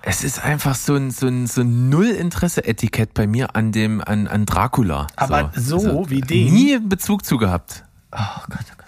Es 0.02 0.24
ist 0.24 0.44
einfach 0.44 0.76
so 0.76 0.96
ein, 0.96 1.12
so 1.12 1.28
ein, 1.28 1.48
so 1.48 1.62
ein 1.62 1.90
Null-Interesse-Etikett 1.90 3.14
bei 3.14 3.28
mir 3.28 3.56
an 3.56 3.74
dem, 3.74 4.02
an, 4.02 4.28
an 4.28 4.46
Dracula. 4.46 5.08
Aber 5.18 5.52
so, 5.56 5.80
so 5.80 5.88
also, 5.90 6.10
wie 6.10 6.22
den. 6.22 6.54
Nie 6.54 6.80
Bezug 6.80 7.26
zu 7.26 7.38
gehabt. 7.38 7.84
Oh 8.14 8.18
Gott, 8.50 8.66
oh 8.72 8.76
Gott. 8.78 8.78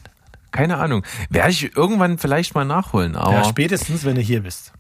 Keine 0.52 0.78
Ahnung. 0.78 1.06
Werde 1.30 1.52
ich 1.52 1.76
irgendwann 1.76 2.18
vielleicht 2.18 2.56
mal 2.56 2.66
nachholen. 2.66 3.16
Aber 3.16 3.34
ja, 3.34 3.44
spätestens, 3.46 4.04
wenn 4.04 4.16
du 4.16 4.22
hier 4.22 4.42
bist. 4.42 4.74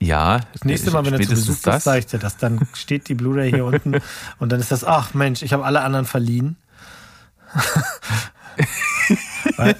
Ja. 0.00 0.40
Das 0.52 0.64
nächste 0.64 0.90
Mal, 0.90 1.04
wenn 1.04 1.12
du 1.12 1.22
zu 1.22 1.30
Besuch 1.30 1.62
bist, 1.62 1.84
zeige 1.84 1.98
ich 2.00 2.06
dir 2.06 2.18
das. 2.18 2.36
Dann 2.36 2.66
steht 2.74 3.08
die 3.08 3.14
Blu-ray 3.14 3.50
hier 3.50 3.64
unten 3.64 3.96
und 4.38 4.52
dann 4.52 4.60
ist 4.60 4.70
das, 4.72 4.84
ach 4.84 5.14
Mensch, 5.14 5.42
ich 5.42 5.52
habe 5.52 5.64
alle 5.64 5.82
anderen 5.82 6.06
verliehen. 6.06 6.56
Weil, 9.56 9.76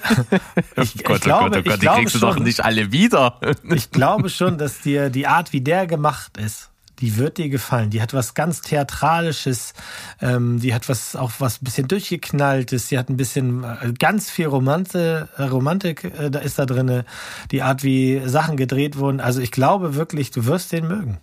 ich, 0.77 0.95
oh 0.99 1.03
Gott, 1.03 1.15
ich 1.17 1.21
glaube, 1.21 1.45
oh 1.45 1.49
Gott, 1.49 1.57
oh 1.57 1.69
Gott, 1.69 1.81
die 1.81 1.87
kriegst 1.87 2.15
du 2.15 2.19
doch 2.19 2.39
nicht 2.39 2.63
alle 2.63 2.91
wieder. 2.91 3.39
ich 3.63 3.91
glaube 3.91 4.29
schon, 4.29 4.57
dass 4.57 4.81
dir 4.81 5.09
die 5.09 5.27
Art, 5.27 5.53
wie 5.53 5.61
der 5.61 5.87
gemacht 5.87 6.37
ist, 6.37 6.69
die 6.99 7.17
wird 7.17 7.37
dir 7.37 7.49
gefallen. 7.49 7.89
Die 7.89 8.01
hat 8.01 8.13
was 8.13 8.33
ganz 8.33 8.61
Theatralisches, 8.61 9.73
ähm, 10.21 10.59
die 10.59 10.73
hat 10.73 10.89
was 10.89 11.15
auch 11.15 11.31
was 11.39 11.59
bisschen 11.59 11.87
durchgeknalltes, 11.87 12.89
die 12.89 12.97
hat 12.97 13.09
ein 13.09 13.17
bisschen 13.17 13.63
äh, 13.63 13.93
ganz 13.97 14.29
viel 14.29 14.47
Romanze, 14.47 15.29
äh, 15.37 15.43
Romantik 15.43 16.03
äh, 16.03 16.29
da 16.29 16.39
ist 16.39 16.59
da 16.59 16.65
drinne, 16.65 17.05
die 17.51 17.61
Art, 17.61 17.83
wie 17.83 18.21
Sachen 18.25 18.57
gedreht 18.57 18.97
wurden. 18.97 19.19
Also 19.19 19.41
ich 19.41 19.51
glaube 19.51 19.95
wirklich, 19.95 20.31
du 20.31 20.45
wirst 20.45 20.71
den 20.71 20.87
mögen. 20.87 21.19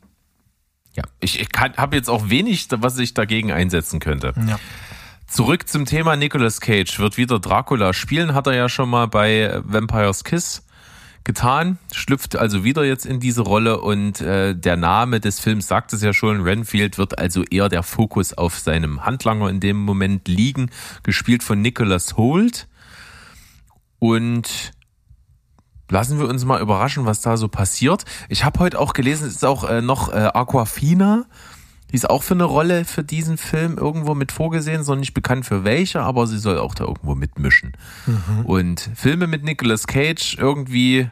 Ja, 0.95 1.05
ich, 1.21 1.41
ich 1.41 1.49
habe 1.59 1.97
jetzt 1.97 2.11
auch 2.11 2.29
wenig, 2.29 2.69
was 2.71 2.99
ich 2.99 3.15
dagegen 3.15 3.51
einsetzen 3.51 3.99
könnte. 3.99 4.35
Ja. 4.47 4.59
Zurück 5.27 5.67
zum 5.67 5.87
Thema 5.87 6.17
Nicolas 6.17 6.61
Cage. 6.61 6.99
Wird 6.99 7.17
wieder 7.17 7.39
Dracula 7.39 7.95
spielen, 7.95 8.35
hat 8.35 8.47
er 8.47 8.55
ja 8.55 8.69
schon 8.69 8.91
mal 8.91 9.09
bei 9.09 9.61
Vampire's 9.65 10.25
Kiss 10.25 10.63
getan, 11.25 11.79
schlüpft 11.93 12.37
also 12.37 12.65
wieder 12.65 12.85
jetzt 12.85 13.07
in 13.07 13.21
diese 13.21 13.43
Rolle 13.43 13.81
und 13.81 14.21
äh, 14.21 14.55
der 14.55 14.77
Name 14.77 15.21
des 15.21 15.41
Films 15.41 15.69
sagt 15.69 15.93
es 15.93 16.03
ja 16.03 16.13
schon, 16.13 16.43
Renfield 16.43 16.99
wird 16.99 17.19
also 17.19 17.45
eher 17.45 17.69
der 17.69 17.83
Fokus 17.83 18.33
auf 18.33 18.59
seinem 18.59 19.05
Handlanger 19.05 19.49
in 19.49 19.61
dem 19.61 19.79
Moment 19.79 20.29
liegen, 20.29 20.71
gespielt 21.03 21.43
von 21.43 21.63
Nicholas 21.63 22.17
Holt 22.17 22.69
und 23.99 24.73
lassen 25.91 26.19
wir 26.19 26.27
uns 26.27 26.45
mal 26.45 26.61
überraschen, 26.61 27.07
was 27.07 27.21
da 27.21 27.37
so 27.37 27.49
passiert. 27.49 28.05
Ich 28.29 28.45
habe 28.45 28.59
heute 28.59 28.81
auch 28.81 28.95
gelesen, 28.95 29.29
es 29.29 29.37
ist 29.37 29.45
auch 29.45 29.69
äh, 29.69 29.83
noch 29.83 30.13
äh, 30.13 30.31
Aquafina, 30.35 31.27
die 31.93 31.97
ist 31.97 32.09
auch 32.09 32.23
für 32.23 32.35
eine 32.35 32.45
Rolle 32.45 32.87
für 32.87 33.05
diesen 33.05 33.37
Film 33.37 33.77
irgendwo 33.77 34.15
mit 34.15 34.33
vorgesehen, 34.33 34.83
sondern 34.83 35.01
nicht 35.01 35.13
bekannt 35.13 35.45
für 35.45 35.63
welche, 35.63 36.01
aber 36.01 36.27
sie 36.27 36.39
soll 36.39 36.59
auch 36.59 36.75
da 36.75 36.85
irgendwo 36.85 37.15
mitmischen. 37.15 37.77
Mhm. 38.07 38.47
Und 38.47 38.91
Filme 38.95 39.27
mit 39.27 39.45
Nicolas 39.45 39.87
Cage 39.87 40.39
irgendwie 40.39 41.11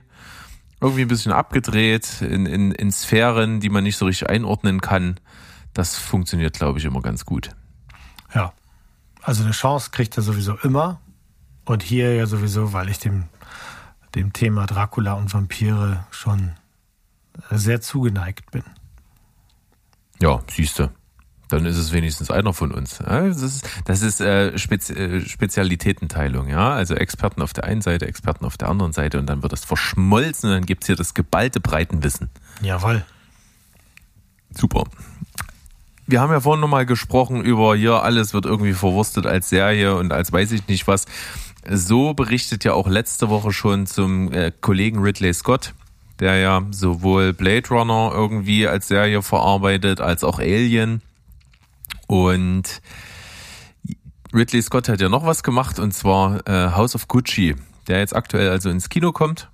irgendwie 0.80 1.02
ein 1.02 1.08
bisschen 1.08 1.32
abgedreht 1.32 2.22
in, 2.22 2.46
in, 2.46 2.72
in 2.72 2.90
Sphären, 2.90 3.60
die 3.60 3.68
man 3.68 3.84
nicht 3.84 3.98
so 3.98 4.06
richtig 4.06 4.30
einordnen 4.30 4.80
kann. 4.80 5.20
Das 5.74 5.98
funktioniert, 5.98 6.54
glaube 6.54 6.78
ich, 6.78 6.86
immer 6.86 7.02
ganz 7.02 7.26
gut. 7.26 7.50
Ja. 8.34 8.54
Also 9.22 9.42
eine 9.44 9.52
Chance 9.52 9.90
kriegt 9.90 10.16
er 10.16 10.22
sowieso 10.22 10.56
immer. 10.62 11.00
Und 11.66 11.82
hier 11.82 12.14
ja 12.14 12.24
sowieso, 12.24 12.72
weil 12.72 12.88
ich 12.88 12.98
dem, 12.98 13.24
dem 14.14 14.32
Thema 14.32 14.66
Dracula 14.66 15.12
und 15.12 15.32
Vampire 15.34 16.06
schon 16.10 16.52
sehr 17.50 17.82
zugeneigt 17.82 18.50
bin. 18.50 18.64
Ja, 20.20 20.40
siehste. 20.48 20.90
Dann 21.48 21.66
ist 21.66 21.76
es 21.76 21.92
wenigstens 21.92 22.30
einer 22.30 22.52
von 22.54 22.70
uns. 22.70 22.98
Das 22.98 23.42
ist, 23.42 23.68
das 23.84 24.02
ist 24.02 24.20
äh, 24.20 24.56
Spezi 24.56 24.92
äh, 24.92 25.20
Spezialitätenteilung, 25.20 26.48
ja. 26.48 26.72
Also 26.72 26.94
Experten 26.94 27.42
auf 27.42 27.52
der 27.52 27.64
einen 27.64 27.80
Seite, 27.80 28.06
Experten 28.06 28.44
auf 28.44 28.56
der 28.56 28.68
anderen 28.68 28.92
Seite 28.92 29.18
und 29.18 29.26
dann 29.26 29.42
wird 29.42 29.52
das 29.52 29.64
verschmolzen 29.64 30.50
und 30.50 30.56
dann 30.56 30.66
gibt's 30.66 30.86
hier 30.86 30.94
das 30.94 31.12
geballte 31.14 31.58
Breitenwissen. 31.60 32.30
Jawohl. 32.62 33.04
Super. 34.56 34.84
Wir 36.06 36.20
haben 36.20 36.32
ja 36.32 36.40
vorhin 36.40 36.60
nochmal 36.60 36.86
gesprochen 36.86 37.42
über 37.42 37.74
hier, 37.76 38.02
alles 38.02 38.32
wird 38.32 38.44
irgendwie 38.44 38.72
verwurstet 38.72 39.26
als 39.26 39.48
Serie 39.48 39.96
und 39.96 40.12
als 40.12 40.32
weiß 40.32 40.52
ich 40.52 40.66
nicht 40.68 40.86
was. 40.86 41.06
So 41.68 42.14
berichtet 42.14 42.64
ja 42.64 42.72
auch 42.72 42.88
letzte 42.88 43.28
Woche 43.28 43.52
schon 43.52 43.86
zum 43.86 44.32
äh, 44.32 44.52
Kollegen 44.60 45.00
Ridley 45.00 45.32
Scott, 45.34 45.74
der 46.20 46.36
ja 46.36 46.62
sowohl 46.70 47.32
Blade 47.32 47.68
Runner 47.68 48.12
irgendwie 48.12 48.68
als 48.68 48.88
Serie 48.88 49.22
verarbeitet, 49.22 50.00
als 50.00 50.22
auch 50.22 50.38
Alien. 50.38 51.02
Und 52.06 52.82
Ridley 54.32 54.62
Scott 54.62 54.88
hat 54.88 55.00
ja 55.00 55.08
noch 55.08 55.24
was 55.24 55.42
gemacht 55.42 55.78
und 55.78 55.92
zwar 55.92 56.46
äh, 56.46 56.72
House 56.72 56.94
of 56.94 57.08
Gucci, 57.08 57.56
der 57.88 57.98
jetzt 57.98 58.14
aktuell 58.14 58.50
also 58.50 58.70
ins 58.70 58.88
Kino 58.88 59.12
kommt. 59.12 59.48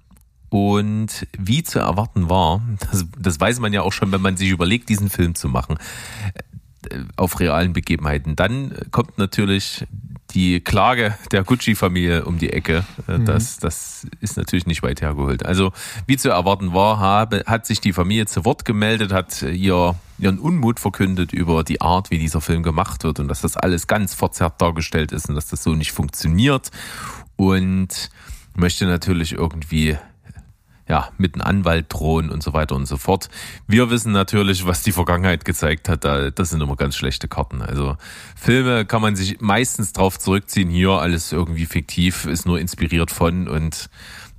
Und 0.49 1.27
wie 1.39 1.63
zu 1.63 1.79
erwarten 1.79 2.29
war, 2.29 2.63
das, 2.91 3.07
das 3.19 3.41
weiß 3.41 3.61
man 3.61 3.73
ja 3.73 3.83
auch 3.83 3.93
schon, 3.93 4.13
wenn 4.13 4.23
man 4.23 4.37
sich 4.37 4.51
überlegt, 4.51 4.89
diesen 4.89 5.11
Film 5.11 5.35
zu 5.35 5.49
machen, 5.49 5.79
äh, 6.91 6.99
auf 7.17 7.41
realen 7.41 7.73
Begebenheiten. 7.73 8.37
Dann 8.37 8.75
kommt 8.91 9.19
natürlich 9.19 9.87
die 10.37 10.61
Klage 10.61 11.17
der 11.33 11.45
Gucci-Familie 11.45 12.27
um 12.27 12.39
die 12.39 12.53
Ecke. 12.53 12.85
Äh, 13.09 13.19
mhm. 13.19 13.25
Das, 13.25 13.59
das 13.59 14.07
ist 14.21 14.37
natürlich 14.37 14.67
nicht 14.67 14.83
weit 14.83 15.01
hergeholt. 15.01 15.47
Also, 15.47 15.73
wie 16.07 16.19
zu 16.19 16.29
erwarten 16.29 16.75
war, 16.75 17.01
habe, 17.01 17.43
hat 17.47 17.67
sich 17.67 17.81
die 17.81 17.95
Familie 17.95 18.27
zu 18.27 18.45
Wort 18.45 18.67
gemeldet, 18.67 19.13
hat 19.13 19.43
ihr, 19.43 19.97
ihren 20.19 20.39
Unmut 20.39 20.79
verkündet 20.79 21.33
über 21.33 21.65
die 21.65 21.81
Art, 21.81 22.11
wie 22.11 22.19
dieser 22.19 22.43
Film 22.43 22.63
gemacht 22.63 23.03
wird 23.03 23.19
und 23.19 23.29
dass 23.29 23.41
das 23.41 23.57
alles 23.57 23.87
ganz 23.87 24.13
verzerrt 24.13 24.61
dargestellt 24.61 25.11
ist 25.11 25.29
und 25.31 25.35
dass 25.35 25.49
das 25.49 25.63
so 25.63 25.75
nicht 25.75 25.93
funktioniert. 25.93 26.71
Und 27.37 28.11
möchte 28.55 28.87
natürlich 28.87 29.33
irgendwie 29.33 29.97
ja, 30.89 31.09
mit 31.19 31.35
einem 31.35 31.43
Anwalt 31.43 31.87
drohen 31.89 32.31
und 32.31 32.43
so 32.43 32.53
weiter 32.53 32.77
und 32.77 32.87
so 32.87 32.97
fort. 32.97 33.29
Wir 33.67 33.91
wissen 33.91 34.13
natürlich, 34.13 34.67
was 34.67 34.83
die 34.83 34.93
Vergangenheit 34.93 35.45
gezeigt 35.45 35.89
hat, 35.89 36.05
das 36.05 36.51
sind 36.51 36.61
immer 36.61 36.77
ganz 36.77 36.97
schlechte 36.97 37.29
Karten. 37.29 37.61
Also 37.61 37.97
Filme 38.37 38.85
kann 38.85 39.03
man 39.03 39.17
sich 39.17 39.41
meistens 39.41 39.93
drauf 39.93 40.19
zurückziehen, 40.19 40.71
hier 40.71 40.91
alles 40.91 41.33
irgendwie 41.33 41.67
fiktiv, 41.67 42.27
ist 42.27 42.47
nur 42.47 42.61
inspiriert 42.61 43.11
von 43.11 43.49
und 43.49 43.91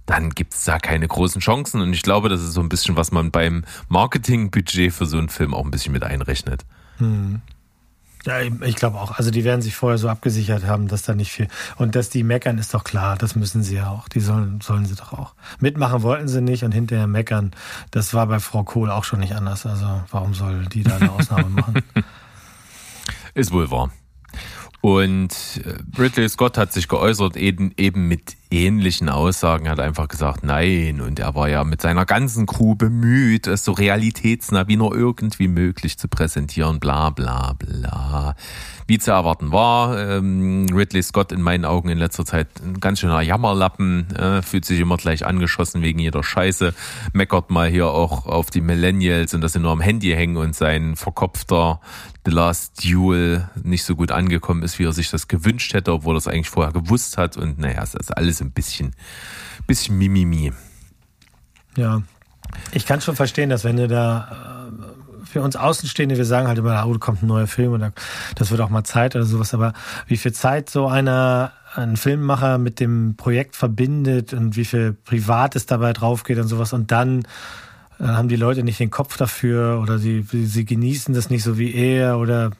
dann 0.05 0.29
gibt's 0.29 0.63
da 0.63 0.79
keine 0.79 1.07
großen 1.07 1.41
Chancen. 1.41 1.81
Und 1.81 1.91
ich 1.91 2.01
glaube, 2.01 2.29
das 2.29 2.41
ist 2.41 2.53
so 2.53 2.61
ein 2.61 2.69
bisschen, 2.69 2.95
was 2.95 3.11
man 3.11 3.29
beim 3.29 3.65
Marketingbudget 3.89 4.93
für 4.93 5.05
so 5.05 5.17
einen 5.17 5.29
Film 5.29 5.53
auch 5.53 5.65
ein 5.65 5.71
bisschen 5.71 5.91
mit 5.91 6.03
einrechnet. 6.03 6.65
Hm. 6.97 7.41
Ja, 8.28 8.41
ich 8.41 8.75
glaube 8.75 8.97
auch. 8.97 9.17
Also 9.17 9.32
die 9.32 9.45
werden 9.45 9.61
sich 9.61 9.73
vorher 9.73 9.97
so 9.97 10.09
abgesichert 10.09 10.65
haben, 10.65 10.89
dass 10.89 11.03
da 11.03 11.15
nicht 11.15 11.32
viel. 11.32 11.47
Und 11.78 11.95
dass 11.95 12.09
die 12.09 12.23
meckern, 12.23 12.57
ist 12.57 12.73
doch 12.73 12.84
klar. 12.84 13.15
Das 13.17 13.38
müssen 13.38 13.63
sie 13.63 13.75
ja 13.75 13.89
auch. 13.89 14.09
Die 14.09 14.19
sollen, 14.19 14.59
sollen 14.59 14.86
sie 14.86 14.95
doch 14.95 15.13
auch. 15.13 15.34
Mitmachen 15.61 16.01
wollten 16.01 16.28
sie 16.28 16.41
nicht 16.41 16.65
und 16.65 16.73
hinterher 16.73 17.07
meckern. 17.07 17.51
Das 17.89 18.13
war 18.13 18.28
bei 18.28 18.41
Frau 18.41 18.65
Kohl 18.65 18.91
auch 18.91 19.05
schon 19.05 19.21
nicht 19.21 19.34
anders. 19.34 19.65
Also 19.65 20.01
warum 20.11 20.34
soll 20.34 20.65
die 20.65 20.84
da 20.84 20.97
eine 20.97 21.09
Ausnahme 21.09 21.47
machen? 21.47 21.82
Ist 23.34 23.53
wohl 23.53 23.71
wahr. 23.71 23.91
Und 24.82 25.32
äh, 25.63 25.75
Ridley 25.97 26.28
Scott 26.28 26.57
hat 26.57 26.73
sich 26.73 26.89
geäußert, 26.89 27.38
eben, 27.38 27.71
eben 27.78 28.09
mit 28.09 28.36
ähnlichen 28.49 29.09
Aussagen, 29.09 29.69
hat 29.69 29.79
einfach 29.79 30.07
gesagt, 30.07 30.43
nein. 30.43 31.01
Und 31.01 31.19
er 31.19 31.35
war 31.35 31.49
ja 31.49 31.63
mit 31.63 31.81
seiner 31.81 32.05
ganzen 32.05 32.45
Crew 32.45 32.75
bemüht, 32.75 33.47
es 33.47 33.63
so 33.63 33.71
realitätsnah 33.71 34.67
wie 34.67 34.77
nur 34.77 34.95
irgendwie 34.95 35.47
möglich 35.47 35.97
zu 35.97 36.07
präsentieren, 36.07 36.79
bla 36.79 37.09
bla 37.09 37.53
bla. 37.53 38.35
Wie 38.87 38.99
zu 38.99 39.11
erwarten 39.11 39.51
war, 39.51 39.99
ähm, 39.99 40.67
Ridley 40.73 41.03
Scott 41.03 41.33
in 41.33 41.41
meinen 41.41 41.65
Augen 41.65 41.89
in 41.89 41.97
letzter 41.97 42.25
Zeit 42.25 42.47
ein 42.63 42.79
ganz 42.79 42.99
schöner 42.99 43.19
Jammerlappen, 43.19 44.15
äh, 44.15 44.41
fühlt 44.41 44.63
sich 44.63 44.79
immer 44.79 44.95
gleich 44.95 45.25
angeschossen 45.25 45.81
wegen 45.81 45.99
jeder 45.99 46.23
Scheiße, 46.23 46.73
meckert 47.11 47.49
mal 47.49 47.67
hier 47.67 47.87
auch 47.87 48.27
auf 48.27 48.49
die 48.49 48.61
Millennials 48.61 49.33
und 49.33 49.41
dass 49.41 49.53
sie 49.53 49.59
nur 49.59 49.71
am 49.71 49.81
Handy 49.81 50.11
hängen 50.11 50.37
und 50.37 50.55
sein 50.55 50.95
verkopfter 50.95 51.81
The 52.27 52.33
Last 52.33 52.83
Duel 52.83 53.49
nicht 53.63 53.85
so 53.85 53.95
gut 53.95 54.11
angekommen 54.11 54.61
ist, 54.61 54.79
wie 54.79 54.83
er 54.83 54.91
sich 54.91 55.09
das 55.09 55.29
gewünscht 55.29 55.73
hätte, 55.73 55.93
obwohl 55.93 56.15
er 56.15 56.17
es 56.17 56.27
eigentlich 56.27 56.49
vorher 56.49 56.73
gewusst 56.73 57.17
hat. 57.17 57.37
Und 57.37 57.57
naja, 57.57 57.81
es 57.81 57.93
ist 57.93 58.15
alles 58.17 58.36
ein 58.43 58.51
bisschen, 58.51 58.95
bisschen 59.65 59.97
Mimimi. 59.97 60.53
Ja, 61.75 62.01
ich 62.71 62.85
kann 62.85 63.01
schon 63.01 63.15
verstehen, 63.15 63.49
dass 63.49 63.63
wenn 63.63 63.77
du 63.77 63.88
da 63.88 64.69
äh, 64.69 65.25
für 65.25 65.41
uns 65.41 65.55
Außenstehende, 65.55 66.17
wir 66.17 66.25
sagen 66.25 66.47
halt 66.47 66.57
immer, 66.57 66.85
oh, 66.88 66.93
da 66.93 66.99
kommt 66.99 67.21
ein 67.21 67.27
neuer 67.27 67.47
Film 67.47 67.73
und 67.73 67.93
das 68.35 68.51
wird 68.51 68.61
auch 68.61 68.69
mal 68.69 68.83
Zeit 68.83 69.15
oder 69.15 69.25
sowas, 69.25 69.53
aber 69.53 69.73
wie 70.07 70.17
viel 70.17 70.33
Zeit 70.33 70.69
so 70.69 70.88
einer 70.88 71.51
ein 71.75 71.97
Filmemacher 71.97 72.57
mit 72.57 72.79
dem 72.79 73.15
Projekt 73.17 73.55
verbindet 73.55 74.33
und 74.33 74.55
wie 74.55 74.65
viel 74.65 74.93
Privates 74.93 75.65
dabei 75.65 75.93
drauf 75.93 76.23
geht 76.23 76.39
und 76.39 76.47
sowas 76.47 76.73
und 76.73 76.91
dann 76.91 77.23
dann 77.99 78.15
haben 78.15 78.29
die 78.29 78.35
Leute 78.35 78.63
nicht 78.63 78.79
den 78.79 78.91
Kopf 78.91 79.17
dafür 79.17 79.79
oder 79.81 79.97
sie, 79.97 80.21
sie 80.21 80.65
genießen 80.65 81.15
das 81.15 81.29
nicht 81.29 81.43
so 81.43 81.57
wie 81.57 81.73
er 81.73 82.19
oder 82.19 82.51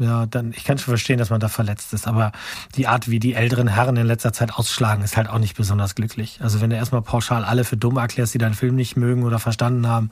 ja, 0.00 0.26
dann, 0.26 0.52
ich 0.56 0.64
kann 0.64 0.78
schon 0.78 0.90
verstehen, 0.90 1.18
dass 1.18 1.30
man 1.30 1.40
da 1.40 1.48
verletzt 1.48 1.92
ist, 1.92 2.08
aber 2.08 2.32
die 2.74 2.88
Art, 2.88 3.08
wie 3.08 3.20
die 3.20 3.34
älteren 3.34 3.68
Herren 3.68 3.96
in 3.96 4.06
letzter 4.06 4.32
Zeit 4.32 4.54
ausschlagen, 4.54 5.04
ist 5.04 5.16
halt 5.16 5.28
auch 5.28 5.38
nicht 5.38 5.56
besonders 5.56 5.94
glücklich. 5.94 6.40
Also 6.42 6.60
wenn 6.60 6.70
du 6.70 6.76
erstmal 6.76 7.02
pauschal 7.02 7.44
alle 7.44 7.64
für 7.64 7.76
dumm 7.76 7.98
erklärst, 7.98 8.34
die 8.34 8.38
deinen 8.38 8.54
Film 8.54 8.74
nicht 8.74 8.96
mögen 8.96 9.22
oder 9.22 9.38
verstanden 9.38 9.86
haben, 9.86 10.10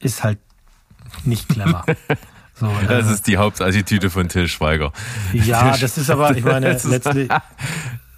ist 0.00 0.24
halt 0.24 0.38
nicht 1.24 1.48
clever. 1.48 1.84
So, 2.60 2.74
das 2.88 3.06
äh, 3.06 3.12
ist 3.12 3.28
die 3.28 3.36
Hauptattitüde 3.36 4.10
von 4.10 4.28
Till 4.28 4.48
Schweiger. 4.48 4.92
Ja, 5.32 5.76
das 5.76 5.96
ist 5.96 6.10
aber, 6.10 6.36
ich 6.36 6.42
meine, 6.42 6.72
letztlich, 6.84 7.30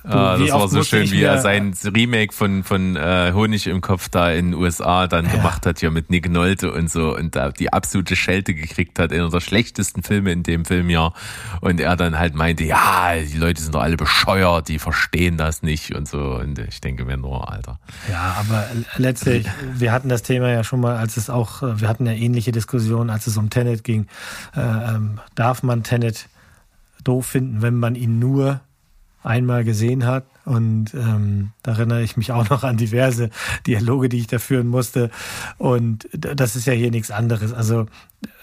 Ah, 0.03 0.39
das 0.39 0.51
war 0.51 0.69
so 0.69 0.83
schön, 0.83 1.11
wie 1.11 1.23
er 1.23 1.39
sein 1.39 1.75
Remake 1.85 2.33
von, 2.33 2.65
von 2.65 2.97
äh, 2.97 3.33
Honig 3.35 3.67
im 3.67 3.83
Kopf 3.83 4.09
da 4.09 4.31
in 4.31 4.53
den 4.53 4.55
USA 4.55 5.07
dann 5.07 5.27
ja. 5.27 5.33
gemacht 5.33 5.67
hat, 5.67 5.83
ja 5.83 5.91
mit 5.91 6.09
Nick 6.09 6.31
Nolte 6.31 6.73
und 6.73 6.91
so 6.91 7.15
und 7.15 7.37
da 7.37 7.51
die 7.51 7.73
absolute 7.73 8.17
Schelte 8.17 8.55
gekriegt 8.55 8.99
hat, 8.99 9.13
einer 9.13 9.29
der 9.29 9.41
schlechtesten 9.41 10.03
Filme 10.03 10.33
in 10.33 10.43
dem 10.43 10.65
Filmjahr. 10.65 11.13
Und 11.61 11.81
er 11.81 11.97
dann 11.97 12.19
halt 12.19 12.35
meinte, 12.35 12.65
ja, 12.65 13.13
die 13.17 13.37
Leute 13.37 13.61
sind 13.61 13.75
doch 13.75 13.83
alle 13.83 13.97
bescheuert, 13.97 14.69
die 14.69 14.79
verstehen 14.79 15.37
das 15.37 15.63
nicht 15.63 15.95
und 15.95 16.09
so. 16.09 16.37
Und 16.37 16.59
ich 16.59 16.81
denke 16.81 17.05
mir 17.05 17.19
nur, 17.19 17.51
Alter. 17.53 17.79
Ja, 18.09 18.37
aber 18.39 18.67
letztlich, 18.97 19.47
wir 19.75 19.93
hatten 19.93 20.09
das 20.09 20.23
Thema 20.23 20.49
ja 20.51 20.65
schon 20.65 20.81
mal, 20.81 20.97
als 20.97 21.19
es 21.19 21.29
auch, 21.29 21.61
wir 21.63 21.89
hatten 21.89 22.07
ja 22.07 22.13
ähnliche 22.13 22.53
Diskussionen, 22.53 23.11
als 23.11 23.27
es 23.27 23.37
um 23.37 23.51
Tenet 23.51 23.85
ging. 23.85 24.07
Äh, 24.57 24.61
ähm, 24.61 25.21
darf 25.35 25.63
man 25.63 25.83
Tenet 25.83 26.29
doof 27.05 27.27
finden, 27.27 27.61
wenn 27.61 27.79
man 27.79 27.95
ihn 27.95 28.19
nur 28.19 28.61
einmal 29.23 29.65
gesehen 29.65 30.07
hat. 30.07 30.25
Und 30.45 30.95
ähm, 30.95 31.51
da 31.63 31.73
erinnere 31.73 32.03
ich 32.03 32.17
mich 32.17 32.33
auch 32.33 32.49
noch 32.49 32.65
an 32.65 32.77
diverse 32.77 33.31
Dialoge, 33.67 34.09
die 34.09 34.19
ich 34.19 34.27
da 34.27 34.39
führen 34.39 34.67
musste. 34.67 35.11
Und 35.59 36.09
das 36.13 36.57
ist 36.57 36.67
ja 36.67 36.73
hier 36.73 36.91
nichts 36.91 37.11
anderes. 37.11 37.53
Also 37.53 37.83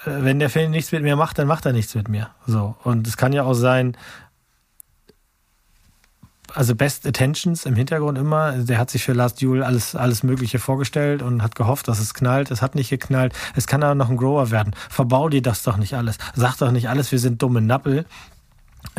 äh, 0.06 0.22
wenn 0.22 0.40
der 0.40 0.50
Film 0.50 0.72
nichts 0.72 0.92
mit 0.92 1.04
mir 1.04 1.16
macht, 1.16 1.40
dann 1.40 1.48
macht 1.48 1.66
er 1.66 1.74
nichts 1.74 1.96
mit 1.96 2.10
mir. 2.10 2.30
So. 2.46 2.76
Und 2.84 3.08
es 3.08 3.18
kann 3.18 3.34
ja 3.34 3.44
auch 3.44 3.56
sein, 3.56 3.98
also 6.54 6.76
Best 6.76 7.06
Attentions 7.06 7.66
im 7.66 7.76
Hintergrund 7.76 8.18
immer. 8.18 8.54
Der 8.54 8.78
hat 8.78 8.90
sich 8.90 9.04
für 9.04 9.14
Last 9.14 9.42
Duel 9.42 9.64
alles, 9.64 9.96
alles 9.96 10.24
Mögliche 10.24 10.60
vorgestellt 10.60 11.22
und 11.22 11.44
hat 11.44 11.56
gehofft, 11.56 11.88
dass 11.88 12.00
es 12.00 12.14
knallt. 12.14 12.52
Es 12.52 12.62
hat 12.62 12.76
nicht 12.76 12.90
geknallt. 12.90 13.34
Es 13.56 13.68
kann 13.68 13.84
aber 13.84 13.96
noch 13.96 14.10
ein 14.10 14.18
Grower 14.18 14.50
werden. 14.52 14.76
Verbau 14.90 15.30
dir 15.30 15.42
das 15.42 15.64
doch 15.64 15.78
nicht 15.78 15.94
alles. 15.96 16.18
Sag 16.36 16.58
doch 16.58 16.72
nicht 16.72 16.90
alles, 16.90 17.12
wir 17.12 17.20
sind 17.20 17.42
dumme 17.42 17.62
Nappel 17.62 18.06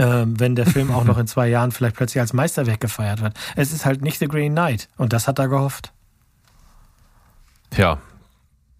wenn 0.05 0.55
der 0.55 0.66
Film 0.66 0.90
auch 0.90 1.05
noch 1.11 1.18
in 1.18 1.26
zwei 1.26 1.49
Jahren 1.49 1.72
vielleicht 1.72 1.96
plötzlich 1.96 2.20
als 2.20 2.32
Meisterwerk 2.32 2.80
gefeiert 2.80 3.20
wird. 3.20 3.34
Es 3.57 3.72
ist 3.72 3.84
halt 3.84 4.03
nicht 4.03 4.18
The 4.18 4.28
Green 4.28 4.53
Knight 4.53 4.88
und 4.96 5.12
das 5.12 5.28
hat 5.28 5.38
er 5.38 5.49
gehofft. 5.49 5.92
Ja, 7.76 7.99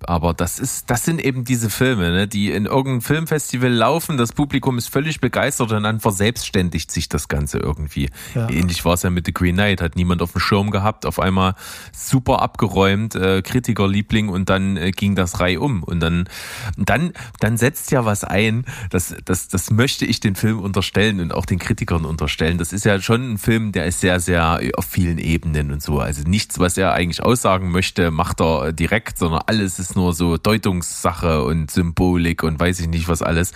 aber 0.07 0.33
das 0.33 0.59
ist, 0.59 0.91
das 0.91 1.05
sind 1.05 1.21
eben 1.21 1.45
diese 1.45 1.71
Filme, 1.71 2.11
ne, 2.11 2.29
die 2.29 2.53
in 2.53 2.67
irgendeinem 2.67 3.03
Filmfestival 3.03 3.71
laufen, 3.71 4.17
das 4.17 4.33
Publikum 4.33 4.79
ist 4.79 4.89
völlig 4.89 5.21
begeistert 5.21 5.73
und 5.73 5.83
dann 5.83 6.01
verselbstständigt 6.01 6.91
sich 6.91 7.09
das 7.09 7.29
Ganze 7.29 7.59
irgendwie. 7.59 8.09
Ja. 8.35 8.49
Ähnlich 8.49 8.85
war 8.85 8.95
es 8.95 9.03
ja 9.03 9.11
mit 9.11 9.27
The 9.27 9.33
Green 9.33 9.57
Knight, 9.57 9.81
hat 9.81 9.97
niemand 9.97 10.23
auf 10.23 10.33
dem 10.33 10.41
Schirm 10.41 10.71
gehabt, 10.71 11.05
auf 11.05 11.19
einmal 11.19 11.55
super 11.93 12.41
abgeräumt, 12.43 13.17
äh, 13.17 13.43
Kritikerliebling 13.43 14.29
und 14.29 14.49
dann 14.49 14.77
äh, 14.77 14.93
ging 14.93 15.17
das 15.17 15.41
Reihe 15.41 15.61
um 15.61 15.83
und 15.83 16.01
dann, 16.01 16.29
dann, 16.77 17.13
dann 17.41 17.57
setzt 17.57 17.91
ja 17.91 18.05
was 18.05 18.23
ein, 18.23 18.65
das, 18.91 19.17
das, 19.25 19.49
das 19.49 19.71
möchte 19.71 20.07
ich 20.07 20.21
den 20.21 20.37
Film 20.37 20.61
unterstellen 20.61 21.21
und 21.21 21.35
auch 21.35 21.45
den 21.45 21.59
Kritikern 21.59 22.05
unterstellen. 22.05 22.59
Das 22.59 22.73
ist 22.73 22.85
ja 22.85 23.01
schon 23.01 23.33
ein 23.33 23.39
Film, 23.39 23.73
der 23.73 23.87
ist 23.87 24.01
sehr, 24.01 24.21
sehr 24.21 24.61
auf 24.77 24.85
vielen 24.85 25.19
Ebenen 25.19 25.73
und 25.73 25.83
so. 25.83 25.99
Also 25.99 26.23
nichts, 26.23 26.59
was 26.61 26.77
er 26.77 26.93
eigentlich 26.93 27.23
aussagen 27.23 27.71
möchte, 27.73 28.13
macht 28.13 28.41
er 28.41 28.73
direkt, 28.73 29.19
sondern 29.19 29.43
alles 29.47 29.79
ist 29.79 29.88
ist 29.91 29.97
nur 29.97 30.13
so 30.13 30.37
Deutungssache 30.37 31.43
und 31.43 31.71
Symbolik 31.71 32.43
und 32.43 32.61
weiß 32.61 32.81
ich 32.81 32.89
nicht 32.89 33.09
was 33.09 33.23
alles. 33.23 33.53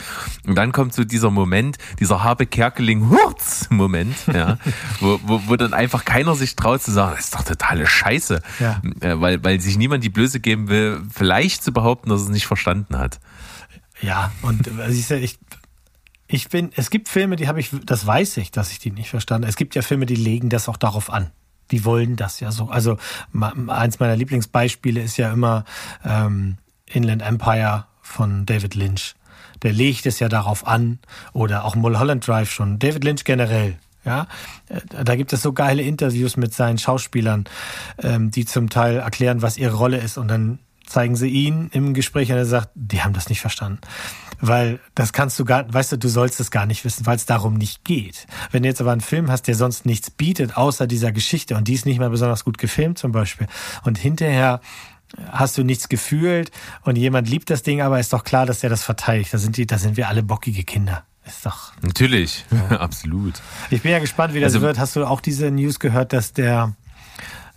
Und 0.46 0.56
dann 0.56 0.72
kommt 0.72 0.94
so 0.94 1.04
dieser 1.04 1.30
Moment, 1.30 1.78
dieser 2.00 2.24
Habe 2.24 2.46
Kerkeling 2.46 3.10
Hurz 3.10 3.68
Moment, 3.70 4.16
ja, 4.32 4.58
wo, 5.00 5.20
wo, 5.24 5.42
wo 5.46 5.56
dann 5.56 5.74
einfach 5.74 6.04
keiner 6.04 6.34
sich 6.34 6.56
traut 6.56 6.82
zu 6.82 6.90
sagen, 6.90 7.14
das 7.16 7.26
ist 7.26 7.34
doch 7.34 7.42
totale 7.42 7.86
Scheiße, 7.86 8.42
ja. 8.60 8.80
Äh, 9.00 9.20
weil, 9.20 9.42
weil 9.44 9.60
sich 9.60 9.76
niemand 9.76 10.04
die 10.04 10.10
Blöße 10.10 10.40
geben 10.40 10.68
will, 10.68 11.02
vielleicht 11.12 11.62
zu 11.62 11.72
behaupten, 11.72 12.10
dass 12.10 12.22
es 12.22 12.28
nicht 12.28 12.46
verstanden 12.46 12.98
hat. 12.98 13.20
Ja, 14.00 14.32
und 14.42 14.68
ich, 14.88 15.10
ich, 15.10 15.38
ich 16.26 16.48
bin, 16.48 16.70
es 16.74 16.90
gibt 16.90 17.08
Filme, 17.08 17.36
die 17.36 17.46
habe 17.46 17.60
ich, 17.60 17.70
das 17.84 18.06
weiß 18.06 18.38
ich, 18.38 18.50
dass 18.50 18.72
ich 18.72 18.78
die 18.78 18.90
nicht 18.90 19.10
verstanden. 19.10 19.46
Es 19.48 19.56
gibt 19.56 19.74
ja 19.74 19.82
Filme, 19.82 20.06
die 20.06 20.16
legen 20.16 20.48
das 20.48 20.68
auch 20.68 20.76
darauf 20.76 21.10
an 21.10 21.30
die 21.72 21.84
wollen 21.84 22.14
das 22.14 22.38
ja 22.38 22.52
so. 22.52 22.68
Also 22.68 22.98
eins 23.66 23.98
meiner 23.98 24.14
Lieblingsbeispiele 24.14 25.00
ist 25.00 25.16
ja 25.16 25.32
immer 25.32 25.64
ähm, 26.04 26.58
Inland 26.86 27.22
Empire 27.22 27.86
von 28.00 28.46
David 28.46 28.76
Lynch. 28.76 29.14
Der 29.62 29.72
legt 29.72 30.06
es 30.06 30.20
ja 30.20 30.28
darauf 30.28 30.66
an, 30.66 30.98
oder 31.32 31.64
auch 31.64 31.74
Mulholland 31.74 32.26
Drive 32.26 32.50
schon. 32.50 32.78
David 32.78 33.04
Lynch 33.04 33.24
generell 33.24 33.78
Ja, 34.04 34.26
äh, 34.68 34.80
da 35.04 35.16
gibt 35.16 35.32
es 35.32 35.42
so 35.42 35.52
geile 35.52 35.82
Interviews 35.82 36.36
mit 36.36 36.52
seinen 36.52 36.78
Schauspielern, 36.78 37.44
ähm, 38.02 38.30
die 38.30 38.44
zum 38.44 38.68
Teil 38.68 38.96
erklären, 38.96 39.42
was 39.42 39.56
ihre 39.56 39.76
Rolle 39.76 39.98
ist 39.98 40.18
und 40.18 40.28
dann 40.28 40.58
zeigen 40.86 41.16
sie 41.16 41.28
ihn 41.28 41.70
im 41.72 41.94
Gespräch 41.94 42.30
und 42.30 42.36
er 42.36 42.44
sagt, 42.44 42.70
die 42.74 43.02
haben 43.02 43.14
das 43.14 43.28
nicht 43.28 43.40
verstanden. 43.40 43.80
Weil 44.45 44.80
das 44.97 45.12
kannst 45.12 45.38
du 45.38 45.45
gar, 45.45 45.72
weißt 45.72 45.93
du, 45.93 45.99
du 45.99 46.09
sollst 46.09 46.40
es 46.40 46.51
gar 46.51 46.66
nicht 46.66 46.84
wissen, 46.84 47.07
weil 47.07 47.16
es 47.16 47.26
darum 47.26 47.55
nicht 47.55 47.84
geht. 47.84 48.26
Wenn 48.51 48.64
du 48.64 48.68
jetzt 48.68 48.80
aber 48.80 48.90
einen 48.90 49.01
Film 49.01 49.30
hast, 49.30 49.47
der 49.47 49.55
sonst 49.55 49.86
nichts 49.86 50.11
bietet, 50.11 50.57
außer 50.57 50.88
dieser 50.88 51.12
Geschichte 51.12 51.57
und 51.57 51.68
die 51.68 51.74
ist 51.74 51.86
nicht 51.86 52.01
mal 52.01 52.11
besonders 52.11 52.45
gut 52.45 52.59
gefilmt 52.59 52.99
zum 52.99 53.12
Beispiel 53.12 53.47
und 53.84 53.99
hinterher 53.99 54.61
hast 55.30 55.57
du 55.59 55.62
nichts 55.62 55.88
gefühlt 55.88 56.51
und 56.82 56.97
jemand 56.97 57.28
liebt 57.28 57.51
das 57.51 57.62
Ding, 57.62 57.80
aber 57.80 58.01
ist 58.01 58.12
doch 58.12 58.24
klar, 58.24 58.45
dass 58.45 58.64
er 58.64 58.70
das 58.70 58.82
verteidigt. 58.82 59.32
Da 59.32 59.38
sind 59.38 59.57
die, 59.57 59.66
da 59.66 59.78
sind 59.78 59.97
wir 59.97 60.09
alle 60.09 60.22
bockige 60.22 60.64
Kinder. 60.64 61.05
Ist 61.24 61.47
doch. 61.47 61.72
Natürlich, 61.82 62.45
ja. 62.51 62.76
absolut. 62.80 63.34
Ich 63.70 63.82
bin 63.82 63.93
ja 63.93 64.01
gespannt, 64.01 64.34
wie 64.34 64.40
das 64.40 64.55
also, 64.55 64.66
wird. 64.66 64.78
Hast 64.78 64.97
du 64.97 65.05
auch 65.05 65.20
diese 65.20 65.51
News 65.51 65.78
gehört, 65.78 66.12
dass 66.12 66.32
der, 66.32 66.74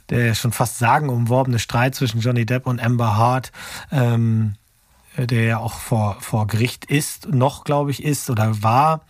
der 0.09 0.35
schon 0.35 0.51
fast 0.51 0.77
sagenumworbene 0.77 1.57
Streit 1.57 1.95
zwischen 1.95 2.19
Johnny 2.19 2.45
Depp 2.45 2.67
und 2.67 2.79
Amber 2.79 3.17
Hart, 3.17 3.51
ähm, 3.91 4.55
der 5.17 5.43
ja 5.43 5.57
auch 5.59 5.79
vor, 5.79 6.17
vor 6.19 6.47
Gericht 6.47 6.85
ist, 6.85 7.33
noch 7.33 7.63
glaube 7.63 7.91
ich 7.91 8.03
ist 8.03 8.29
oder 8.29 8.63
war, 8.63 9.01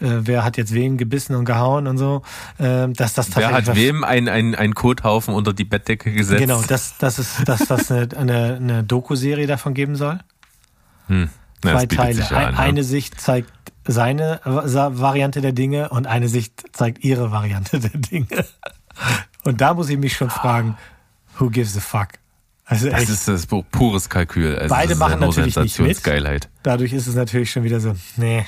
äh, 0.00 0.06
wer 0.20 0.44
hat 0.44 0.56
jetzt 0.56 0.74
wen 0.74 0.96
gebissen 0.96 1.34
und 1.34 1.44
gehauen 1.44 1.86
und 1.86 1.98
so, 1.98 2.22
äh, 2.58 2.88
dass 2.88 3.14
das 3.14 3.34
Wer 3.36 3.52
hat 3.52 3.74
wem 3.74 4.04
ein, 4.04 4.28
ein, 4.28 4.54
ein 4.54 4.74
Kothaufen 4.74 5.34
unter 5.34 5.52
die 5.52 5.64
Bettdecke 5.64 6.12
gesetzt? 6.12 6.40
Genau, 6.40 6.62
dass, 6.62 6.98
dass 6.98 7.18
es 7.18 7.42
dass 7.44 7.66
das 7.66 7.90
eine, 7.90 8.08
eine, 8.16 8.56
eine 8.56 8.84
Doku-Serie 8.84 9.46
davon 9.46 9.74
geben 9.74 9.96
soll. 9.96 10.18
Hm. 11.08 11.28
Ja, 11.64 11.72
Zwei 11.72 11.86
Teile. 11.86 12.30
An, 12.30 12.54
ne? 12.54 12.58
Eine 12.58 12.84
Sicht 12.84 13.20
zeigt 13.20 13.50
seine 13.86 14.40
Variante 14.44 15.40
der 15.40 15.52
Dinge 15.52 15.90
und 15.90 16.06
eine 16.06 16.28
Sicht 16.28 16.64
zeigt 16.72 17.04
ihre 17.04 17.30
Variante 17.30 17.80
der 17.80 18.00
Dinge. 18.00 18.44
Und 19.44 19.60
da 19.60 19.74
muss 19.74 19.90
ich 19.90 19.98
mich 19.98 20.16
schon 20.16 20.30
fragen, 20.30 20.78
who 21.38 21.50
gives 21.50 21.76
a 21.76 21.80
fuck? 21.80 22.08
Also 22.66 22.88
das 22.88 23.02
echt, 23.02 23.10
ist 23.10 23.28
das 23.28 23.46
pures 23.46 24.08
Kalkül. 24.08 24.56
Also 24.56 24.74
beide 24.74 24.94
machen 24.94 25.20
natürlich 25.20 25.56
nicht 25.56 25.78
mit. 25.78 26.48
Dadurch 26.62 26.92
ist 26.92 27.06
es 27.06 27.14
natürlich 27.14 27.50
schon 27.50 27.62
wieder 27.62 27.80
so, 27.80 27.94
nee. 28.16 28.46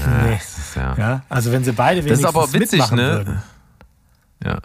Ja, 0.00 0.22
nee. 0.24 0.36
Ist, 0.36 0.76
ja. 0.76 0.94
ja. 0.96 1.22
also 1.28 1.52
wenn 1.52 1.62
sie 1.62 1.72
beide 1.72 2.04
wenigstens 2.04 2.22
Das 2.22 2.30
ist 2.30 2.36
aber 2.36 2.52
witzig, 2.52 2.90
ne? 2.90 3.12
Würden. 3.12 3.42
Ja. 4.42 4.60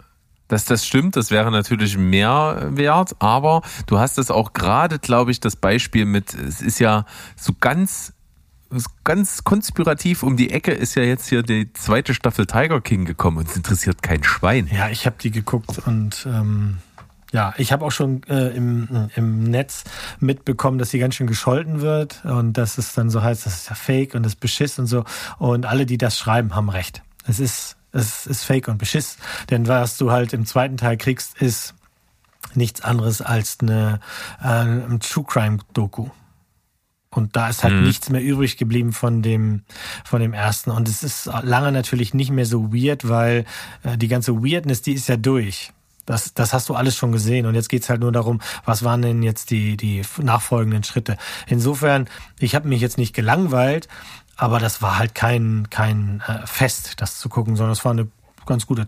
Dass 0.48 0.64
das 0.64 0.86
stimmt, 0.86 1.16
das 1.16 1.30
wäre 1.30 1.50
natürlich 1.50 1.96
mehr 1.96 2.68
wert, 2.72 3.16
aber 3.20 3.62
du 3.86 3.98
hast 3.98 4.18
es 4.18 4.30
auch 4.30 4.52
gerade, 4.52 4.98
glaube 4.98 5.30
ich, 5.30 5.40
das 5.40 5.56
Beispiel 5.56 6.04
mit, 6.04 6.34
es 6.34 6.60
ist 6.60 6.78
ja 6.78 7.06
so 7.36 7.54
ganz 7.58 8.12
ganz 9.04 9.44
konspirativ 9.44 10.22
um 10.22 10.36
die 10.38 10.50
Ecke 10.50 10.72
ist 10.72 10.94
ja 10.94 11.02
jetzt 11.02 11.28
hier 11.28 11.42
die 11.42 11.72
zweite 11.74 12.14
Staffel 12.14 12.46
Tiger 12.46 12.80
King 12.80 13.04
gekommen 13.04 13.36
und 13.36 13.48
es 13.48 13.56
interessiert 13.56 14.02
kein 14.02 14.24
Schwein. 14.24 14.68
Ja, 14.72 14.88
ich 14.88 15.04
habe 15.04 15.16
die 15.20 15.30
geguckt 15.30 15.78
und 15.86 16.26
ähm, 16.26 16.78
ja, 17.32 17.54
ich 17.56 17.72
habe 17.72 17.84
auch 17.84 17.90
schon 17.90 18.22
äh, 18.24 18.48
im, 18.48 19.08
im 19.16 19.44
Netz 19.44 19.84
mitbekommen, 20.20 20.78
dass 20.78 20.90
sie 20.90 20.98
ganz 20.98 21.14
schön 21.14 21.26
gescholten 21.26 21.80
wird 21.80 22.24
und 22.24 22.58
dass 22.58 22.76
es 22.76 22.92
dann 22.92 23.08
so 23.08 23.22
heißt, 23.22 23.46
das 23.46 23.54
ist 23.54 23.68
ja 23.70 23.74
Fake 23.74 24.14
und 24.14 24.22
das 24.22 24.34
ist 24.34 24.40
Beschiss 24.40 24.78
und 24.78 24.86
so. 24.86 25.04
Und 25.38 25.64
alle, 25.64 25.86
die 25.86 25.98
das 25.98 26.18
schreiben, 26.18 26.54
haben 26.54 26.68
recht. 26.68 27.02
Es 27.26 27.40
ist, 27.40 27.76
es 27.92 28.26
ist 28.26 28.44
Fake 28.44 28.68
und 28.68 28.76
Beschiss, 28.76 29.16
denn 29.48 29.66
was 29.66 29.96
du 29.96 30.12
halt 30.12 30.34
im 30.34 30.44
zweiten 30.44 30.76
Teil 30.76 30.98
kriegst, 30.98 31.40
ist 31.40 31.74
nichts 32.54 32.82
anderes 32.82 33.22
als 33.22 33.58
eine, 33.60 34.00
äh, 34.42 34.48
ein 34.48 35.00
True 35.00 35.24
Crime 35.26 35.58
Doku. 35.72 36.08
Und 37.08 37.36
da 37.36 37.48
ist 37.48 37.62
halt 37.62 37.74
mhm. 37.74 37.84
nichts 37.84 38.10
mehr 38.10 38.22
übrig 38.22 38.56
geblieben 38.56 38.92
von 38.92 39.22
dem, 39.22 39.62
von 40.04 40.20
dem 40.20 40.32
ersten. 40.32 40.70
Und 40.70 40.88
es 40.88 41.02
ist 41.02 41.26
lange 41.42 41.72
natürlich 41.72 42.14
nicht 42.14 42.30
mehr 42.30 42.46
so 42.46 42.72
weird, 42.72 43.08
weil 43.08 43.44
äh, 43.82 43.96
die 43.96 44.08
ganze 44.08 44.42
Weirdness, 44.42 44.82
die 44.82 44.92
ist 44.92 45.08
ja 45.08 45.16
durch. 45.16 45.72
Das, 46.12 46.34
das 46.34 46.52
hast 46.52 46.68
du 46.68 46.74
alles 46.74 46.96
schon 46.96 47.10
gesehen. 47.10 47.46
Und 47.46 47.54
jetzt 47.54 47.68
geht's 47.68 47.88
halt 47.88 48.00
nur 48.00 48.12
darum, 48.12 48.40
was 48.64 48.84
waren 48.84 49.02
denn 49.02 49.22
jetzt 49.22 49.50
die, 49.50 49.76
die 49.76 50.02
nachfolgenden 50.18 50.84
Schritte. 50.84 51.16
Insofern, 51.46 52.08
ich 52.38 52.54
habe 52.54 52.68
mich 52.68 52.80
jetzt 52.80 52.98
nicht 52.98 53.14
gelangweilt, 53.14 53.88
aber 54.36 54.58
das 54.58 54.82
war 54.82 54.98
halt 54.98 55.14
kein, 55.14 55.68
kein 55.70 56.22
äh, 56.26 56.46
Fest, 56.46 57.00
das 57.00 57.18
zu 57.18 57.28
gucken, 57.28 57.56
sondern 57.56 57.72
es 57.72 57.84
war 57.84 57.92
eine 57.92 58.08
ganz 58.46 58.66
gute 58.66 58.86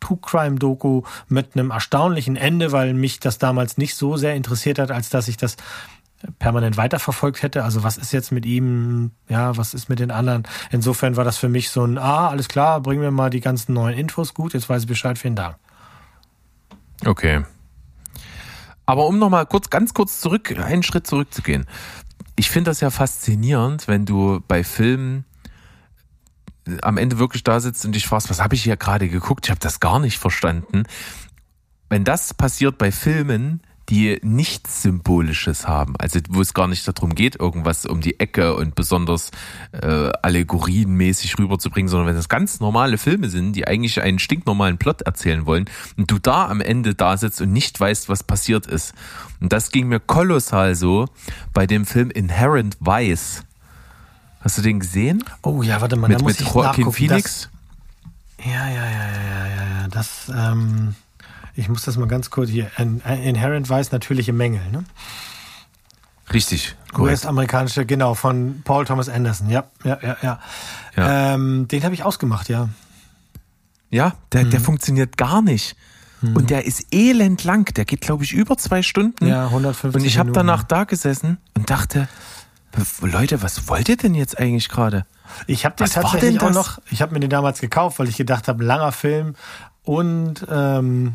True 0.00 0.18
Crime 0.20 0.58
Doku 0.58 1.02
mit 1.28 1.54
einem 1.54 1.70
erstaunlichen 1.70 2.36
Ende, 2.36 2.72
weil 2.72 2.94
mich 2.94 3.18
das 3.20 3.38
damals 3.38 3.78
nicht 3.78 3.94
so 3.94 4.16
sehr 4.16 4.34
interessiert 4.34 4.78
hat, 4.78 4.90
als 4.90 5.08
dass 5.08 5.28
ich 5.28 5.36
das 5.36 5.56
permanent 6.38 6.76
weiterverfolgt 6.76 7.42
hätte. 7.42 7.64
Also 7.64 7.82
was 7.82 7.98
ist 7.98 8.12
jetzt 8.12 8.32
mit 8.32 8.46
ihm, 8.46 9.10
ja, 9.28 9.56
was 9.56 9.74
ist 9.74 9.88
mit 9.88 9.98
den 9.98 10.10
anderen? 10.10 10.44
Insofern 10.70 11.16
war 11.16 11.24
das 11.24 11.38
für 11.38 11.48
mich 11.48 11.70
so 11.70 11.84
ein, 11.84 11.98
ah, 11.98 12.28
alles 12.28 12.48
klar, 12.48 12.80
bringen 12.80 13.02
wir 13.02 13.10
mal 13.10 13.30
die 13.30 13.40
ganzen 13.40 13.74
neuen 13.74 13.96
Infos, 13.96 14.34
gut, 14.34 14.54
jetzt 14.54 14.68
weiß 14.68 14.82
ich 14.82 14.88
Bescheid, 14.88 15.18
vielen 15.18 15.36
Dank. 15.36 15.56
Okay. 17.04 17.44
Aber 18.86 19.06
um 19.06 19.18
nochmal 19.18 19.46
kurz, 19.46 19.68
ganz 19.68 19.94
kurz 19.94 20.20
zurück, 20.20 20.56
einen 20.56 20.82
Schritt 20.82 21.06
zurückzugehen. 21.06 21.66
Ich 22.36 22.50
finde 22.50 22.70
das 22.70 22.80
ja 22.80 22.90
faszinierend, 22.90 23.88
wenn 23.88 24.04
du 24.04 24.40
bei 24.46 24.62
Filmen 24.62 25.24
am 26.82 26.98
Ende 26.98 27.18
wirklich 27.18 27.44
da 27.44 27.60
sitzt 27.60 27.84
und 27.84 27.92
dich 27.92 28.06
fragst, 28.06 28.30
was 28.30 28.42
habe 28.42 28.54
ich 28.54 28.62
hier 28.62 28.76
gerade 28.76 29.08
geguckt? 29.08 29.46
Ich 29.46 29.50
habe 29.50 29.60
das 29.60 29.80
gar 29.80 29.98
nicht 29.98 30.18
verstanden. 30.18 30.84
Wenn 31.88 32.04
das 32.04 32.34
passiert 32.34 32.78
bei 32.78 32.90
Filmen, 32.90 33.60
die 33.88 34.18
nichts 34.22 34.82
Symbolisches 34.82 35.68
haben. 35.68 35.94
Also 35.98 36.18
wo 36.28 36.40
es 36.40 36.54
gar 36.54 36.66
nicht 36.66 36.86
darum 36.86 37.14
geht, 37.14 37.36
irgendwas 37.38 37.86
um 37.86 38.00
die 38.00 38.18
Ecke 38.18 38.56
und 38.56 38.74
besonders 38.74 39.30
äh, 39.72 40.10
allegorienmäßig 40.22 41.38
rüberzubringen, 41.38 41.88
sondern 41.88 42.08
wenn 42.08 42.16
es 42.16 42.28
ganz 42.28 42.60
normale 42.60 42.98
Filme 42.98 43.28
sind, 43.28 43.52
die 43.52 43.66
eigentlich 43.66 44.02
einen 44.02 44.18
stinknormalen 44.18 44.78
Plot 44.78 45.02
erzählen 45.02 45.46
wollen 45.46 45.66
und 45.96 46.10
du 46.10 46.18
da 46.18 46.48
am 46.48 46.60
Ende 46.60 46.94
da 46.94 47.16
sitzt 47.16 47.40
und 47.40 47.52
nicht 47.52 47.78
weißt, 47.78 48.08
was 48.08 48.24
passiert 48.24 48.66
ist. 48.66 48.94
Und 49.40 49.52
das 49.52 49.70
ging 49.70 49.88
mir 49.88 50.00
kolossal 50.00 50.74
so 50.74 51.06
bei 51.52 51.66
dem 51.66 51.86
Film 51.86 52.10
Inherent 52.10 52.76
Vice. 52.80 53.44
Hast 54.40 54.58
du 54.58 54.62
den 54.62 54.80
gesehen? 54.80 55.24
Oh 55.42 55.62
ja, 55.62 55.80
warte 55.80 55.96
mal, 55.96 56.08
mit, 56.08 56.18
da 56.18 56.22
muss 56.22 56.38
mit 56.38 56.40
ich 56.40 56.54
Joaquin 56.54 56.92
Phoenix. 56.92 57.50
Das, 58.38 58.46
ja, 58.46 58.68
ja, 58.68 58.84
ja, 58.84 58.90
ja, 58.90 59.46
ja, 59.46 59.80
ja, 59.80 59.88
das 59.88 60.30
ähm 60.34 60.94
ich 61.56 61.68
muss 61.68 61.82
das 61.82 61.96
mal 61.96 62.06
ganz 62.06 62.30
kurz 62.30 62.50
hier. 62.50 62.70
Inherent 62.78 63.68
Vice 63.68 63.92
natürliche 63.92 64.32
Mängel, 64.32 64.62
ne? 64.70 64.84
Richtig. 66.32 66.74
US-amerikanische, 66.98 67.86
genau, 67.86 68.14
von 68.14 68.62
Paul 68.64 68.84
Thomas 68.84 69.08
Anderson. 69.08 69.48
Ja, 69.48 69.64
ja, 69.84 69.98
ja, 70.02 70.16
ja. 70.22 70.40
ja. 70.96 71.34
Ähm, 71.34 71.68
den 71.68 71.84
habe 71.84 71.94
ich 71.94 72.02
ausgemacht, 72.02 72.48
ja. 72.48 72.68
Ja, 73.90 74.14
der, 74.32 74.44
mhm. 74.44 74.50
der 74.50 74.60
funktioniert 74.60 75.16
gar 75.16 75.40
nicht. 75.40 75.76
Mhm. 76.20 76.36
Und 76.36 76.50
der 76.50 76.64
ist 76.66 76.92
elend 76.92 77.44
lang. 77.44 77.72
Der 77.74 77.84
geht, 77.84 78.00
glaube 78.00 78.24
ich, 78.24 78.32
über 78.32 78.58
zwei 78.58 78.82
Stunden. 78.82 79.26
Ja, 79.26 79.46
150 79.46 80.00
Und 80.00 80.06
ich 80.06 80.18
habe 80.18 80.32
danach 80.32 80.64
da 80.64 80.84
gesessen 80.84 81.38
und 81.54 81.70
dachte, 81.70 82.08
Leute, 83.00 83.42
was 83.42 83.68
wollt 83.68 83.88
ihr 83.88 83.96
denn 83.96 84.14
jetzt 84.14 84.38
eigentlich 84.38 84.68
gerade? 84.68 85.06
Ich 85.46 85.64
habe 85.64 85.76
den 85.76 85.84
was 85.84 85.92
tatsächlich 85.92 86.40
auch 86.40 86.50
noch, 86.50 86.78
ich 86.90 87.02
habe 87.02 87.14
mir 87.14 87.20
den 87.20 87.30
damals 87.30 87.60
gekauft, 87.60 87.98
weil 87.98 88.08
ich 88.08 88.16
gedacht 88.16 88.48
habe, 88.48 88.64
langer 88.64 88.92
Film 88.92 89.34
und 89.82 90.46
ähm, 90.50 91.14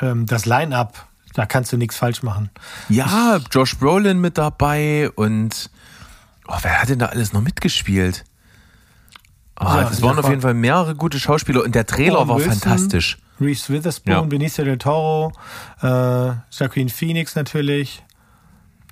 ähm, 0.00 0.26
das 0.26 0.46
Line-up, 0.46 1.06
da 1.34 1.46
kannst 1.46 1.72
du 1.72 1.76
nichts 1.76 1.96
falsch 1.96 2.22
machen. 2.22 2.50
Ja, 2.88 3.38
Josh 3.50 3.76
Brolin 3.76 4.20
mit 4.20 4.38
dabei 4.38 5.10
und 5.10 5.70
oh, 6.46 6.56
wer 6.62 6.80
hat 6.80 6.88
denn 6.88 6.98
da 6.98 7.06
alles 7.06 7.32
noch 7.32 7.40
mitgespielt? 7.40 8.24
Oh, 9.60 9.64
ja, 9.64 9.84
das 9.84 10.02
waren 10.02 10.18
auf 10.18 10.28
jeden 10.28 10.42
Fall 10.42 10.54
mehrere 10.54 10.96
gute 10.96 11.20
Schauspieler 11.20 11.62
und 11.62 11.74
der 11.74 11.86
Trailer 11.86 12.22
oh, 12.22 12.28
war 12.28 12.36
Wilson, 12.38 12.54
fantastisch. 12.54 13.18
Reese 13.40 13.72
Witherspoon, 13.72 14.12
ja. 14.12 14.20
Benicio 14.22 14.64
del 14.64 14.78
Toro, 14.78 15.32
äh, 15.82 15.86
Jacqueline 16.50 16.90
Phoenix 16.90 17.34
natürlich. 17.34 18.02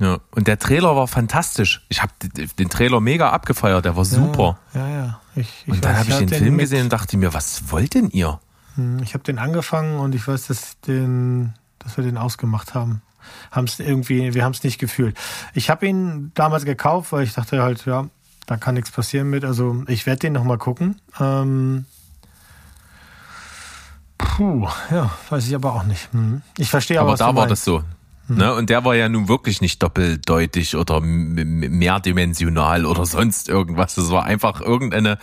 Ja, 0.01 0.19
und 0.33 0.49
der 0.49 0.59
Trailer 0.59 0.97
war 0.97 1.07
fantastisch. 1.07 1.85
Ich 1.89 2.03
habe 2.03 2.13
den 2.59 2.71
Trailer 2.71 3.01
mega 3.01 3.31
abgefeiert, 3.31 3.85
der 3.85 3.97
war 3.97 4.05
super. 4.05 4.59
Ja, 4.75 4.89
ja. 4.89 4.95
ja. 4.95 5.21
Ich, 5.37 5.49
ich 5.67 5.73
und 5.73 5.85
dann 5.85 5.97
habe 5.97 6.11
ich 6.11 6.17
den 6.17 6.29
Film 6.29 6.59
gesehen 6.59 6.85
und 6.85 6.93
dachte 6.93 7.17
mir, 7.17 7.33
was 7.35 7.71
wollt 7.71 7.95
denn 7.95 8.11
ihr? 8.11 8.41
Hm, 8.77 9.01
ich 9.03 9.15
habe 9.15 9.25
den 9.25 9.39
angefangen 9.39 9.99
und 9.99 10.15
ich 10.15 10.27
weiß, 10.27 10.47
dass, 10.47 10.81
den, 10.81 11.55
dass 11.79 11.97
wir 11.97 12.05
den 12.05 12.19
ausgemacht 12.19 12.75
haben. 12.75 13.03
Haben's 13.51 13.79
irgendwie, 13.79 14.35
wir 14.35 14.45
haben 14.45 14.53
es 14.53 14.65
nicht 14.65 14.79
gefühlt. 14.79 15.17
Ich 15.55 15.71
habe 15.71 15.87
ihn 15.87 16.33
damals 16.35 16.65
gekauft, 16.65 17.13
weil 17.13 17.25
ich 17.25 17.35
dachte 17.35 17.63
halt, 17.63 17.85
ja, 17.87 18.09
da 18.47 18.57
kann 18.57 18.75
nichts 18.75 18.91
passieren 18.91 19.31
mit. 19.31 19.45
Also 19.45 19.85
ich 19.87 20.07
werde 20.07 20.21
den 20.21 20.33
nochmal 20.33 20.59
gucken. 20.59 21.01
Ähm, 21.21 21.87
puh, 24.19 24.69
ja, 24.91 25.11
weiß 25.31 25.47
ich 25.47 25.55
aber 25.55 25.75
auch 25.75 25.85
nicht. 25.85 26.13
Hm. 26.13 26.43
Ich 26.59 26.71
verstehe 26.71 27.01
aber. 27.01 27.11
Aber 27.11 27.19
da 27.19 27.37
war 27.37 27.47
das 27.47 27.65
so. 27.65 27.85
Mhm. 28.33 28.39
Ne? 28.39 28.55
Und 28.55 28.71
der 28.71 28.85
war 28.85 28.95
ja 28.95 29.09
nun 29.09 29.29
wirklich 29.29 29.61
nicht 29.61 29.83
doppeldeutig 29.83 30.77
oder 30.77 31.01
mehrdimensional 31.01 32.87
oder 32.87 33.07
sonst 33.07 33.49
irgendwas. 33.49 33.95
Das 33.95 34.11
war 34.11 34.25
einfach 34.25 34.61
irgendeine, 34.61 35.19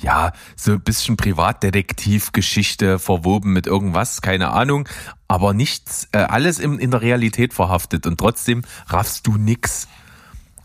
ja, 0.00 0.32
so 0.56 0.72
ein 0.72 0.80
bisschen 0.80 1.16
Privatdetektivgeschichte 1.16 2.98
verwoben 2.98 3.52
mit 3.52 3.66
irgendwas, 3.66 4.22
keine 4.22 4.50
Ahnung. 4.50 4.88
Aber 5.28 5.54
nichts, 5.54 6.08
äh, 6.12 6.18
alles 6.18 6.58
in, 6.58 6.78
in 6.78 6.90
der 6.90 7.00
Realität 7.02 7.54
verhaftet 7.54 8.06
und 8.06 8.18
trotzdem 8.18 8.62
raffst 8.86 9.26
du 9.26 9.36
nix. 9.36 9.88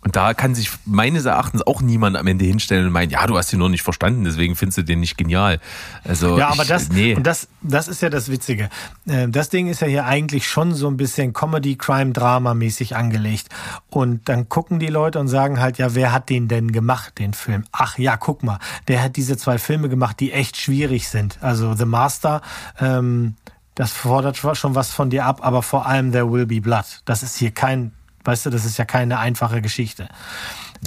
Und 0.01 0.15
da 0.15 0.33
kann 0.33 0.55
sich 0.55 0.71
meines 0.85 1.25
Erachtens 1.25 1.65
auch 1.65 1.81
niemand 1.81 2.15
am 2.17 2.25
Ende 2.27 2.45
hinstellen 2.45 2.87
und 2.87 2.93
meinen, 2.93 3.09
ja, 3.09 3.27
du 3.27 3.37
hast 3.37 3.51
ihn 3.51 3.59
nur 3.59 3.69
nicht 3.69 3.83
verstanden, 3.83 4.23
deswegen 4.23 4.55
findest 4.55 4.77
du 4.77 4.83
den 4.83 5.01
nicht 5.01 5.17
genial. 5.17 5.59
Also 6.03 6.37
ja, 6.37 6.49
aber 6.49 6.63
ich, 6.63 6.69
das, 6.69 6.89
nee. 6.89 7.15
und 7.15 7.27
das, 7.27 7.47
das 7.61 7.87
ist 7.87 8.01
ja 8.01 8.09
das 8.09 8.29
Witzige. 8.29 8.69
Äh, 9.07 9.27
Das 9.27 9.49
Ding 9.49 9.67
ist 9.67 9.81
ja 9.81 9.87
hier 9.87 10.05
eigentlich 10.05 10.47
schon 10.47 10.73
so 10.73 10.87
ein 10.87 10.97
bisschen 10.97 11.33
Comedy, 11.33 11.75
Crime, 11.75 12.11
Drama 12.11 12.53
mäßig 12.53 12.95
angelegt. 12.95 13.49
Und 13.89 14.29
dann 14.29 14.49
gucken 14.49 14.79
die 14.79 14.87
Leute 14.87 15.19
und 15.19 15.27
sagen 15.27 15.59
halt, 15.59 15.77
ja, 15.77 15.95
wer 15.95 16.11
hat 16.11 16.29
den 16.29 16.47
denn 16.47 16.71
gemacht, 16.71 17.19
den 17.19 17.33
Film? 17.33 17.65
Ach 17.71 17.97
ja, 17.97 18.17
guck 18.17 18.43
mal, 18.43 18.59
der 18.87 19.03
hat 19.03 19.15
diese 19.15 19.37
zwei 19.37 19.57
Filme 19.57 19.89
gemacht, 19.89 20.19
die 20.19 20.31
echt 20.31 20.57
schwierig 20.57 21.09
sind. 21.09 21.37
Also 21.41 21.73
The 21.73 21.85
Master, 21.85 22.41
ähm, 22.79 23.35
das 23.75 23.93
fordert 23.93 24.37
schon 24.37 24.75
was 24.75 24.91
von 24.91 25.09
dir 25.09 25.25
ab, 25.25 25.39
aber 25.41 25.61
vor 25.63 25.85
allem 25.85 26.11
There 26.11 26.31
Will 26.31 26.45
Be 26.45 26.59
Blood. 26.59 26.85
Das 27.05 27.23
ist 27.23 27.37
hier 27.37 27.51
kein, 27.51 27.93
weißt 28.23 28.45
du, 28.45 28.49
das 28.49 28.65
ist 28.65 28.77
ja 28.77 28.85
keine 28.85 29.19
einfache 29.19 29.61
Geschichte. 29.61 30.09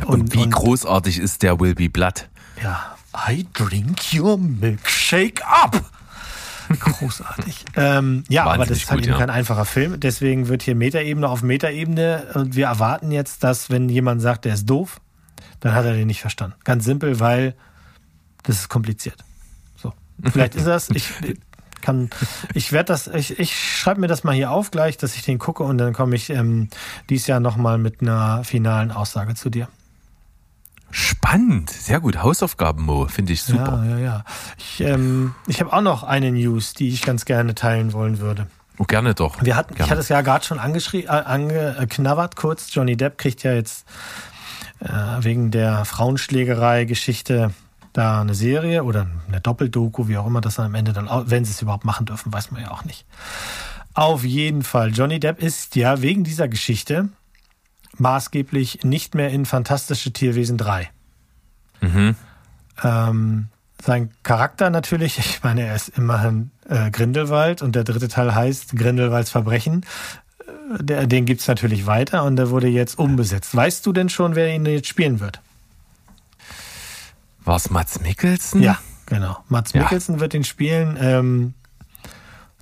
Und, 0.07 0.35
wie 0.35 0.49
großartig 0.49 1.19
ist 1.19 1.43
der 1.43 1.61
Will 1.61 1.75
Be 1.75 1.89
Blood? 1.89 2.29
Ja, 2.63 2.97
I 3.29 3.47
drink 3.53 3.99
your 4.15 4.39
milkshake 4.39 5.45
up. 5.47 5.83
Großartig. 6.79 7.65
ähm, 7.77 8.25
ja, 8.29 8.45
aber 8.45 8.59
das 8.59 8.61
Wahnsinnig 8.61 8.83
ist 8.83 8.91
halt 8.91 9.01
gut, 9.01 9.07
eben 9.07 9.13
ja. 9.13 9.19
kein 9.19 9.31
einfacher 9.31 9.65
Film. 9.65 10.01
Deswegen 10.01 10.49
wird 10.49 10.63
hier 10.63 10.75
Metaebene 10.75 11.29
auf 11.29 11.43
Metaebene 11.43 12.29
und 12.35 12.57
wir 12.57 12.67
erwarten 12.67 13.11
jetzt, 13.11 13.45
dass 13.45 13.69
wenn 13.71 13.89
jemand 13.89 14.23
sagt, 14.23 14.45
der 14.45 14.55
ist 14.55 14.67
doof, 14.67 15.01
dann 15.61 15.75
hat 15.75 15.85
er 15.85 15.93
den 15.93 16.07
nicht 16.07 16.21
verstanden. 16.21 16.57
Ganz 16.65 16.85
simpel, 16.85 17.21
weil 17.21 17.55
das 18.43 18.57
ist 18.57 18.69
kompliziert. 18.69 19.25
So, 19.77 19.93
vielleicht 20.33 20.55
ist 20.55 20.67
das. 20.67 20.91
Ich 20.91 21.09
kann, 21.83 22.09
ich 22.55 22.73
werde 22.73 22.87
das, 22.87 23.07
ich, 23.09 23.39
ich 23.39 23.55
schreibe 23.79 24.01
mir 24.01 24.07
das 24.07 24.25
mal 24.25 24.35
hier 24.35 24.51
auf 24.51 24.71
gleich, 24.71 24.97
dass 24.97 25.15
ich 25.15 25.23
den 25.23 25.39
gucke 25.39 25.63
und 25.63 25.79
dann 25.79 25.93
komme 25.93 26.17
ich 26.17 26.31
ähm, 26.31 26.69
dieses 27.11 27.27
Jahr 27.27 27.41
nochmal 27.41 27.77
mit 27.77 28.01
einer 28.01 28.45
finalen 28.45 28.91
Aussage 28.91 29.35
zu 29.35 29.51
dir. 29.51 29.69
Spannend, 30.91 31.71
sehr 31.71 32.01
gut. 32.01 32.23
Hausaufgaben, 32.23 32.85
Mo, 32.85 33.07
finde 33.07 33.33
ich 33.33 33.43
super. 33.43 33.83
Ja, 33.85 33.97
ja, 33.97 33.99
ja. 33.99 34.25
Ich, 34.59 34.81
ähm, 34.81 35.35
ich 35.47 35.61
habe 35.61 35.73
auch 35.73 35.81
noch 35.81 36.03
eine 36.03 36.31
News, 36.31 36.75
die 36.75 36.89
ich 36.89 37.03
ganz 37.03 37.25
gerne 37.25 37.55
teilen 37.55 37.95
wollen 37.95 38.19
würde. 38.19 38.47
Oh, 38.79 38.85
gerne 38.85 39.15
doch. 39.15 39.43
Wir 39.43 39.57
hatten, 39.57 39.75
gerne. 39.75 39.87
ich 39.87 39.91
hatte 39.91 40.01
es 40.01 40.09
ja 40.11 40.21
gerade 40.21 40.45
schon 40.45 40.59
angeschrie- 40.59 41.05
äh, 41.05 41.09
angeknabbert 41.09 42.37
kurz. 42.37 42.75
Johnny 42.75 42.97
Depp 42.97 43.17
kriegt 43.17 43.43
ja 43.43 43.55
jetzt 43.55 43.87
äh, 44.81 44.89
wegen 45.21 45.51
der 45.51 45.85
Frauenschlägerei-Geschichte 45.87 47.53
da 47.93 48.21
eine 48.21 48.35
Serie 48.35 48.85
oder 48.85 49.07
eine 49.29 49.41
Doppeldoku, 49.41 50.09
wie 50.09 50.17
auch 50.17 50.27
immer 50.27 50.41
das 50.41 50.57
dann 50.57 50.67
am 50.67 50.75
Ende 50.75 50.93
dann, 50.93 51.09
wenn 51.27 51.45
sie 51.45 51.53
es 51.53 51.63
überhaupt 51.63 51.85
machen 51.85 52.07
dürfen, 52.07 52.33
weiß 52.33 52.51
man 52.51 52.63
ja 52.63 52.71
auch 52.71 52.85
nicht. 52.85 53.05
Auf 53.95 54.25
jeden 54.25 54.63
Fall, 54.63 54.91
Johnny 54.93 55.21
Depp 55.21 55.43
ist 55.43 55.77
ja 55.77 56.01
wegen 56.01 56.25
dieser 56.25 56.49
Geschichte 56.49 57.09
maßgeblich 57.99 58.85
nicht 58.85 59.15
mehr 59.15 59.29
in 59.31 59.45
Fantastische 59.45 60.13
Tierwesen 60.13 60.57
3. 60.57 60.89
Mhm. 61.83 62.15
Ähm, 62.83 63.49
sein 63.83 64.11
Charakter 64.23 64.71
natürlich, 64.71 65.19
ich 65.19 65.43
meine, 65.43 65.63
er 65.63 65.77
ist 65.77 65.91
immerhin 65.91 66.51
äh, 66.69 66.91
Grindelwald 66.91 67.61
und 67.63 67.75
der 67.75 67.85
dritte 67.85 68.09
Teil 68.09 68.35
heißt 68.35 68.77
Grindelwalds 68.77 69.31
Verbrechen. 69.31 69.85
Äh, 70.79 70.83
Der, 70.83 71.07
den 71.07 71.27
gibt's 71.27 71.49
natürlich 71.49 71.85
weiter 71.87 72.25
und 72.25 72.37
der 72.37 72.49
wurde 72.49 72.69
jetzt 72.69 72.99
umbesetzt. 72.99 73.55
Weißt 73.55 73.85
du 73.85 73.93
denn 73.93 74.09
schon, 74.09 74.35
wer 74.35 74.55
ihn 74.55 74.65
jetzt 74.65 74.89
spielen 74.89 75.21
wird? 75.21 75.41
War 77.45 77.57
es 77.57 77.71
Mats 77.71 78.01
Mikkelsen? 78.01 78.63
Ja, 78.63 78.79
genau. 79.07 79.39
Mats 79.49 79.73
Ja. 79.73 79.83
Mikkelsen 79.83 80.21
wird 80.21 80.35
ihn 80.35 80.45
spielen. 80.45 80.97
Ähm, 81.01 81.55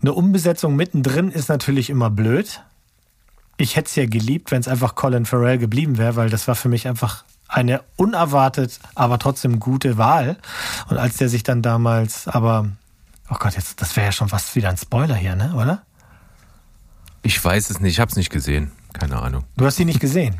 eine 0.01 0.13
Umbesetzung 0.15 0.77
mittendrin 0.77 1.31
ist 1.31 1.49
natürlich 1.49 1.91
immer 1.91 2.11
blöd. 2.11 2.63
Ich 3.59 3.77
hätte 3.77 3.89
es 3.89 3.95
ja 3.97 4.07
geliebt, 4.07 4.51
wenn 4.51 4.61
es 4.61 4.69
einfach 4.69 4.95
Colin 4.95 5.27
Farrell 5.27 5.59
geblieben 5.59 5.99
wäre, 5.99 6.17
weil 6.17 6.31
das 6.31 6.49
war 6.49 6.55
für 6.55 6.71
mich 6.71 6.89
einfach 6.89 7.25
eine 7.47 7.83
unerwartet, 7.97 8.79
aber 8.95 9.19
trotzdem 9.19 9.61
gute 9.61 9.99
Wahl. 9.99 10.39
Und 10.89 10.97
als 10.97 11.17
der 11.19 11.29
sich 11.29 11.43
dann 11.43 11.61
damals, 11.61 12.27
aber, 12.27 12.69
oh 13.29 13.37
Gott, 13.39 13.57
jetzt, 13.57 13.83
das 13.83 13.97
wäre 13.97 14.07
ja 14.07 14.13
schon 14.13 14.29
fast 14.29 14.55
wieder 14.57 14.71
ein 14.71 14.79
Spoiler 14.79 15.17
hier, 15.17 15.37
ne, 15.37 15.53
oder? 15.55 15.83
Ich 17.23 17.45
weiß 17.45 17.69
es 17.69 17.81
nicht, 17.81 17.93
ich 17.93 18.01
habe 18.01 18.11
es 18.11 18.17
nicht 18.17 18.31
gesehen. 18.31 18.73
Keine 18.95 19.21
Ahnung. 19.21 19.45
Du 19.57 19.67
hast 19.67 19.79
ihn 19.79 19.87
nicht 19.87 20.01
gesehen. 20.01 20.39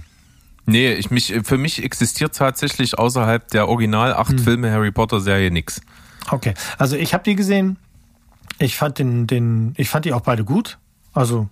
Nee, 0.67 0.93
ich 0.93 1.11
mich, 1.11 1.35
für 1.45 1.59
mich 1.59 1.83
existiert 1.83 2.35
tatsächlich 2.35 2.99
außerhalb 2.99 3.49
der 3.49 3.69
Original 3.69 4.15
acht 4.15 4.39
Filme 4.41 4.71
Harry 4.71 4.93
Potter 4.93 5.21
Serie 5.21 5.51
nix. 5.51 5.81
Okay, 6.31 6.55
also 6.79 6.97
ich 6.97 7.15
habe 7.15 7.25
die 7.25 7.35
gesehen. 7.35 7.77
Ich 8.59 8.77
fand 8.77 8.99
den, 8.99 9.27
den, 9.27 9.75
ich 9.77 9.89
fand 9.89 10.05
die 10.05 10.13
auch 10.13 10.21
beide 10.21 10.45
gut. 10.45 10.79
Also 11.13 11.49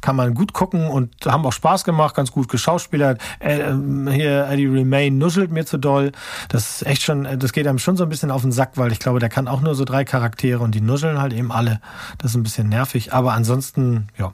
kann 0.00 0.16
man 0.16 0.34
gut 0.34 0.52
gucken 0.52 0.88
und 0.88 1.14
haben 1.26 1.44
auch 1.44 1.52
Spaß 1.52 1.84
gemacht, 1.84 2.14
ganz 2.14 2.32
gut 2.32 2.48
geschauspielert. 2.48 3.20
Äh, 3.40 3.60
ähm, 3.60 4.08
hier 4.08 4.46
Eddie 4.48 4.66
Remain 4.66 5.18
nuschelt 5.18 5.50
mir 5.50 5.66
zu 5.66 5.78
doll. 5.78 6.12
Das 6.48 6.82
ist 6.82 6.86
echt 6.86 7.02
schon, 7.02 7.38
das 7.38 7.52
geht 7.52 7.66
einem 7.66 7.78
schon 7.78 7.96
so 7.96 8.04
ein 8.04 8.08
bisschen 8.08 8.30
auf 8.30 8.42
den 8.42 8.52
Sack, 8.52 8.72
weil 8.76 8.92
ich 8.92 8.98
glaube, 8.98 9.18
der 9.18 9.28
kann 9.28 9.48
auch 9.48 9.60
nur 9.60 9.74
so 9.74 9.84
drei 9.84 10.04
Charaktere 10.04 10.62
und 10.62 10.74
die 10.74 10.80
nuscheln 10.80 11.20
halt 11.20 11.32
eben 11.32 11.52
alle. 11.52 11.80
Das 12.18 12.32
ist 12.32 12.36
ein 12.36 12.42
bisschen 12.42 12.68
nervig, 12.68 13.12
aber 13.12 13.32
ansonsten, 13.32 14.08
ja, 14.18 14.32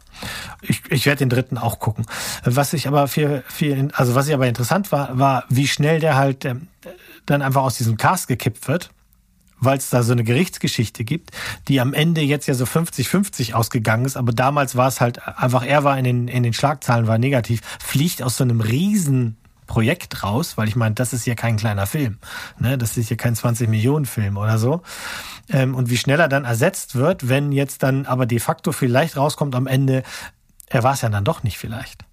ich, 0.63 0.83
ich 0.91 1.07
werde 1.07 1.21
den 1.21 1.31
dritten 1.31 1.59
auch 1.59 1.79
gucken. 1.79 2.07
Was 2.45 2.73
ich 2.73 2.89
aber 2.89 3.09
viel, 3.09 3.43
viel, 3.47 3.89
also 3.95 4.15
was 4.15 4.29
ich 4.29 4.35
aber 4.35 4.47
interessant 4.47 4.93
war, 4.93 5.19
war, 5.19 5.45
wie 5.49 5.69
schnell 5.69 6.01
der 6.01 6.17
halt 6.17 6.45
ähm, 6.45 6.69
dann 7.27 7.43
einfach 7.43 7.63
aus 7.63 7.77
diesem 7.77 7.97
Cast 7.97 8.29
gekippt 8.29 8.69
wird 8.69 8.91
weil 9.65 9.79
es 9.79 9.91
da 9.91 10.03
so 10.03 10.13
eine 10.13 10.25
Gerichtsgeschichte 10.25 11.05
gibt, 11.05 11.31
die 11.69 11.81
am 11.81 11.95
Ende 11.95 12.21
jetzt 12.21 12.47
ja 12.47 12.55
so 12.55 12.65
50-50 12.65 13.55
ausgegangen 13.55 14.05
ist, 14.05 14.17
aber 14.17 14.33
damals 14.33 14.77
war 14.77 14.89
es 14.89 15.01
halt 15.01 15.27
einfach, 15.27 15.65
er 15.65 15.85
war 15.85 15.99
in 15.99 16.05
den, 16.05 16.29
in 16.29 16.43
den 16.43 16.53
Schlagzahlen, 16.53 17.07
war 17.07 17.19
negativ, 17.19 17.61
fliegt 17.81 18.23
aus 18.23 18.37
so 18.37 18.45
einem 18.45 18.61
riesen 18.61 19.37
Projekt 19.67 20.23
raus, 20.23 20.57
weil 20.57 20.69
ich 20.69 20.77
meine, 20.77 20.95
das 20.95 21.13
ist 21.13 21.27
ja 21.27 21.35
kein 21.35 21.57
kleiner 21.57 21.87
Film, 21.87 22.19
ne? 22.59 22.77
das 22.77 22.97
ist 22.97 23.11
ja 23.11 23.17
kein 23.17 23.35
20-Millionen-Film 23.35 24.37
oder 24.37 24.59
so. 24.59 24.83
Ähm, 25.51 25.75
und 25.75 25.91
wie 25.91 25.97
schnell 25.97 26.21
er 26.21 26.29
dann 26.29 26.45
ersetzt 26.45 26.95
wird, 26.95 27.29
wenn 27.29 27.53
jetzt 27.53 27.83
dann 27.83 28.07
aber 28.07 28.27
de 28.27 28.39
facto 28.39 28.73
vielleicht 28.73 29.17
rauskommt 29.17 29.55
am 29.55 29.67
Ende, 29.67 30.03
er 30.67 30.83
war 30.83 30.95
es 30.95 31.03
ja 31.03 31.09
dann 31.09 31.25
doch 31.25 31.43
nicht 31.43 31.59
vielleicht. 31.59 32.05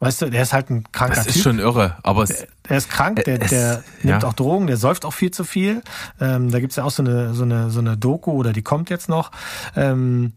Weißt 0.00 0.22
du, 0.22 0.30
der 0.30 0.42
ist 0.42 0.52
halt 0.54 0.70
ein 0.70 0.84
kranker 0.92 1.16
Das 1.16 1.26
Typ. 1.26 1.36
ist 1.36 1.42
schon 1.42 1.58
irre, 1.58 1.96
aber 2.02 2.22
es, 2.22 2.46
Der 2.68 2.78
ist 2.78 2.88
krank, 2.88 3.22
der, 3.24 3.42
Es- 3.42 3.50
der 3.50 3.84
nimmt 4.02 4.22
ja. 4.22 4.28
auch 4.28 4.32
Drogen, 4.32 4.66
der 4.66 4.78
säuft 4.78 5.04
auch 5.04 5.12
viel 5.12 5.30
zu 5.30 5.44
viel. 5.44 5.82
Ähm, 6.20 6.50
da 6.50 6.58
gibt's 6.58 6.76
ja 6.76 6.84
auch 6.84 6.90
so 6.90 7.02
eine, 7.02 7.34
so, 7.34 7.42
eine, 7.42 7.70
so 7.70 7.80
eine 7.80 7.96
Doku, 7.98 8.32
oder 8.32 8.52
die 8.54 8.62
kommt 8.62 8.88
jetzt 8.88 9.10
noch, 9.10 9.30
ähm, 9.76 10.32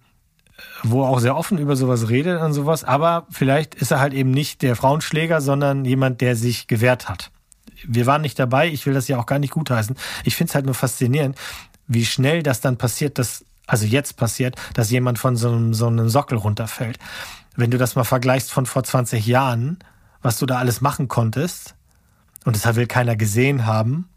wo 0.84 1.03
er 1.03 1.09
auch 1.09 1.20
sehr 1.20 1.36
offen 1.38 1.57
über 1.59 1.76
sowas 1.78 2.09
redet 2.09 2.41
und 2.41 2.51
sowas. 2.53 2.84
Aber 2.84 3.26
vielleicht 3.30 3.74
ist 3.76 3.91
er 3.91 3.99
halt 4.01 4.14
eben 4.14 4.32
nicht 4.32 4.61
der 4.61 4.76
Frauenschläger, 4.76 5.39
sondern 5.39 5.86
jemand, 5.86 6.20
der 6.22 6.36
sich 6.36 6.68
gewehrt 6.68 7.07
hat. 7.07 7.32
Wir 7.88 8.05
waren 8.05 8.22
nicht 8.22 8.38
dabei, 8.39 8.68
ich 8.68 8.86
will 8.86 8.93
das 8.93 9.07
ja 9.07 9.18
auch 9.18 9.26
gar 9.26 9.39
nicht 9.39 9.51
gutheißen. 9.51 9.95
Ich 10.26 10.36
find's 10.36 10.55
halt 10.55 10.66
nur 10.66 10.76
faszinierend, 10.76 11.38
wie 11.88 12.05
schnell 12.05 12.43
das 12.43 12.59
dann 12.61 12.78
passiert, 12.78 13.18
dass, 13.18 13.45
also 13.66 13.86
jetzt 13.86 14.18
passiert, 14.18 14.55
dass 14.74 14.89
jemand 14.91 15.20
von 15.20 15.36
so 15.38 15.49
einem, 15.49 15.74
so 15.74 15.88
einem 15.88 16.09
Sockel 16.09 16.38
runterfällt. 16.38 16.99
Wenn 17.56 17.72
du 17.72 17.78
das 17.78 17.95
mal 17.95 18.04
vergleichst 18.04 18.51
von 18.51 18.66
vor 18.66 18.84
20 18.84 19.26
Jahren, 19.26 19.80
was 20.22 20.39
du 20.39 20.45
da 20.45 20.58
alles 20.58 20.82
machen 20.82 21.08
konntest, 21.08 21.76
und 22.45 22.56
das 22.56 22.76
will 22.76 22.88
keiner 22.88 23.16
gesehen 23.16 23.66
haben. 23.66 24.10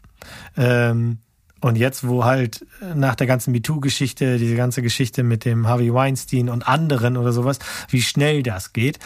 Ähm, 0.55 1.19
und 1.61 1.75
jetzt, 1.75 2.07
wo 2.07 2.25
halt 2.25 2.65
nach 2.95 3.15
der 3.15 3.25
ganzen 3.25 3.51
MeToo-Geschichte, 3.51 4.37
diese 4.37 4.55
ganze 4.55 4.81
Geschichte 4.81 5.23
mit 5.23 5.45
dem 5.45 5.67
Harvey 5.67 5.93
Weinstein 5.93 6.49
und 6.49 6.67
anderen 6.67 7.17
oder 7.17 7.31
sowas, 7.31 7.59
wie 7.89 8.01
schnell 8.01 8.43
das 8.43 8.73
geht, 8.73 8.99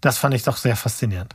das 0.00 0.18
fand 0.18 0.34
ich 0.34 0.44
doch 0.44 0.56
sehr 0.56 0.76
faszinierend. 0.76 1.34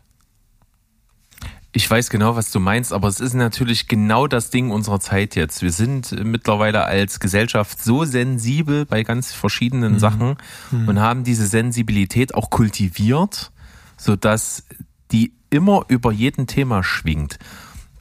Ich 1.74 1.90
weiß 1.90 2.10
genau, 2.10 2.36
was 2.36 2.52
du 2.52 2.60
meinst, 2.60 2.92
aber 2.92 3.08
es 3.08 3.22
ist 3.22 3.34
natürlich 3.34 3.88
genau 3.88 4.28
das 4.28 4.50
Ding 4.50 4.72
unserer 4.72 5.00
Zeit 5.00 5.36
jetzt. 5.36 5.62
Wir 5.62 5.72
sind 5.72 6.12
mittlerweile 6.26 6.84
als 6.84 7.22
Gesellschaft 7.22 7.82
so 7.82 8.04
sensibel 8.04 8.86
bei 8.86 9.04
ganz 9.04 9.32
verschiedenen 9.32 9.98
Sachen 9.98 10.36
und 10.72 11.00
haben 11.00 11.24
diese 11.24 11.48
Sensibilität 11.48 12.36
auch 12.36 12.50
kultiviert, 12.50 13.52
sodass 13.96 14.66
die 15.14 15.34
immer 15.50 15.86
über 15.88 16.12
jedem 16.12 16.46
Thema 16.46 16.84
schwingt. 16.84 17.40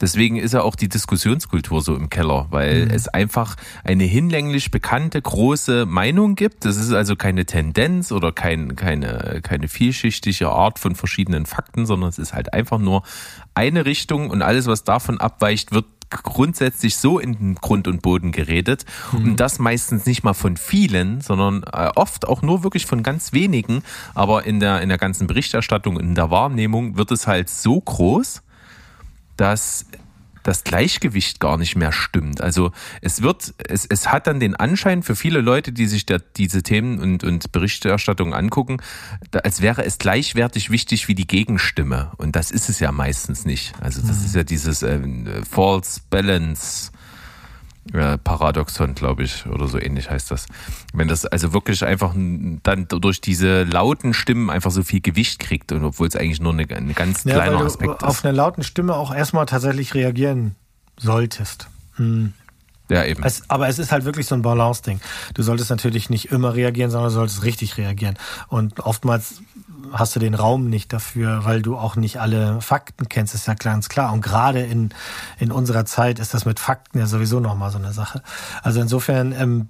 Deswegen 0.01 0.37
ist 0.37 0.53
ja 0.53 0.63
auch 0.63 0.75
die 0.75 0.89
Diskussionskultur 0.89 1.81
so 1.81 1.95
im 1.95 2.09
Keller, 2.09 2.47
weil 2.49 2.89
es 2.91 3.07
einfach 3.07 3.55
eine 3.83 4.03
hinlänglich 4.03 4.71
bekannte 4.71 5.21
große 5.21 5.85
Meinung 5.85 6.35
gibt. 6.35 6.65
Das 6.65 6.77
ist 6.77 6.91
also 6.91 7.15
keine 7.15 7.45
Tendenz 7.45 8.11
oder 8.11 8.31
kein, 8.31 8.75
keine, 8.75 9.41
keine 9.43 9.67
vielschichtige 9.67 10.49
Art 10.49 10.79
von 10.79 10.95
verschiedenen 10.95 11.45
Fakten, 11.45 11.85
sondern 11.85 12.09
es 12.09 12.17
ist 12.17 12.33
halt 12.33 12.53
einfach 12.53 12.79
nur 12.79 13.03
eine 13.53 13.85
Richtung 13.85 14.29
und 14.29 14.41
alles, 14.41 14.65
was 14.65 14.83
davon 14.83 15.19
abweicht, 15.19 15.71
wird 15.71 15.85
grundsätzlich 16.09 16.97
so 16.97 17.19
in 17.19 17.37
den 17.37 17.55
Grund 17.55 17.87
und 17.87 18.01
Boden 18.01 18.31
geredet. 18.31 18.85
Und 19.13 19.39
das 19.39 19.59
meistens 19.59 20.05
nicht 20.05 20.23
mal 20.23 20.33
von 20.33 20.57
vielen, 20.57 21.21
sondern 21.21 21.63
äh, 21.63 21.89
oft 21.95 22.27
auch 22.27 22.41
nur 22.41 22.63
wirklich 22.63 22.85
von 22.85 23.01
ganz 23.03 23.33
wenigen, 23.33 23.83
aber 24.13 24.45
in 24.45 24.59
der 24.59 24.81
in 24.81 24.89
der 24.89 24.97
ganzen 24.97 25.27
Berichterstattung 25.27 25.99
in 25.99 26.15
der 26.15 26.29
Wahrnehmung 26.29 26.97
wird 26.97 27.11
es 27.11 27.27
halt 27.27 27.49
so 27.49 27.79
groß, 27.79 28.41
dass 29.41 29.87
das 30.43 30.63
Gleichgewicht 30.63 31.39
gar 31.39 31.57
nicht 31.57 31.75
mehr 31.75 31.91
stimmt. 31.91 32.41
Also 32.41 32.71
es 33.01 33.23
wird, 33.23 33.55
es, 33.67 33.87
es 33.87 34.11
hat 34.11 34.27
dann 34.27 34.39
den 34.39 34.55
Anschein 34.55 35.01
für 35.01 35.15
viele 35.15 35.41
Leute, 35.41 35.71
die 35.71 35.87
sich 35.87 36.05
da 36.05 36.17
diese 36.19 36.61
Themen 36.61 36.99
und, 36.99 37.23
und 37.23 37.51
Berichterstattung 37.51 38.35
angucken, 38.35 38.77
da, 39.31 39.39
als 39.39 39.61
wäre 39.61 39.83
es 39.83 39.97
gleichwertig 39.97 40.69
wichtig 40.69 41.07
wie 41.07 41.15
die 41.15 41.25
Gegenstimme. 41.25 42.11
Und 42.17 42.35
das 42.35 42.51
ist 42.51 42.69
es 42.69 42.79
ja 42.79 42.91
meistens 42.91 43.45
nicht. 43.45 43.73
Also 43.81 44.01
das 44.01 44.19
mhm. 44.19 44.25
ist 44.25 44.35
ja 44.35 44.43
dieses 44.43 44.83
äh, 44.83 44.99
False 45.49 46.01
Balance. 46.11 46.91
Ja, 47.93 48.17
Paradoxon, 48.17 48.93
glaube 48.93 49.23
ich, 49.23 49.47
oder 49.47 49.67
so 49.67 49.79
ähnlich 49.79 50.09
heißt 50.09 50.29
das. 50.29 50.45
Wenn 50.93 51.07
das 51.07 51.25
also 51.25 51.51
wirklich 51.51 51.83
einfach 51.83 52.13
dann 52.13 52.87
durch 52.87 53.21
diese 53.21 53.63
lauten 53.63 54.13
Stimmen 54.13 54.51
einfach 54.51 54.69
so 54.69 54.83
viel 54.83 55.01
Gewicht 55.01 55.39
kriegt 55.39 55.71
und 55.71 55.83
obwohl 55.83 56.07
es 56.07 56.15
eigentlich 56.15 56.39
nur 56.39 56.53
eine 56.53 56.67
ganz 56.67 57.23
ja, 57.23 57.33
kleiner 57.33 57.61
Aspekt 57.61 58.03
ist. 58.03 58.03
Auf 58.03 58.23
eine 58.23 58.35
lauten 58.35 58.63
Stimme 58.63 58.95
auch 58.95 59.13
erstmal 59.13 59.47
tatsächlich 59.47 59.95
reagieren 59.95 60.55
solltest. 60.97 61.67
Hm. 61.95 62.33
Ja, 62.91 63.05
eben. 63.05 63.23
Es, 63.23 63.49
aber 63.49 63.69
es 63.69 63.79
ist 63.79 63.91
halt 63.91 64.03
wirklich 64.03 64.27
so 64.27 64.35
ein 64.35 64.41
Balance-Ding. 64.41 64.99
Du 65.33 65.43
solltest 65.43 65.69
natürlich 65.69 66.09
nicht 66.09 66.31
immer 66.31 66.53
reagieren, 66.55 66.91
sondern 66.91 67.09
du 67.09 67.15
solltest 67.15 67.43
richtig 67.43 67.77
reagieren. 67.77 68.17
Und 68.49 68.81
oftmals 68.81 69.41
hast 69.93 70.15
du 70.15 70.19
den 70.19 70.33
Raum 70.33 70.69
nicht 70.69 70.93
dafür, 70.93 71.45
weil 71.45 71.61
du 71.61 71.77
auch 71.77 71.95
nicht 71.95 72.19
alle 72.19 72.61
Fakten 72.61 73.09
kennst, 73.09 73.35
ist 73.35 73.47
ja 73.47 73.53
ganz 73.53 73.89
klar. 73.89 74.13
Und 74.13 74.21
gerade 74.21 74.61
in, 74.61 74.89
in 75.39 75.51
unserer 75.51 75.85
Zeit 75.85 76.19
ist 76.19 76.33
das 76.33 76.45
mit 76.45 76.59
Fakten 76.59 76.99
ja 76.99 77.07
sowieso 77.07 77.39
nochmal 77.39 77.71
so 77.71 77.77
eine 77.77 77.93
Sache. 77.93 78.21
Also 78.63 78.81
insofern, 78.81 79.31
ähm, 79.33 79.69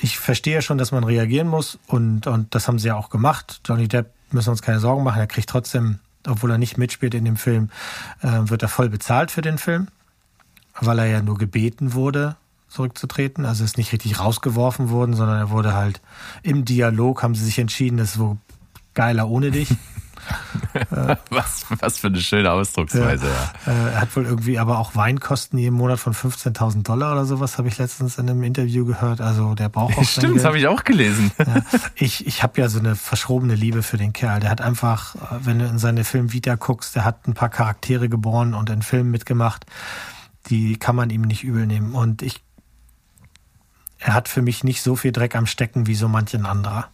ich 0.00 0.18
verstehe 0.18 0.62
schon, 0.62 0.78
dass 0.78 0.92
man 0.92 1.04
reagieren 1.04 1.48
muss 1.48 1.78
und, 1.86 2.26
und 2.26 2.54
das 2.54 2.68
haben 2.68 2.78
sie 2.78 2.88
ja 2.88 2.96
auch 2.96 3.10
gemacht. 3.10 3.60
Johnny 3.64 3.88
Depp 3.88 4.12
müssen 4.30 4.50
uns 4.50 4.62
keine 4.62 4.80
Sorgen 4.80 5.02
machen, 5.02 5.20
er 5.20 5.26
kriegt 5.26 5.48
trotzdem, 5.48 5.98
obwohl 6.26 6.50
er 6.50 6.58
nicht 6.58 6.78
mitspielt 6.78 7.14
in 7.14 7.24
dem 7.24 7.36
Film, 7.36 7.70
äh, 8.22 8.28
wird 8.44 8.62
er 8.62 8.68
voll 8.68 8.88
bezahlt 8.88 9.30
für 9.30 9.42
den 9.42 9.58
Film 9.58 9.88
weil 10.80 10.98
er 10.98 11.06
ja 11.06 11.22
nur 11.22 11.38
gebeten 11.38 11.94
wurde, 11.94 12.36
zurückzutreten. 12.68 13.44
Also 13.44 13.64
ist 13.64 13.78
nicht 13.78 13.92
richtig 13.92 14.20
rausgeworfen 14.20 14.90
worden, 14.90 15.14
sondern 15.14 15.38
er 15.38 15.50
wurde 15.50 15.74
halt 15.74 16.00
im 16.42 16.64
Dialog 16.64 17.22
haben 17.22 17.34
sie 17.34 17.44
sich 17.44 17.58
entschieden, 17.58 17.98
das 17.98 18.14
so 18.14 18.38
geiler 18.98 19.28
ohne 19.28 19.50
dich. 19.50 19.68
was, 21.30 21.64
was 21.80 21.98
für 21.98 22.08
eine 22.08 22.20
schöne 22.20 22.52
Ausdrucksweise. 22.52 23.26
Ja. 23.26 23.72
ja. 23.72 23.88
Er 23.88 24.00
hat 24.02 24.14
wohl 24.14 24.26
irgendwie 24.26 24.58
aber 24.58 24.78
auch 24.78 24.94
Weinkosten 24.94 25.58
jeden 25.58 25.74
Monat 25.74 25.98
von 25.98 26.12
15.000 26.12 26.82
Dollar 26.82 27.12
oder 27.12 27.24
sowas, 27.24 27.56
habe 27.56 27.68
ich 27.68 27.78
letztens 27.78 28.18
in 28.18 28.28
einem 28.28 28.42
Interview 28.42 28.84
gehört. 28.84 29.22
Also 29.22 29.54
der 29.54 29.70
braucht 29.70 29.96
auch 29.96 30.04
Stimmt, 30.08 30.36
das 30.36 30.44
habe 30.44 30.58
ich 30.58 30.66
auch 30.66 30.84
gelesen. 30.84 31.30
Ja. 31.38 31.62
Ich, 31.94 32.26
ich 32.26 32.42
habe 32.42 32.60
ja 32.60 32.68
so 32.68 32.78
eine 32.78 32.94
verschrobene 32.94 33.54
Liebe 33.54 33.82
für 33.82 33.96
den 33.96 34.12
Kerl. 34.12 34.40
Der 34.40 34.50
hat 34.50 34.60
einfach, 34.60 35.14
wenn 35.40 35.60
du 35.60 35.64
in 35.64 35.78
seine 35.78 36.04
Film 36.04 36.34
Vita 36.34 36.56
guckst, 36.56 36.94
der 36.94 37.06
hat 37.06 37.26
ein 37.26 37.32
paar 37.32 37.48
Charaktere 37.48 38.10
geboren 38.10 38.52
und 38.52 38.68
in 38.68 38.82
Filmen 38.82 39.10
mitgemacht 39.10 39.64
die 40.50 40.76
kann 40.78 40.96
man 40.96 41.10
ihm 41.10 41.22
nicht 41.22 41.44
übel 41.44 41.66
nehmen. 41.66 41.94
Und 41.94 42.22
ich, 42.22 42.42
er 43.98 44.14
hat 44.14 44.28
für 44.28 44.42
mich 44.42 44.64
nicht 44.64 44.82
so 44.82 44.96
viel 44.96 45.12
Dreck 45.12 45.34
am 45.34 45.46
Stecken 45.46 45.86
wie 45.86 45.94
so 45.94 46.08
manchen 46.08 46.46
anderer. 46.46 46.88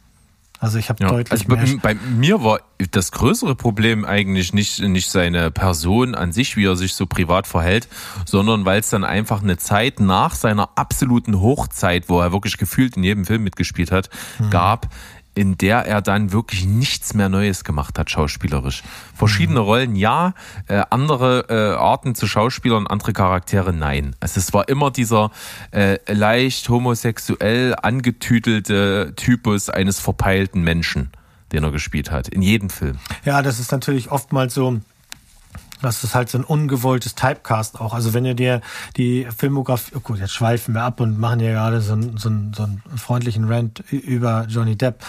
Also 0.65 0.79
ich 0.79 0.89
habe 0.89 1.03
ja, 1.03 1.11
deutlich 1.11 1.49
also 1.49 1.79
bei, 1.83 1.95
bei, 1.95 2.01
mir 2.09 2.43
war 2.43 2.61
das 2.91 3.12
größere 3.12 3.55
Problem 3.55 4.07
eigentlich 4.07 4.55
nicht, 4.55 4.81
nicht 4.81 5.11
seine 5.11 5.51
Person 5.51 6.15
an 6.15 6.33
sich, 6.33 6.57
wie 6.57 6.65
er 6.65 6.75
sich 6.75 6.95
so 6.95 7.07
privat 7.07 7.47
verhält, 7.47 7.87
sondern 8.25 8.65
weil 8.65 8.81
es 8.81 8.89
dann 8.89 9.05
einfach 9.05 9.43
eine 9.43 9.59
Zeit 9.59 10.01
nach 10.01 10.35
seiner 10.35 10.71
absoluten 10.77 11.39
Hochzeit, 11.41 12.09
wo 12.09 12.19
er 12.19 12.33
wirklich 12.33 12.57
gefühlt 12.57 12.97
in 12.97 13.05
jedem 13.05 13.27
Film 13.27 13.45
mitgespielt 13.45 13.93
hat, 13.93 14.09
mhm. 14.39 14.49
gab, 14.49 14.89
in 15.35 15.59
der 15.59 15.87
er 15.87 16.01
dann 16.01 16.32
wirklich 16.32 16.64
nichts 16.64 17.14
mehr 17.14 17.28
Neues 17.28 17.64
gemacht 17.64 17.99
hat, 17.99 18.11
schauspielerisch. 18.11 18.82
Verschiedene 19.14 19.61
mhm. 19.61 19.66
Rollen 19.66 19.97
ja, 19.97 20.35
äh, 20.68 20.82
andere 20.91 21.47
äh, 21.49 21.76
Arten 21.76 22.14
zu 22.14 22.26
Schauspielern, 22.26 22.87
andere 22.87 23.12
Charaktere 23.12 23.72
nein. 23.72 24.14
Also 24.20 24.39
es 24.39 24.53
war 24.53 24.68
immer 24.68 24.91
dieser 24.91 25.30
äh, 25.72 25.99
leicht 26.12 26.68
homosexuell 26.68 27.74
angetütelte 27.80 29.12
Typus 29.16 29.68
eines 29.70 30.01
verpeilten 30.01 30.62
Menschen, 30.62 31.11
den 31.53 31.64
er 31.64 31.70
gespielt 31.70 32.11
hat, 32.11 32.28
in 32.28 32.43
jedem 32.43 32.70
Film. 32.70 32.99
Ja, 33.24 33.43
das 33.43 33.59
ist 33.59 33.72
natürlich 33.72 34.11
oftmals 34.11 34.55
so 34.55 34.80
das 35.85 36.05
ist 36.05 36.14
halt 36.14 36.28
so 36.28 36.39
ein 36.39 36.45
ungewolltes 36.45 37.14
Typecast 37.14 37.80
auch. 37.80 37.95
Also 37.95 38.14
wenn 38.14 38.24
du 38.24 38.35
dir 38.35 38.61
die 38.97 39.26
Filmografie, 39.37 39.93
oh 39.97 40.01
gut, 40.01 40.18
jetzt 40.18 40.32
schweifen 40.32 40.74
wir 40.74 40.82
ab 40.82 41.01
und 41.01 41.18
machen 41.18 41.41
ja 41.41 41.53
gerade 41.53 41.80
so, 41.80 41.93
einen, 41.93 42.16
so, 42.16 42.30
so 42.55 42.62
einen 42.64 42.82
freundlichen 42.97 43.45
Rant 43.45 43.85
über 43.91 44.47
Johnny 44.49 44.76
Depp. 44.76 45.05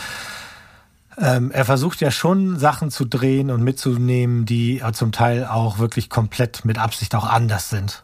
Ähm, 1.18 1.52
er 1.52 1.66
versucht 1.66 2.02
ja 2.02 2.12
schon 2.12 2.60
Sachen 2.60 2.92
zu 2.92 3.06
drehen 3.06 3.50
und 3.50 3.64
mitzunehmen, 3.64 4.46
die 4.46 4.84
zum 4.94 5.12
Teil 5.12 5.46
auch 5.46 5.80
wirklich 5.80 6.10
komplett 6.10 6.66
mit 6.66 6.78
Absicht 6.78 7.16
auch 7.16 7.26
anders 7.26 7.70
sind. 7.70 8.04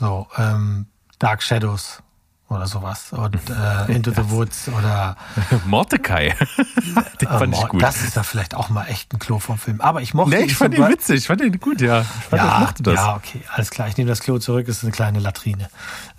So, 0.00 0.26
ähm, 0.36 0.86
Dark 1.18 1.42
Shadows 1.42 2.02
oder 2.50 2.66
sowas. 2.66 3.12
Und 3.12 3.38
äh, 3.48 3.92
Into 3.92 4.10
the 4.10 4.28
Woods 4.30 4.68
oder 4.68 5.16
Mordecai. 5.66 6.34
Den 7.20 7.28
fand 7.28 7.54
ich 7.54 7.68
gut. 7.68 7.80
Das 7.80 8.02
ist 8.02 8.16
ja 8.16 8.22
vielleicht 8.22 8.54
auch 8.54 8.68
mal 8.68 8.86
echt 8.86 9.14
ein 9.14 9.18
Klo 9.18 9.38
vom 9.38 9.56
Film. 9.56 9.80
Aber 9.80 10.02
ich 10.02 10.14
mochte 10.14 10.36
nee, 10.36 10.44
ich 10.44 10.56
fand 10.56 10.74
ihn 10.74 10.88
witzig, 10.88 11.18
ich 11.18 11.26
fand 11.26 11.40
ihn 11.40 11.58
gut, 11.60 11.80
ja. 11.80 12.00
Ich, 12.00 12.06
fand, 12.06 12.42
ja, 12.42 12.54
ich 12.54 12.60
mochte 12.60 12.82
das. 12.82 12.94
Ja, 12.94 13.16
okay, 13.16 13.40
alles 13.52 13.70
klar. 13.70 13.88
Ich 13.88 13.96
nehme 13.96 14.08
das 14.08 14.20
Klo 14.20 14.38
zurück, 14.38 14.68
es 14.68 14.78
ist 14.78 14.82
eine 14.82 14.92
kleine 14.92 15.20
Latrine. 15.20 15.70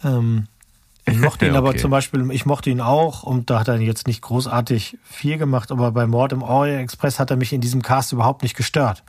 Ähm, 0.04 0.48
ich 1.06 1.18
mochte 1.20 1.46
ihn 1.46 1.52
okay. 1.52 1.58
aber 1.58 1.76
zum 1.76 1.92
Beispiel, 1.92 2.32
ich 2.32 2.46
mochte 2.46 2.70
ihn 2.70 2.80
auch 2.80 3.24
und 3.24 3.50
da 3.50 3.60
hat 3.60 3.68
er 3.68 3.80
jetzt 3.80 4.08
nicht 4.08 4.22
großartig 4.22 4.98
viel 5.04 5.38
gemacht, 5.38 5.72
aber 5.72 5.92
bei 5.92 6.08
Mord 6.08 6.32
im 6.32 6.44
Orient 6.44 6.82
Express 6.82 7.20
hat 7.20 7.30
er 7.30 7.38
mich 7.38 7.52
in 7.52 7.60
diesem 7.60 7.82
Cast 7.82 8.14
überhaupt 8.14 8.44
nicht 8.44 8.56
gestört. 8.56 9.04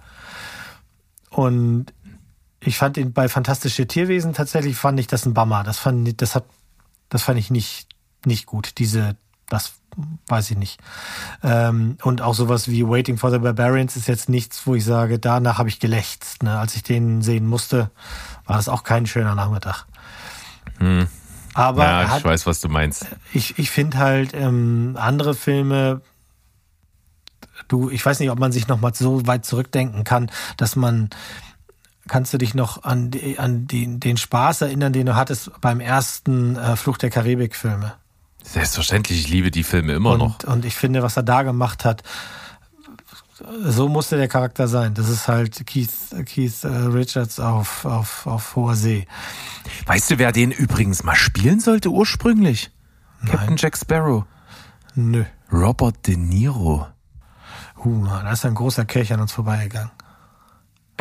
Und 1.30 1.86
ich 2.58 2.78
fand 2.78 2.96
ihn 2.96 3.12
bei 3.12 3.28
Fantastische 3.28 3.86
Tierwesen 3.86 4.32
tatsächlich, 4.32 4.76
fand 4.76 4.98
ich 4.98 5.06
das 5.06 5.24
ein 5.24 5.34
Bummer. 5.34 5.62
Das 5.62 5.78
fand, 5.78 6.20
das 6.20 6.34
hat 6.34 6.44
das 7.12 7.22
fand 7.22 7.38
ich 7.38 7.50
nicht, 7.50 7.88
nicht 8.24 8.46
gut. 8.46 8.78
Diese, 8.78 9.16
das 9.50 9.74
weiß 10.28 10.50
ich 10.50 10.56
nicht. 10.56 10.80
Ähm, 11.42 11.98
und 12.02 12.22
auch 12.22 12.34
sowas 12.34 12.68
wie 12.68 12.88
Waiting 12.88 13.18
for 13.18 13.30
the 13.30 13.38
Barbarians 13.38 13.96
ist 13.96 14.08
jetzt 14.08 14.30
nichts, 14.30 14.66
wo 14.66 14.74
ich 14.74 14.84
sage, 14.84 15.18
danach 15.18 15.58
habe 15.58 15.68
ich 15.68 15.78
gelächzt. 15.78 16.42
Ne? 16.42 16.58
Als 16.58 16.74
ich 16.74 16.82
den 16.82 17.20
sehen 17.20 17.46
musste, 17.46 17.90
war 18.46 18.56
das 18.56 18.70
auch 18.70 18.82
kein 18.82 19.04
schöner 19.06 19.34
Nachmittag. 19.34 19.84
Hm. 20.78 21.06
Aber 21.52 21.84
ja, 21.84 22.04
ich 22.04 22.08
hat, 22.08 22.24
weiß, 22.24 22.46
was 22.46 22.62
du 22.62 22.70
meinst. 22.70 23.04
Ich, 23.34 23.58
ich 23.58 23.70
finde 23.70 23.98
halt 23.98 24.32
ähm, 24.32 24.96
andere 24.98 25.34
Filme, 25.34 26.00
du, 27.68 27.90
ich 27.90 28.06
weiß 28.06 28.20
nicht, 28.20 28.30
ob 28.30 28.38
man 28.38 28.52
sich 28.52 28.68
noch 28.68 28.80
mal 28.80 28.94
so 28.94 29.26
weit 29.26 29.44
zurückdenken 29.44 30.04
kann, 30.04 30.30
dass 30.56 30.76
man 30.76 31.10
Kannst 32.08 32.34
du 32.34 32.38
dich 32.38 32.54
noch 32.54 32.82
an, 32.82 33.10
die, 33.10 33.38
an 33.38 33.66
die, 33.66 34.00
den 34.00 34.16
Spaß 34.16 34.62
erinnern, 34.62 34.92
den 34.92 35.06
du 35.06 35.14
hattest 35.14 35.52
beim 35.60 35.80
ersten 35.80 36.56
äh, 36.56 36.76
Flucht 36.76 37.02
der 37.02 37.10
Karibik-Filme? 37.10 37.94
Selbstverständlich, 38.42 39.20
ich 39.20 39.28
liebe 39.28 39.52
die 39.52 39.62
Filme 39.62 39.92
immer 39.92 40.12
und, 40.12 40.18
noch. 40.18 40.44
Und 40.44 40.64
ich 40.64 40.74
finde, 40.74 41.02
was 41.02 41.16
er 41.16 41.22
da 41.22 41.42
gemacht 41.42 41.84
hat, 41.84 42.02
so 43.64 43.88
musste 43.88 44.16
der 44.16 44.28
Charakter 44.28 44.68
sein. 44.68 44.94
Das 44.94 45.08
ist 45.08 45.28
halt 45.28 45.66
Keith, 45.66 45.90
Keith 46.26 46.64
äh, 46.64 46.68
Richards 46.68 47.40
auf, 47.40 47.84
auf, 47.84 48.26
auf 48.26 48.56
hoher 48.56 48.74
See. 48.74 49.06
Weißt 49.86 50.10
du, 50.10 50.18
wer 50.18 50.32
den 50.32 50.50
übrigens 50.50 51.02
mal 51.02 51.14
spielen 51.14 51.60
sollte 51.60 51.88
ursprünglich? 51.88 52.70
Nein. 53.20 53.30
Captain 53.30 53.56
Jack 53.56 53.76
Sparrow. 53.76 54.24
Nö. 54.94 55.24
Robert 55.52 56.06
De 56.06 56.16
Niro. 56.16 56.86
Uh, 57.84 58.06
da 58.06 58.32
ist 58.32 58.44
ein 58.44 58.54
großer 58.54 58.84
Kelch 58.84 59.12
an 59.12 59.20
uns 59.20 59.32
vorbeigegangen. 59.32 59.90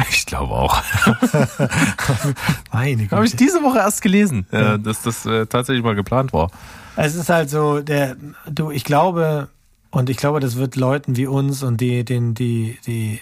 Ich 0.10 0.26
glaube 0.26 0.54
auch. 0.54 0.82
Meine 2.72 3.10
Habe 3.12 3.26
ich 3.26 3.36
diese 3.36 3.62
Woche 3.62 3.80
erst 3.80 4.02
gelesen, 4.02 4.48
ja. 4.52 4.78
dass 4.78 5.02
das 5.02 5.26
äh, 5.26 5.46
tatsächlich 5.46 5.84
mal 5.84 5.96
geplant 5.96 6.34
war. 6.34 6.50
Es 6.96 7.16
ist 7.16 7.30
halt 7.30 7.50
so, 7.50 7.82
der, 7.82 8.16
du, 8.50 8.72
ich 8.72 8.84
glaube, 8.84 9.50
und 9.92 10.10
ich 10.10 10.18
glaube, 10.18 10.40
das 10.40 10.56
wird 10.56 10.76
Leuten 10.76 11.18
wie 11.18 11.28
uns 11.28 11.64
und 11.64 11.82
die, 11.82 12.06
den, 12.06 12.34
die, 12.34 12.80
die 12.88 13.20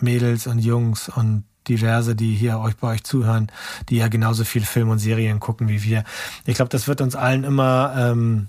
Mädels 0.00 0.46
und 0.46 0.60
Jungs 0.60 1.08
und 1.08 1.44
diverse, 1.68 2.14
die 2.14 2.34
hier 2.34 2.58
euch 2.58 2.76
bei 2.76 2.88
euch 2.88 3.04
zuhören, 3.04 3.50
die 3.88 3.96
ja 3.96 4.08
genauso 4.08 4.44
viel 4.44 4.64
Film 4.64 4.90
und 4.90 4.98
Serien 4.98 5.40
gucken 5.40 5.68
wie 5.68 5.82
wir. 5.82 6.04
Ich 6.46 6.56
glaube, 6.56 6.68
das 6.68 6.86
wird 6.86 7.00
uns 7.00 7.16
allen 7.16 7.44
immer, 7.44 7.94
ähm, 7.96 8.48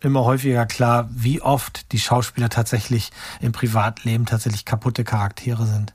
immer 0.00 0.24
häufiger 0.24 0.66
klar, 0.66 1.08
wie 1.12 1.40
oft 1.40 1.92
die 1.92 1.98
Schauspieler 1.98 2.50
tatsächlich 2.50 3.10
im 3.40 3.52
Privatleben 3.52 4.26
tatsächlich 4.26 4.64
kaputte 4.64 5.02
Charaktere 5.02 5.66
sind. 5.66 5.94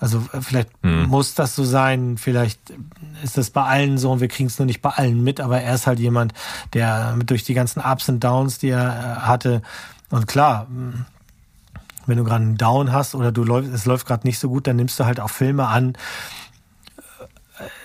Also 0.00 0.24
äh, 0.32 0.40
vielleicht 0.40 0.70
hm. 0.82 1.06
muss 1.06 1.34
das 1.34 1.54
so 1.54 1.64
sein, 1.64 2.16
vielleicht 2.16 2.60
ist 3.22 3.36
das 3.36 3.50
bei 3.50 3.62
allen 3.62 3.98
so 3.98 4.10
und 4.10 4.20
wir 4.20 4.28
kriegen 4.28 4.48
es 4.48 4.58
nur 4.58 4.66
nicht 4.66 4.82
bei 4.82 4.90
allen 4.90 5.22
mit, 5.22 5.40
aber 5.40 5.60
er 5.60 5.74
ist 5.74 5.86
halt 5.86 6.00
jemand, 6.00 6.32
der 6.72 7.16
durch 7.24 7.44
die 7.44 7.54
ganzen 7.54 7.80
Ups 7.80 8.08
und 8.08 8.24
Downs, 8.24 8.58
die 8.58 8.70
er 8.70 8.88
äh, 8.88 9.20
hatte, 9.26 9.62
und 10.10 10.26
klar, 10.26 10.66
wenn 12.06 12.18
du 12.18 12.24
gerade 12.24 12.42
einen 12.42 12.56
Down 12.56 12.92
hast 12.92 13.14
oder 13.14 13.30
du 13.30 13.44
läufst, 13.44 13.72
es 13.72 13.86
läuft 13.86 14.06
gerade 14.06 14.26
nicht 14.26 14.38
so 14.38 14.48
gut, 14.48 14.66
dann 14.66 14.76
nimmst 14.76 14.98
du 14.98 15.04
halt 15.04 15.20
auch 15.20 15.30
Filme 15.30 15.68
an, 15.68 15.94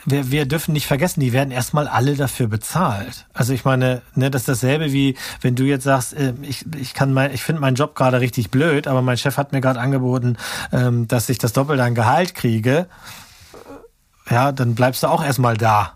wir, 0.06 0.32
wir 0.32 0.46
dürfen 0.46 0.74
nicht 0.74 0.88
vergessen, 0.88 1.20
die 1.20 1.34
werden 1.34 1.52
erstmal 1.52 1.88
alle 1.88 2.16
dafür 2.16 2.48
bezahlt. 2.48 3.26
Also 3.34 3.54
ich 3.54 3.66
meine, 3.66 4.02
ne, 4.14 4.32
das 4.32 4.44
ist 4.44 4.50
dasselbe 4.50 4.92
wie, 4.92 5.16
wenn 5.42 5.56
du 5.56 5.64
jetzt 5.64 5.84
sagst, 5.84 6.14
äh, 6.14 6.34
ich, 6.42 6.66
ich 6.76 6.94
kann 6.94 7.14
mein, 7.14 7.34
ich 7.34 7.44
finde 7.44 7.62
meinen 7.62 7.76
Job 7.76 7.96
gerade 7.96 8.20
richtig 8.20 8.52
blöd, 8.52 8.88
aber 8.88 9.02
mein 9.02 9.18
Chef 9.18 9.38
hat 9.38 9.52
mir 9.52 9.62
gerade 9.62 9.80
angeboten, 9.80 10.38
ähm, 10.72 11.08
dass 11.08 11.30
ich 11.30 11.38
das 11.38 11.54
Doppelte 11.54 11.84
an 11.84 11.96
Gehalt 11.96 12.36
kriege. 12.36 12.88
ja, 14.30 14.52
dann 14.52 14.76
bleibst 14.76 15.04
du 15.04 15.08
auch 15.08 15.24
erstmal 15.24 15.58
da 15.58 15.94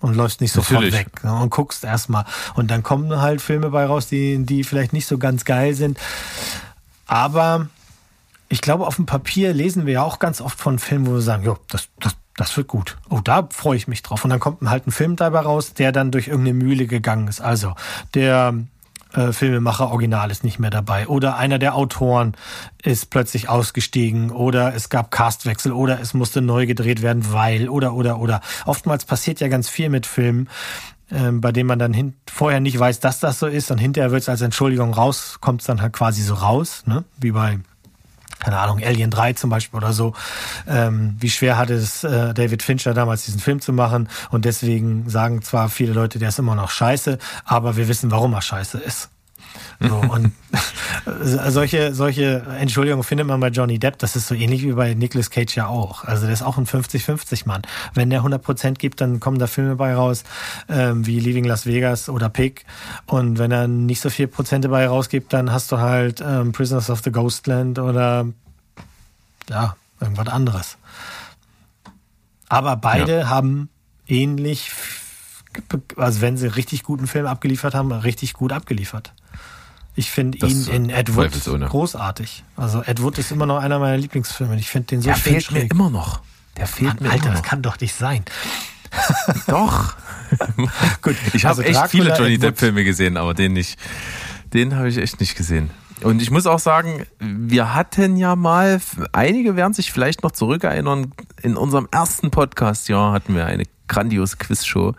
und 0.00 0.14
läufst 0.14 0.40
nicht 0.40 0.52
sofort 0.52 0.82
Natürlich. 0.82 1.06
weg 1.06 1.24
ne, 1.24 1.34
und 1.34 1.50
guckst 1.50 1.84
erstmal. 1.84 2.24
Und 2.54 2.70
dann 2.70 2.82
kommen 2.82 3.20
halt 3.20 3.40
Filme 3.40 3.70
bei 3.70 3.84
raus, 3.84 4.06
die, 4.06 4.44
die 4.44 4.64
vielleicht 4.64 4.92
nicht 4.92 5.06
so 5.06 5.18
ganz 5.18 5.44
geil 5.44 5.74
sind. 5.74 5.98
Aber 7.06 7.68
ich 8.48 8.60
glaube, 8.60 8.86
auf 8.86 8.96
dem 8.96 9.06
Papier 9.06 9.52
lesen 9.52 9.86
wir 9.86 9.94
ja 9.94 10.02
auch 10.02 10.18
ganz 10.18 10.40
oft 10.40 10.58
von 10.58 10.78
Filmen, 10.78 11.06
wo 11.06 11.12
wir 11.12 11.20
sagen, 11.20 11.44
jo, 11.44 11.56
das, 11.68 11.88
das, 12.00 12.16
das 12.40 12.56
wird 12.56 12.68
gut. 12.68 12.96
Oh, 13.10 13.20
da 13.22 13.46
freue 13.50 13.76
ich 13.76 13.86
mich 13.86 14.02
drauf. 14.02 14.24
Und 14.24 14.30
dann 14.30 14.40
kommt 14.40 14.62
halt 14.62 14.86
ein 14.86 14.92
Film 14.92 15.16
dabei 15.16 15.40
raus, 15.40 15.74
der 15.74 15.92
dann 15.92 16.10
durch 16.10 16.28
irgendeine 16.28 16.56
Mühle 16.56 16.86
gegangen 16.86 17.28
ist. 17.28 17.42
Also 17.42 17.74
der 18.14 18.54
äh, 19.12 19.32
Filmemacher 19.32 19.90
Original 19.90 20.30
ist 20.30 20.42
nicht 20.42 20.58
mehr 20.58 20.70
dabei. 20.70 21.06
Oder 21.06 21.36
einer 21.36 21.58
der 21.58 21.74
Autoren 21.74 22.34
ist 22.82 23.10
plötzlich 23.10 23.50
ausgestiegen. 23.50 24.30
Oder 24.30 24.74
es 24.74 24.88
gab 24.88 25.10
Castwechsel. 25.10 25.72
Oder 25.72 26.00
es 26.00 26.14
musste 26.14 26.40
neu 26.40 26.64
gedreht 26.64 27.02
werden, 27.02 27.30
weil. 27.30 27.68
Oder, 27.68 27.92
oder, 27.92 28.18
oder. 28.18 28.40
Oftmals 28.64 29.04
passiert 29.04 29.40
ja 29.40 29.48
ganz 29.48 29.68
viel 29.68 29.90
mit 29.90 30.06
Filmen, 30.06 30.48
ähm, 31.10 31.42
bei 31.42 31.52
dem 31.52 31.66
man 31.66 31.78
dann 31.78 31.92
hin, 31.92 32.14
vorher 32.26 32.60
nicht 32.60 32.78
weiß, 32.78 33.00
dass 33.00 33.20
das 33.20 33.38
so 33.38 33.48
ist. 33.48 33.70
Und 33.70 33.76
hinterher 33.76 34.12
wird 34.12 34.22
es 34.22 34.30
als 34.30 34.40
Entschuldigung 34.40 34.94
raus, 34.94 35.36
kommt 35.42 35.60
es 35.60 35.66
dann 35.66 35.82
halt 35.82 35.92
quasi 35.92 36.22
so 36.22 36.32
raus. 36.32 36.84
Ne? 36.86 37.04
Wie 37.18 37.32
bei 37.32 37.58
keine 38.38 38.58
Ahnung, 38.58 38.82
Alien 38.82 39.10
3 39.10 39.34
zum 39.34 39.50
Beispiel 39.50 39.76
oder 39.76 39.92
so. 39.92 40.14
Ähm, 40.66 41.16
wie 41.18 41.30
schwer 41.30 41.58
hatte 41.58 41.74
es 41.74 42.04
äh, 42.04 42.32
David 42.34 42.62
Fincher 42.62 42.94
damals, 42.94 43.24
diesen 43.24 43.40
Film 43.40 43.60
zu 43.60 43.72
machen? 43.72 44.08
Und 44.30 44.44
deswegen 44.44 45.08
sagen 45.08 45.42
zwar 45.42 45.68
viele 45.68 45.92
Leute, 45.92 46.18
der 46.18 46.30
ist 46.30 46.38
immer 46.38 46.54
noch 46.54 46.70
scheiße, 46.70 47.18
aber 47.44 47.76
wir 47.76 47.88
wissen, 47.88 48.10
warum 48.10 48.32
er 48.32 48.42
scheiße 48.42 48.78
ist. 48.78 49.10
So, 49.80 49.96
und 49.96 50.32
solche, 51.22 51.94
solche 51.94 52.42
Entschuldigungen 52.58 53.02
findet 53.02 53.26
man 53.26 53.40
bei 53.40 53.48
Johnny 53.48 53.78
Depp. 53.78 53.98
Das 53.98 54.14
ist 54.16 54.26
so 54.28 54.34
ähnlich 54.34 54.62
wie 54.62 54.72
bei 54.72 54.92
Nicolas 54.94 55.30
Cage 55.30 55.56
ja 55.56 55.66
auch. 55.68 56.04
Also 56.04 56.24
der 56.24 56.32
ist 56.34 56.42
auch 56.42 56.58
ein 56.58 56.66
50-50-Mann. 56.66 57.62
Wenn 57.94 58.10
der 58.10 58.22
100% 58.22 58.74
gibt, 58.74 59.00
dann 59.00 59.20
kommen 59.20 59.38
da 59.38 59.46
Filme 59.46 59.76
bei 59.76 59.94
raus, 59.94 60.24
ähm, 60.68 61.06
wie 61.06 61.18
Leaving 61.18 61.44
Las 61.44 61.64
Vegas 61.66 62.08
oder 62.08 62.28
Pig. 62.28 62.64
Und 63.06 63.38
wenn 63.38 63.50
er 63.52 63.68
nicht 63.68 64.00
so 64.00 64.10
viel 64.10 64.28
Prozent 64.28 64.64
dabei 64.66 64.86
rausgibt, 64.86 65.32
dann 65.32 65.50
hast 65.50 65.72
du 65.72 65.78
halt 65.78 66.22
ähm, 66.26 66.52
Prisoners 66.52 66.90
of 66.90 67.00
the 67.02 67.10
Ghostland 67.10 67.78
oder 67.78 68.26
ja, 69.48 69.76
irgendwas 70.00 70.28
anderes. 70.28 70.76
Aber 72.48 72.76
beide 72.76 73.20
Ja. 73.20 73.28
haben 73.28 73.68
ähnlich, 74.06 74.72
also 75.96 76.20
wenn 76.20 76.36
sie 76.36 76.48
richtig 76.48 76.82
guten 76.82 77.06
Film 77.06 77.26
abgeliefert 77.26 77.74
haben, 77.74 77.92
richtig 77.92 78.34
gut 78.34 78.52
abgeliefert. 78.52 79.12
Ich 79.96 80.10
finde 80.10 80.38
Das 80.38 80.50
ihn 80.50 80.66
in 80.68 80.90
Ed 80.90 81.14
Wood 81.16 81.30
großartig. 81.68 82.44
Also 82.56 82.82
Ed 82.82 83.02
Wood 83.02 83.18
ist 83.18 83.32
immer 83.32 83.46
noch 83.46 83.58
einer 83.58 83.78
meiner 83.78 83.96
Lieblingsfilme. 83.98 84.56
Ich 84.58 84.68
finde 84.68 84.86
den 84.88 85.00
so 85.02 85.06
Der 85.08 85.16
fehlt 85.16 85.50
mir 85.50 85.62
immer 85.62 85.90
noch. 85.90 86.20
Der 86.56 86.66
fehlt 86.66 86.94
Mann, 86.94 87.02
mir 87.04 87.10
Alter, 87.10 87.24
immer 87.24 87.32
das 87.34 87.42
noch. 87.42 87.48
kann 87.48 87.62
doch 87.62 87.80
nicht 87.80 87.94
sein. 87.94 88.24
Doch. 89.46 89.94
Gut, 91.02 91.16
Ich 91.32 91.44
habe 91.44 91.50
also 91.50 91.62
echt 91.62 91.74
Dracula, 91.76 91.88
viele 91.88 92.16
Johnny 92.16 92.34
Ed 92.34 92.40
Wood. 92.40 92.48
Depp-Filme 92.48 92.84
gesehen, 92.84 93.16
aber 93.16 93.34
den 93.34 93.52
nicht. 93.52 93.78
Den 94.52 94.74
habe 94.76 94.88
ich 94.88 94.96
echt 94.98 95.20
nicht 95.20 95.36
gesehen. 95.36 95.70
Und 96.02 96.22
ich 96.22 96.30
muss 96.30 96.46
auch 96.46 96.58
sagen, 96.58 97.04
wir 97.18 97.74
hatten 97.74 98.16
ja 98.16 98.34
mal, 98.34 98.80
einige 99.12 99.54
werden 99.54 99.74
sich 99.74 99.92
vielleicht 99.92 100.22
noch 100.22 100.30
zurückerinnern, 100.32 101.12
in 101.42 101.56
unserem 101.56 101.88
ersten 101.92 102.30
Podcast-Jahr 102.30 103.12
hatten 103.12 103.34
wir 103.34 103.44
eine 103.46 103.64
grandiose 103.90 104.38
Quizshow 104.38 104.94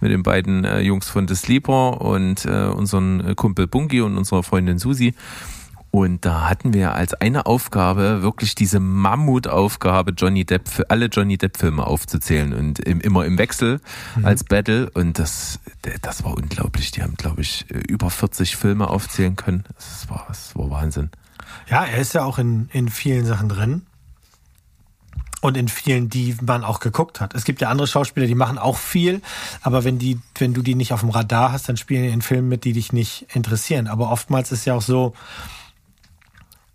mit 0.00 0.10
den 0.10 0.22
beiden 0.22 0.64
äh, 0.64 0.80
Jungs 0.80 1.10
von 1.10 1.28
The 1.28 1.34
Sleeper 1.34 2.00
und 2.00 2.46
äh, 2.46 2.68
unseren 2.68 3.36
Kumpel 3.36 3.66
Bunky 3.66 4.00
und 4.00 4.16
unserer 4.16 4.42
Freundin 4.42 4.78
Susi. 4.78 5.14
Und 5.90 6.24
da 6.26 6.48
hatten 6.48 6.74
wir 6.74 6.94
als 6.94 7.14
eine 7.14 7.46
Aufgabe 7.46 8.22
wirklich 8.22 8.54
diese 8.54 8.78
Mammutaufgabe, 8.78 10.12
Johnny 10.12 10.44
Depp 10.44 10.68
für 10.68 10.90
alle 10.90 11.06
Johnny 11.06 11.38
Depp 11.38 11.56
Filme 11.56 11.86
aufzuzählen 11.86 12.52
und 12.52 12.78
im, 12.80 13.00
immer 13.00 13.24
im 13.24 13.38
Wechsel 13.38 13.80
als 14.22 14.44
Battle. 14.44 14.90
Und 14.90 15.18
das, 15.18 15.60
das 16.02 16.24
war 16.24 16.36
unglaublich. 16.36 16.90
Die 16.90 17.02
haben, 17.02 17.14
glaube 17.16 17.40
ich, 17.40 17.64
über 17.70 18.10
40 18.10 18.56
Filme 18.56 18.88
aufzählen 18.90 19.34
können. 19.34 19.64
Das 19.74 20.10
war, 20.10 20.26
das 20.28 20.54
war 20.54 20.70
Wahnsinn. 20.70 21.10
Ja, 21.70 21.84
er 21.84 21.98
ist 21.98 22.12
ja 22.12 22.22
auch 22.22 22.38
in, 22.38 22.68
in 22.72 22.88
vielen 22.88 23.24
Sachen 23.24 23.48
drin. 23.48 23.82
Und 25.40 25.56
in 25.56 25.68
vielen, 25.68 26.08
die 26.08 26.36
man 26.42 26.64
auch 26.64 26.80
geguckt 26.80 27.20
hat. 27.20 27.32
Es 27.34 27.44
gibt 27.44 27.60
ja 27.60 27.68
andere 27.68 27.86
Schauspieler, 27.86 28.26
die 28.26 28.34
machen 28.34 28.58
auch 28.58 28.76
viel, 28.76 29.22
aber 29.62 29.84
wenn 29.84 29.98
die, 30.00 30.18
wenn 30.36 30.52
du 30.52 30.62
die 30.62 30.74
nicht 30.74 30.92
auf 30.92 31.00
dem 31.00 31.10
Radar 31.10 31.52
hast, 31.52 31.68
dann 31.68 31.76
spielen 31.76 32.02
die 32.02 32.08
in 32.08 32.22
Filmen 32.22 32.48
mit, 32.48 32.64
die 32.64 32.72
dich 32.72 32.92
nicht 32.92 33.26
interessieren. 33.34 33.86
Aber 33.86 34.10
oftmals 34.10 34.50
ist 34.50 34.64
ja 34.64 34.74
auch 34.74 34.82
so, 34.82 35.14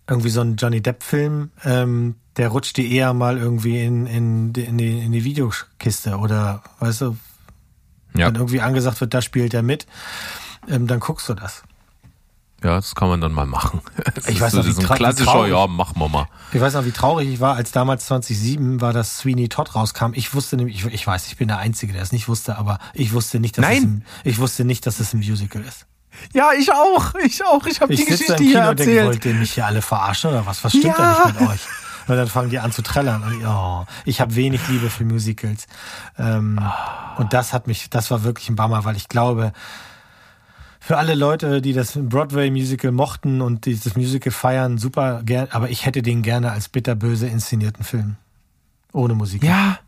irgendwie 0.07 0.30
so 0.30 0.41
ein 0.41 0.55
Johnny 0.57 0.82
Depp-Film, 0.82 1.51
ähm, 1.64 2.16
der 2.38 2.49
rutscht 2.49 2.78
dir 2.78 2.88
eher 2.88 3.14
mal 3.14 3.38
irgendwie 3.38 3.82
in, 3.84 4.05
in, 4.05 4.53
die- 4.53 4.64
in, 4.64 4.78
die, 4.78 4.99
in 4.99 5.11
die 5.11 5.24
Videokiste 5.24 6.18
oder 6.18 6.61
weißt 6.80 7.01
du, 7.01 7.18
Ja, 8.16 8.28
wenn 8.28 8.36
irgendwie 8.36 8.61
angesagt 8.61 8.99
wird, 9.01 9.14
da 9.14 9.22
spielt 9.22 9.53
er 9.53 9.61
mit, 9.61 9.88
ähm, 10.70 10.88
dann 10.88 10.99
guckst 10.99 11.28
du 11.30 11.34
das. 11.34 11.64
Ja, 12.64 12.76
das 12.76 12.95
kann 12.95 13.09
man 13.09 13.20
dann 13.22 13.32
mal 13.34 13.45
machen. 13.45 13.82
Das 14.16 14.28
Ich 14.28 14.39
weiß 14.41 14.53
so, 14.53 14.57
noch, 14.59 14.66
wie 14.66 14.70
ein 14.70 14.78
wie 14.78 14.84
klassischer, 14.93 15.26
traurig. 15.32 15.51
ja, 15.51 15.68
machen 15.68 15.99
wir 15.99 16.09
mal. 16.09 16.28
Ich 16.53 16.61
weiß 16.61 16.74
noch, 16.76 16.86
wie 16.86 16.91
traurig 16.91 17.30
ich 17.30 17.39
war, 17.39 17.55
als 17.55 17.72
damals 17.72 18.05
2007 18.07 18.80
war, 18.82 18.93
dass 18.93 19.18
Sweeney 19.20 19.49
Todd 19.49 19.76
rauskam. 19.76 20.14
Ich 20.14 20.34
wusste 20.34 20.55
nämlich, 20.57 20.86
ich, 20.86 20.93
ich 20.93 21.05
weiß, 21.07 21.28
ich 21.28 21.38
bin 21.38 21.47
der 21.49 21.57
Einzige, 21.59 21.93
der 21.93 22.01
es 22.01 22.11
nicht 22.11 22.28
wusste, 22.28 22.57
aber 22.57 22.80
ich 22.93 23.14
wusste 23.14 23.39
nicht, 23.39 23.57
dass. 23.57 23.66
Es, 23.66 23.72
ein, 23.72 24.05
ich 24.24 24.39
wusste 24.39 24.66
nicht, 24.66 24.86
dass 24.86 24.99
es 24.99 25.14
ein 25.14 25.18
Musical 25.20 25.61
ist. 25.61 25.86
Ja, 26.34 26.51
ich 26.57 26.72
auch. 26.72 27.14
Ich 27.26 27.43
auch. 27.43 27.66
Ich 27.66 27.82
habe 27.82 27.95
die 27.95 28.05
Geschichte 28.05 28.36
hier 28.38 28.70
und 28.70 28.80
denke, 28.80 28.91
erzählt. 28.91 29.05
wollt 29.07 29.26
ihr 29.26 29.34
mich 29.34 29.53
hier 29.53 29.66
alle 29.66 29.82
verarschen 29.82 30.30
oder 30.30 30.45
was? 30.45 30.64
Was 30.64 30.72
stimmt 30.72 30.86
Ja. 30.86 30.93
da 30.97 31.26
nicht 31.32 31.39
mit 31.41 31.49
euch? 31.49 31.61
Und 32.07 32.18
dann 32.18 32.28
fangen 32.28 32.49
die 32.49 32.59
an 32.59 32.72
zu 32.72 32.82
trällern. 32.82 33.24
Und 33.24 33.39
ich, 33.39 33.47
oh, 33.47 33.86
ich 34.05 34.22
habe 34.22 34.36
wenig 34.36 34.68
Liebe 34.68 34.89
für 34.89 35.05
Musicals. 35.05 35.68
Ähm, 36.20 36.59
Und 37.18 37.34
das 37.34 37.51
hat 37.53 37.66
mich, 37.66 37.89
das 37.89 38.11
war 38.11 38.24
wirklich 38.24 38.49
ein 38.49 38.55
Bummer, 38.55 38.84
weil 38.86 38.95
ich 38.97 39.07
glaube, 39.07 39.53
für 40.86 40.97
alle 40.97 41.15
Leute, 41.15 41.61
die 41.61 41.71
das 41.71 41.97
Broadway-Musical 41.97 42.91
mochten 42.91 43.39
und 43.39 43.65
dieses 43.65 43.95
Musical 43.95 44.34
feiern, 44.34 44.77
super 44.77 45.21
gern, 45.23 45.47
aber 45.51 45.69
ich 45.69 45.86
hätte 45.86 46.01
den 46.01 46.23
gerne 46.23 46.51
als 46.51 46.67
bitterböse 46.67 47.25
inszenierten 47.25 47.86
Film. 47.86 48.17
Ohne 48.91 49.13
Musik. 49.13 49.45
Ja. 49.45 49.79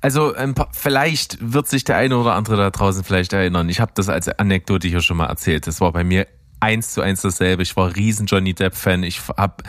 Also 0.00 0.32
ein 0.32 0.54
paar, 0.54 0.68
vielleicht 0.70 1.38
wird 1.40 1.66
sich 1.66 1.82
der 1.82 1.96
eine 1.96 2.16
oder 2.16 2.34
andere 2.34 2.56
da 2.56 2.70
draußen 2.70 3.02
vielleicht 3.02 3.32
erinnern. 3.32 3.68
Ich 3.68 3.80
habe 3.80 3.90
das 3.92 4.08
als 4.08 4.28
Anekdote 4.28 4.86
hier 4.86 5.00
schon 5.00 5.16
mal 5.16 5.26
erzählt. 5.26 5.66
Das 5.66 5.80
war 5.80 5.90
bei 5.90 6.04
mir 6.04 6.28
eins 6.60 6.92
zu 6.92 7.00
eins 7.00 7.22
dasselbe. 7.22 7.62
Ich 7.62 7.76
war 7.76 7.94
riesen 7.96 8.26
Johnny 8.26 8.54
Depp 8.54 8.74
Fan. 8.74 9.02
Ich 9.02 9.20
hab, 9.28 9.62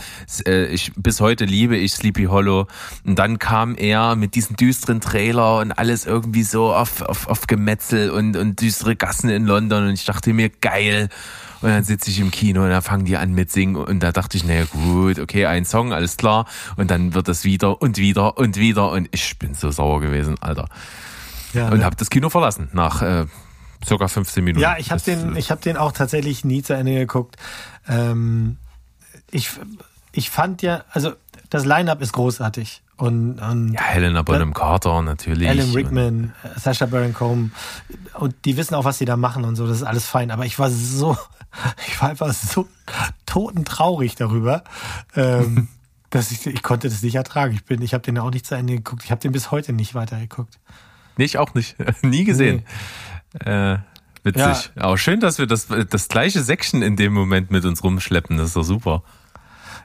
äh, 0.46 0.66
ich 0.66 0.92
bis 0.96 1.22
heute 1.22 1.46
liebe 1.46 1.78
ich 1.78 1.94
Sleepy 1.94 2.26
Hollow. 2.26 2.68
Und 3.04 3.18
dann 3.18 3.39
kam 3.39 3.76
er 3.76 4.16
mit 4.16 4.36
diesem 4.36 4.56
düsteren 4.56 5.02
Trailer 5.02 5.60
und 5.60 5.72
alles 5.72 6.06
irgendwie 6.06 6.44
so 6.44 6.74
auf, 6.74 7.02
auf, 7.02 7.28
auf 7.28 7.48
Gemetzel 7.48 8.12
und, 8.12 8.36
und 8.38 8.62
düstere 8.62 8.96
Gassen 8.96 9.30
in 9.30 9.46
London. 9.46 9.88
Und 9.88 9.94
ich 9.94 10.06
dachte 10.06 10.34
mir 10.34 10.50
geil. 10.50 11.10
Und 11.62 11.70
dann 11.70 11.84
sitze 11.84 12.10
ich 12.10 12.20
im 12.20 12.32
Kino 12.32 12.64
und 12.64 12.70
da 12.70 12.82
fangen 12.82 13.06
die 13.06 13.18
an 13.18 13.34
mit 13.34 13.52
Singen 13.52 13.76
und 13.76 14.02
da 14.02 14.12
dachte 14.12 14.36
ich, 14.36 14.44
naja 14.44 14.66
gut, 14.66 15.20
okay, 15.20 15.46
ein 15.46 15.64
Song, 15.64 15.94
alles 15.94 16.18
klar. 16.18 16.48
Und 16.76 16.89
dann 16.89 17.14
wird 17.14 17.28
das 17.28 17.44
wieder 17.44 17.84
und 17.84 17.98
wieder 17.98 18.38
und 18.39 18.58
wieder 18.58 18.89
und 18.92 19.10
ich 19.12 19.38
bin 19.38 19.54
so 19.54 19.70
sauer 19.70 20.02
gewesen, 20.02 20.38
Alter. 20.42 20.68
Ja, 21.54 21.68
Und 21.70 21.80
ne? 21.80 21.86
habe 21.86 21.96
das 21.96 22.10
Kino 22.10 22.30
verlassen 22.30 22.70
nach 22.74 23.04
äh, 23.04 23.26
circa 23.86 24.07
15 24.07 24.43
Minuten. 24.43 24.61
Ja, 24.61 24.77
ich 24.77 24.91
habe 24.91 25.01
den, 25.01 25.36
ich 25.36 25.51
habe 25.51 25.61
den 25.61 25.77
auch 25.77 25.91
tatsächlich 25.91 26.45
nie 26.45 26.63
zu 26.63 26.73
Ende 26.73 26.93
geguckt. 26.93 27.36
Ähm, 27.88 28.57
ich, 29.32 29.51
ich 30.11 30.29
fand 30.29 30.61
ja, 30.61 30.84
also 30.91 31.13
das 31.49 31.65
Line-up 31.65 32.01
ist 32.01 32.13
großartig 32.13 32.82
und, 32.97 33.39
und 33.39 33.73
Ja, 33.73 33.82
Helena 33.82 34.21
Bonham 34.21 34.53
Carter 34.53 35.01
natürlich. 35.01 35.49
Alan 35.49 35.71
Rickman, 35.71 36.34
Sacha 36.55 36.86
Baron 36.86 37.13
Cohen 37.13 37.51
und 38.13 38.36
die 38.45 38.57
wissen 38.57 38.75
auch, 38.75 38.86
was 38.86 38.99
sie 38.99 39.05
da 39.05 39.17
machen 39.17 39.43
und 39.43 39.55
so. 39.55 39.67
Das 39.67 39.77
ist 39.77 39.84
alles 39.84 40.05
fein. 40.05 40.32
Aber 40.32 40.45
ich 40.45 40.59
war 40.59 40.69
so, 40.69 41.17
ich 41.88 42.01
war 42.01 42.09
einfach 42.09 42.34
so 42.34 42.67
totentraurig 43.25 44.15
darüber. 44.15 44.63
Ähm, 45.15 45.67
dass 46.11 46.32
ich, 46.32 46.45
ich 46.45 46.61
konnte 46.61 46.89
das 46.89 47.01
nicht 47.01 47.15
ertragen. 47.15 47.55
Ich 47.55 47.63
bin, 47.63 47.82
ich 47.82 47.93
habe 47.93 48.03
den 48.03 48.17
auch 48.19 48.29
nicht 48.29 48.45
zu 48.45 48.53
Ende 48.53 48.75
geguckt. 48.75 49.03
Ich 49.03 49.11
habe 49.11 49.21
den 49.21 49.32
bis 49.32 49.49
heute 49.49 49.73
nicht 49.73 49.95
weitergeguckt. 49.95 50.59
Nee, 51.17 51.23
ich 51.23 51.38
auch 51.38 51.53
nicht. 51.53 51.75
Nie 52.03 52.23
gesehen. 52.23 52.63
Äh, 53.39 53.77
witzig. 54.23 54.71
Aber 54.75 54.97
schön, 54.97 55.19
dass 55.19 55.38
wir 55.38 55.47
das, 55.47 55.67
das 55.67 56.07
gleiche 56.07 56.41
Section 56.41 56.82
in 56.82 56.95
dem 56.95 57.13
Moment 57.13 57.51
mit 57.51 57.65
uns 57.65 57.84
rumschleppen. 57.84 58.38
Das 58.38 58.47
ist 58.47 58.55
doch 58.55 58.63
super. 58.63 59.03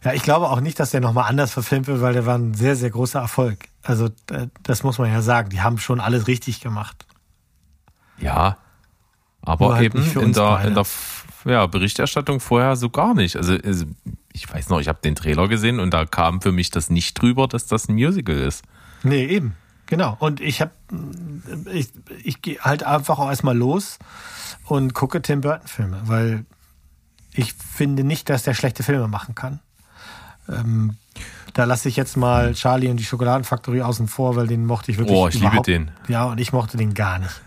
Ja, 0.05 0.13
ich 0.13 0.23
glaube 0.23 0.51
auch 0.51 0.61
nicht, 0.61 0.79
dass 0.79 0.91
der 0.91 1.01
nochmal 1.01 1.29
anders 1.29 1.53
verfilmt 1.53 1.87
wird, 1.87 2.01
weil 2.01 2.13
der 2.13 2.27
war 2.27 2.37
ein 2.37 2.55
sehr, 2.55 2.77
sehr 2.77 2.91
großer 2.91 3.21
Erfolg. 3.21 3.59
Also 3.83 4.07
äh, 4.31 4.49
das 4.63 4.83
muss 4.83 4.99
man 4.99 5.11
ja 5.11 5.23
sagen. 5.23 5.51
Die 5.51 5.63
haben 5.63 5.79
schon 5.79 6.01
alles 6.01 6.27
richtig 6.27 6.61
gemacht. 6.61 7.07
Ja. 8.19 8.59
Aber 9.43 9.75
halt 9.75 9.85
eben 9.85 10.03
in 10.21 10.33
der, 10.33 10.43
beide. 10.43 10.69
in 10.69 10.75
der 10.75 10.87
ja, 11.45 11.67
Berichterstattung 11.67 12.41
vorher 12.41 12.77
so 12.77 12.91
gar 12.91 13.15
nicht. 13.15 13.37
Also, 13.37 13.57
also 13.65 13.87
ich 14.33 14.53
weiß 14.53 14.69
noch, 14.69 14.81
ich 14.81 14.89
habe 14.89 14.99
den 15.03 15.15
Trailer 15.15 15.49
gesehen 15.49 15.81
und 15.81 15.93
da 15.95 16.05
kam 16.05 16.41
für 16.41 16.53
mich 16.53 16.71
das 16.71 16.91
nicht 16.91 17.21
drüber, 17.21 17.47
dass 17.47 17.67
das 17.67 17.89
ein 17.89 17.95
Musical 17.95 18.37
ist. 18.37 18.65
Nee, 19.03 19.25
eben. 19.25 19.55
Genau. 19.87 20.17
Und 20.19 20.41
ich 20.41 20.61
habe, 20.61 20.73
ich, 21.73 21.89
ich 22.25 22.43
gehe 22.43 22.59
halt 22.61 22.83
einfach 22.83 23.19
auch 23.19 23.29
erstmal 23.29 23.57
los 23.57 23.99
und 24.65 24.95
gucke 24.95 25.23
Tim 25.23 25.41
Burton 25.41 25.67
Filme, 25.69 26.01
weil 26.05 26.45
ich 27.33 27.53
finde 27.53 28.03
nicht, 28.05 28.29
dass 28.29 28.43
der 28.43 28.55
schlechte 28.55 28.83
Filme 28.83 29.09
machen 29.09 29.35
kann. 29.35 29.61
Ähm, 30.49 30.97
Da 31.55 31.65
lasse 31.65 31.89
ich 31.89 31.97
jetzt 31.97 32.17
mal 32.17 32.53
Charlie 32.55 32.89
und 32.89 32.99
die 32.99 33.05
Schokoladenfaktorie 33.05 33.83
außen 33.83 34.09
vor, 34.09 34.37
weil 34.37 34.47
den 34.47 34.67
mochte 34.67 34.91
ich 34.91 34.99
wirklich 34.99 35.17
Oh, 35.17 35.29
ich 35.29 35.41
liebe 35.41 35.63
den. 35.63 35.91
Ja, 36.09 36.25
und 36.25 36.39
ich 36.39 36.53
mochte 36.53 36.77
den 36.77 36.95
gar 36.95 37.19
nicht. 37.19 37.41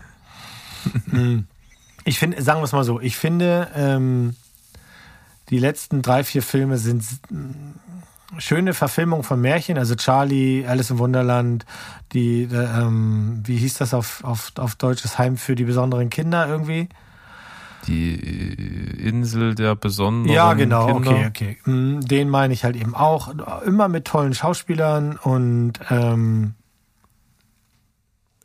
Hm. 1.10 1.46
ich 2.04 2.18
finde, 2.18 2.42
sagen 2.42 2.60
wir 2.60 2.64
es 2.64 2.72
mal 2.72 2.84
so, 2.84 3.00
ich 3.00 3.14
finde, 3.18 3.68
ähm, 3.74 4.34
die 5.50 5.58
letzten 5.58 6.00
drei, 6.00 6.24
vier 6.24 6.42
Filme 6.42 6.78
sind 6.78 7.04
schöne 8.38 8.74
Verfilmung 8.74 9.22
von 9.22 9.40
Märchen, 9.40 9.78
also 9.78 9.94
Charlie, 9.94 10.64
Alice 10.66 10.90
im 10.90 10.98
Wunderland, 10.98 11.64
die, 12.12 12.42
äh, 12.44 12.80
ähm, 12.80 13.40
wie 13.44 13.56
hieß 13.56 13.74
das 13.74 13.94
auf, 13.94 14.22
auf, 14.24 14.52
auf 14.56 14.74
Deutsch, 14.76 15.02
das 15.02 15.18
Heim 15.18 15.36
für 15.36 15.54
die 15.54 15.64
besonderen 15.64 16.10
Kinder 16.10 16.46
irgendwie? 16.46 16.88
Die 17.86 18.14
Insel 18.14 19.54
der 19.54 19.74
besonderen 19.74 20.34
Ja, 20.34 20.52
genau, 20.52 20.86
Kinder. 21.00 21.10
okay, 21.10 21.26
okay. 21.28 21.70
Mm, 21.70 22.00
Den 22.00 22.28
meine 22.28 22.52
ich 22.52 22.64
halt 22.64 22.76
eben 22.76 22.94
auch. 22.94 23.32
Immer 23.64 23.88
mit 23.88 24.04
tollen 24.04 24.34
Schauspielern 24.34 25.16
und 25.16 25.72
ähm, 25.88 26.54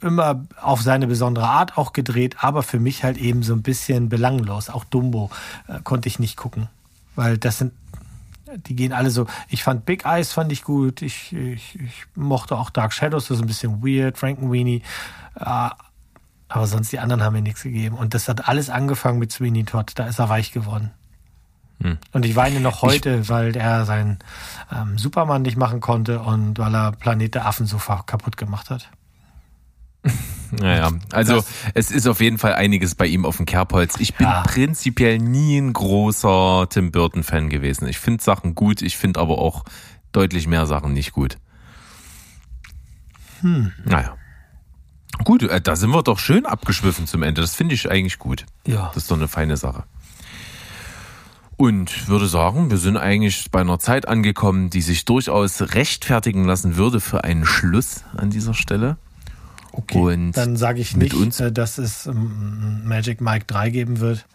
immer 0.01 0.45
auf 0.61 0.81
seine 0.81 1.07
besondere 1.07 1.47
Art 1.47 1.77
auch 1.77 1.91
gedreht, 1.93 2.38
aber 2.39 2.63
für 2.63 2.79
mich 2.79 3.03
halt 3.03 3.17
eben 3.17 3.43
so 3.43 3.53
ein 3.53 3.61
bisschen 3.61 4.07
belanglos. 4.09 4.69
Auch 4.69 4.83
Dumbo 4.86 5.29
äh, 5.67 5.79
konnte 5.83 6.07
ich 6.07 6.19
nicht 6.19 6.38
gucken, 6.38 6.69
weil 7.15 7.38
das 7.38 7.57
sind 7.57 7.73
die 8.57 8.75
gehen 8.75 8.93
alle 8.93 9.09
so. 9.09 9.27
Ich 9.49 9.63
fand 9.63 9.85
Big 9.85 10.05
Eyes 10.05 10.33
fand 10.33 10.51
ich 10.51 10.63
gut. 10.63 11.01
Ich, 11.01 11.33
ich, 11.33 11.79
ich 11.79 12.05
mochte 12.15 12.57
auch 12.57 12.69
Dark 12.69 12.93
Shadows, 12.93 13.27
das 13.27 13.37
ist 13.37 13.43
ein 13.43 13.47
bisschen 13.47 13.83
weird. 13.83 14.17
Frankenweenie. 14.17 14.81
Äh, 15.35 15.69
aber 16.47 16.67
sonst 16.67 16.91
die 16.91 16.99
anderen 16.99 17.23
haben 17.23 17.33
mir 17.33 17.41
nichts 17.41 17.63
gegeben. 17.63 17.97
Und 17.97 18.13
das 18.13 18.27
hat 18.27 18.47
alles 18.47 18.69
angefangen 18.69 19.19
mit 19.19 19.31
Sweeney 19.31 19.63
Todd. 19.63 19.93
Da 19.95 20.05
ist 20.05 20.19
er 20.19 20.29
weich 20.29 20.51
geworden. 20.51 20.91
Hm. 21.81 21.97
Und 22.13 22.25
ich 22.25 22.35
weine 22.35 22.59
noch 22.59 22.81
heute, 22.81 23.27
weil 23.27 23.55
er 23.55 23.85
seinen 23.85 24.19
ähm, 24.71 24.97
Superman 24.97 25.41
nicht 25.41 25.57
machen 25.57 25.81
konnte 25.81 26.21
und 26.21 26.57
weil 26.57 26.73
er 26.73 26.91
Planet 26.93 27.35
der 27.35 27.45
Affen 27.45 27.65
so 27.65 27.77
kaputt 27.77 28.37
gemacht 28.37 28.69
hat. 28.69 28.89
Naja, 30.51 30.91
also 31.11 31.43
es 31.73 31.91
ist 31.91 32.07
auf 32.07 32.21
jeden 32.21 32.37
Fall 32.37 32.53
einiges 32.53 32.95
bei 32.95 33.07
ihm 33.07 33.25
auf 33.25 33.37
dem 33.37 33.45
Kerbholz. 33.45 33.95
Ich 33.99 34.13
bin 34.15 34.27
Ja. 34.27 34.43
prinzipiell 34.43 35.17
nie 35.17 35.57
ein 35.57 35.73
großer 35.73 36.67
Tim 36.69 36.91
Burton-Fan 36.91 37.49
gewesen. 37.49 37.87
Ich 37.87 37.97
finde 37.97 38.23
Sachen 38.23 38.55
gut, 38.55 38.81
ich 38.81 38.95
finde 38.95 39.19
aber 39.19 39.39
auch 39.39 39.65
deutlich 40.13 40.47
mehr 40.47 40.65
Sachen 40.65 40.93
nicht 40.93 41.11
gut. 41.11 41.37
Hm. 43.41 43.73
Naja. 43.83 44.15
Gut, 45.23 45.43
äh, 45.43 45.59
da 45.59 45.75
sind 45.75 45.89
wir 45.89 46.03
doch 46.03 46.19
schön 46.19 46.45
abgeschwiffen 46.45 47.07
zum 47.07 47.23
Ende. 47.23 47.41
Das 47.41 47.55
finde 47.55 47.73
ich 47.75 47.89
eigentlich 47.89 48.19
gut. 48.19 48.45
Ja. 48.65 48.91
Das 48.93 49.03
ist 49.03 49.11
doch 49.11 49.17
eine 49.17 49.27
feine 49.27 49.57
Sache. 49.57 49.83
Und 51.57 52.07
würde 52.09 52.27
sagen, 52.27 52.69
wir 52.69 52.77
sind 52.77 52.97
eigentlich 52.97 53.49
bei 53.49 53.61
einer 53.61 53.79
Zeit 53.79 54.07
angekommen, 54.07 54.69
die 54.69 54.81
sich 54.81 55.05
durchaus 55.05 55.61
rechtfertigen 55.73 56.43
lassen 56.43 56.75
würde 56.75 56.99
für 56.99 57.23
einen 57.23 57.45
Schluss 57.45 58.03
an 58.15 58.29
dieser 58.29 58.53
Stelle. 58.53 58.97
Okay. 59.78 59.97
Und 59.99 60.32
Dann 60.34 60.55
sage 60.57 60.80
ich 60.82 60.95
nicht, 60.95 61.13
äh, 61.39 61.51
dass 61.51 61.78
es 61.78 62.05
ähm, 62.05 62.82
Magic 62.86 63.19
Mike 63.21 63.45
3 63.47 63.69
geben 63.71 63.99
wird. 63.99 64.26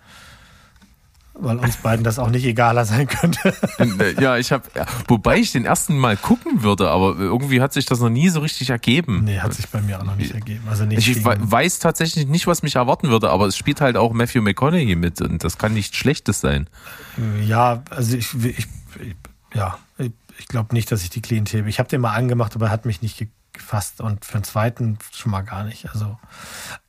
Weil 1.43 1.57
uns 1.57 1.78
beiden 1.78 2.05
das 2.05 2.18
auch 2.18 2.28
nicht 2.28 2.45
egaler 2.45 2.84
sein 2.84 3.07
könnte. 3.07 3.55
Äh, 3.78 4.20
Ja, 4.22 4.36
ich 4.36 4.53
habe, 4.53 4.64
wobei 5.09 5.38
ich 5.38 5.53
den 5.53 5.64
ersten 5.64 5.97
Mal 5.97 6.16
gucken 6.18 6.62
würde, 6.62 6.91
aber 6.91 7.16
irgendwie 7.18 7.62
hat 7.62 7.72
sich 7.72 7.86
das 7.86 8.01
noch 8.01 8.11
nie 8.11 8.28
so 8.28 8.41
richtig 8.41 8.68
ergeben. 8.68 9.22
nee, 9.24 9.38
hat 9.38 9.55
sich 9.55 9.66
bei 9.68 9.80
mir 9.80 9.99
auch 10.01 10.05
noch 10.05 10.16
nicht 10.16 10.34
ergeben. 10.34 10.64
Also 10.68 10.84
nicht 10.84 10.99
Ich 10.99 11.14
gegen- 11.14 11.24
we- 11.24 11.38
weiß 11.41 11.78
tatsächlich 11.78 12.26
nicht, 12.26 12.47
was 12.47 12.62
mich 12.62 12.74
erwarten 12.76 13.09
würde, 13.09 13.30
aber 13.30 13.47
es 13.47 13.57
spielt 13.57 13.80
halt 13.80 13.97
auch 13.97 14.12
Matthew 14.12 14.43
McConaughey 14.43 14.97
mit 14.97 15.22
und 15.22 15.43
das 15.43 15.57
kann 15.57 15.72
nichts 15.72 15.97
Schlechtes 15.97 16.41
sein. 16.43 16.66
Ja, 17.47 17.82
also 17.88 18.16
ich, 18.18 18.34
ich, 18.45 18.59
ich 18.59 19.16
ja, 19.55 19.78
ich, 19.97 20.47
glaube 20.49 20.74
nicht, 20.74 20.93
dass 20.93 21.03
ich 21.05 21.11
die 21.11 21.22
Klientel. 21.22 21.66
Ich 21.68 21.78
habe 21.78 21.88
den 21.88 22.03
mal 22.03 22.12
angemacht, 22.14 22.55
aber 22.55 22.66
er 22.66 22.72
hat 22.72 22.84
mich 22.84 23.01
nicht 23.03 23.26
gefasst 23.61 24.00
und 24.00 24.24
für 24.24 24.38
den 24.38 24.44
zweiten 24.44 24.98
schon 25.12 25.30
mal 25.30 25.42
gar 25.42 25.64
nicht. 25.64 25.88
Also 25.90 26.18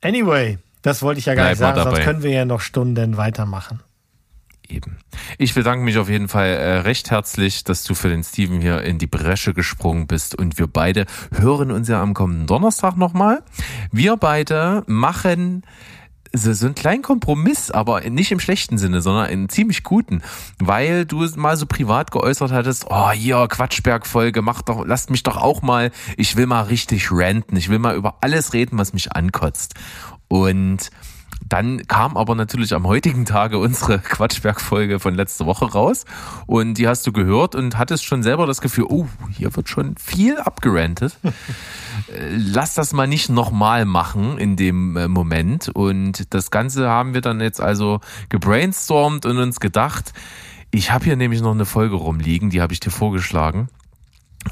anyway, 0.01 0.57
das 0.81 1.01
wollte 1.01 1.19
ich 1.19 1.25
ja 1.25 1.35
gar 1.35 1.45
Bleib 1.45 1.51
nicht 1.51 1.59
sagen, 1.59 1.75
sonst 1.75 1.91
dabei. 1.91 2.03
können 2.03 2.23
wir 2.23 2.31
ja 2.31 2.45
noch 2.45 2.61
Stunden 2.61 3.17
weitermachen. 3.17 3.81
Eben. 4.67 4.97
Ich 5.37 5.53
bedanke 5.53 5.83
mich 5.83 5.97
auf 5.97 6.09
jeden 6.09 6.29
Fall 6.29 6.47
äh, 6.47 6.77
recht 6.79 7.11
herzlich, 7.11 7.65
dass 7.65 7.83
du 7.83 7.93
für 7.93 8.07
den 8.07 8.23
Steven 8.23 8.61
hier 8.61 8.81
in 8.83 8.97
die 8.99 9.07
Bresche 9.07 9.53
gesprungen 9.53 10.07
bist 10.07 10.33
und 10.33 10.57
wir 10.57 10.67
beide 10.67 11.05
hören 11.33 11.71
uns 11.71 11.89
ja 11.89 12.01
am 12.01 12.13
kommenden 12.13 12.47
Donnerstag 12.47 12.95
nochmal. 12.95 13.43
Wir 13.91 14.15
beide 14.15 14.83
machen 14.87 15.63
so, 16.33 16.53
so 16.53 16.65
einen 16.65 16.75
kleinen 16.75 17.01
Kompromiss, 17.01 17.71
aber 17.71 18.01
nicht 18.09 18.31
im 18.31 18.39
schlechten 18.39 18.77
Sinne, 18.77 19.01
sondern 19.01 19.29
in 19.29 19.49
ziemlich 19.49 19.83
guten, 19.83 20.21
weil 20.59 21.05
du 21.05 21.25
mal 21.35 21.57
so 21.57 21.65
privat 21.65 22.11
geäußert 22.11 22.51
hattest, 22.51 22.85
oh 22.89 23.11
hier 23.11 23.47
Quatschberg-Folge, 23.47 24.41
mach 24.41 24.61
doch, 24.61 24.85
lasst 24.85 25.09
mich 25.09 25.23
doch 25.23 25.37
auch 25.37 25.61
mal, 25.61 25.91
ich 26.17 26.35
will 26.35 26.47
mal 26.47 26.63
richtig 26.63 27.11
ranten, 27.11 27.57
ich 27.57 27.69
will 27.69 27.79
mal 27.79 27.95
über 27.95 28.17
alles 28.21 28.53
reden, 28.53 28.77
was 28.77 28.93
mich 28.93 29.11
ankotzt. 29.11 29.75
Und 30.27 30.89
dann 31.51 31.85
kam 31.85 32.15
aber 32.15 32.35
natürlich 32.35 32.73
am 32.73 32.87
heutigen 32.87 33.25
Tage 33.25 33.57
unsere 33.57 33.99
Quatschberg-Folge 33.99 35.01
von 35.01 35.15
letzter 35.15 35.45
Woche 35.45 35.65
raus 35.65 36.05
und 36.47 36.75
die 36.75 36.87
hast 36.87 37.05
du 37.05 37.11
gehört 37.11 37.55
und 37.55 37.77
hattest 37.77 38.05
schon 38.05 38.23
selber 38.23 38.47
das 38.47 38.61
Gefühl, 38.61 38.85
oh, 38.87 39.07
hier 39.35 39.53
wird 39.53 39.67
schon 39.67 39.95
viel 39.97 40.37
abgerantet. 40.37 41.17
Äh, 42.07 42.35
Lass 42.35 42.73
das 42.73 42.93
mal 42.93 43.05
nicht 43.05 43.29
nochmal 43.29 43.83
machen 43.85 44.37
in 44.37 44.55
dem 44.55 44.95
äh, 44.95 45.09
Moment 45.09 45.67
und 45.67 46.33
das 46.33 46.49
Ganze 46.49 46.89
haben 46.89 47.13
wir 47.13 47.19
dann 47.19 47.41
jetzt 47.41 47.59
also 47.59 47.99
gebrainstormt 48.29 49.25
und 49.25 49.37
uns 49.37 49.59
gedacht, 49.59 50.13
ich 50.71 50.91
habe 50.91 51.03
hier 51.03 51.17
nämlich 51.17 51.41
noch 51.41 51.51
eine 51.51 51.65
Folge 51.65 51.95
rumliegen, 51.95 52.49
die 52.49 52.61
habe 52.61 52.71
ich 52.71 52.79
dir 52.79 52.91
vorgeschlagen. 52.91 53.67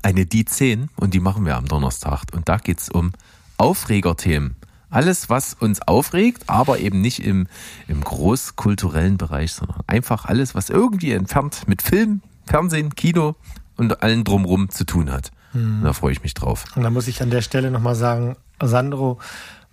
Eine 0.04 0.26
Die 0.26 0.44
10 0.44 0.90
und 0.98 1.14
die 1.14 1.22
machen 1.22 1.46
wir 1.46 1.56
am 1.56 1.66
Donnerstag 1.66 2.24
und 2.34 2.50
da 2.50 2.58
geht's 2.58 2.90
um 2.90 3.14
Aufregerthemen. 3.58 4.56
Alles, 4.90 5.30
was 5.30 5.54
uns 5.54 5.82
aufregt, 5.82 6.44
aber 6.48 6.80
eben 6.80 7.02
nicht 7.02 7.24
im, 7.24 7.48
im 7.88 8.04
großkulturellen 8.04 9.18
Bereich, 9.18 9.54
sondern 9.54 9.82
einfach 9.88 10.26
alles, 10.26 10.56
was 10.56 10.70
irgendwie 10.70 11.12
entfernt 11.12 11.68
mit 11.68 11.82
Film, 11.82 12.22
Fernsehen, 12.46 12.96
Kino 12.96 13.36
und 13.78 14.02
allen 14.02 14.24
drumrum 14.24 14.70
zu 14.70 14.86
tun 14.86 15.12
hat. 15.12 15.32
Und 15.54 15.84
Da 15.84 15.94
freue 15.94 16.12
ich 16.12 16.24
mich 16.24 16.34
drauf. 16.34 16.66
Und 16.76 16.84
da 16.84 16.90
muss 16.90 17.08
ich 17.08 17.22
an 17.22 17.30
der 17.30 17.42
Stelle 17.42 17.72
nochmal 17.72 17.96
sagen, 17.96 18.36
Sandro, 18.62 19.20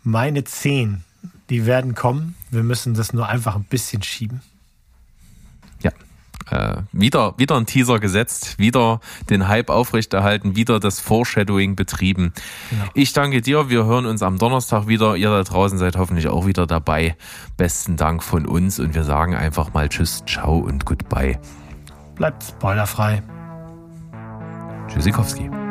meine 0.02 0.44
zehn, 0.44 1.02
die 1.50 1.66
werden 1.66 1.94
kommen. 1.94 2.34
Wir 2.50 2.62
müssen 2.62 2.94
das 2.94 3.12
nur 3.12 3.28
einfach 3.28 3.56
ein 3.56 3.64
bisschen 3.64 4.02
schieben. 4.02 4.40
Äh, 6.50 6.82
wieder, 6.92 7.34
wieder 7.38 7.56
ein 7.56 7.66
Teaser 7.66 7.98
gesetzt, 7.98 8.58
wieder 8.58 9.00
den 9.30 9.48
Hype 9.48 9.68
aufrechterhalten, 9.68 10.54
wieder 10.54 10.78
das 10.78 11.00
Foreshadowing 11.00 11.74
betrieben. 11.74 12.32
Ich 12.94 13.12
danke 13.12 13.40
dir. 13.42 13.68
Wir 13.68 13.84
hören 13.84 14.06
uns 14.06 14.22
am 14.22 14.38
Donnerstag 14.38 14.86
wieder. 14.86 15.16
Ihr 15.16 15.30
da 15.30 15.42
draußen 15.42 15.78
seid 15.78 15.96
hoffentlich 15.96 16.28
auch 16.28 16.46
wieder 16.46 16.66
dabei. 16.66 17.16
Besten 17.56 17.96
Dank 17.96 18.22
von 18.22 18.46
uns 18.46 18.78
und 18.78 18.94
wir 18.94 19.04
sagen 19.04 19.34
einfach 19.34 19.72
mal 19.72 19.88
Tschüss, 19.88 20.22
Ciao 20.26 20.58
und 20.58 20.84
Goodbye. 20.84 21.38
Bleibt 22.14 22.44
spoilerfrei. 22.44 23.22
Tschüssikowski. 24.88 25.65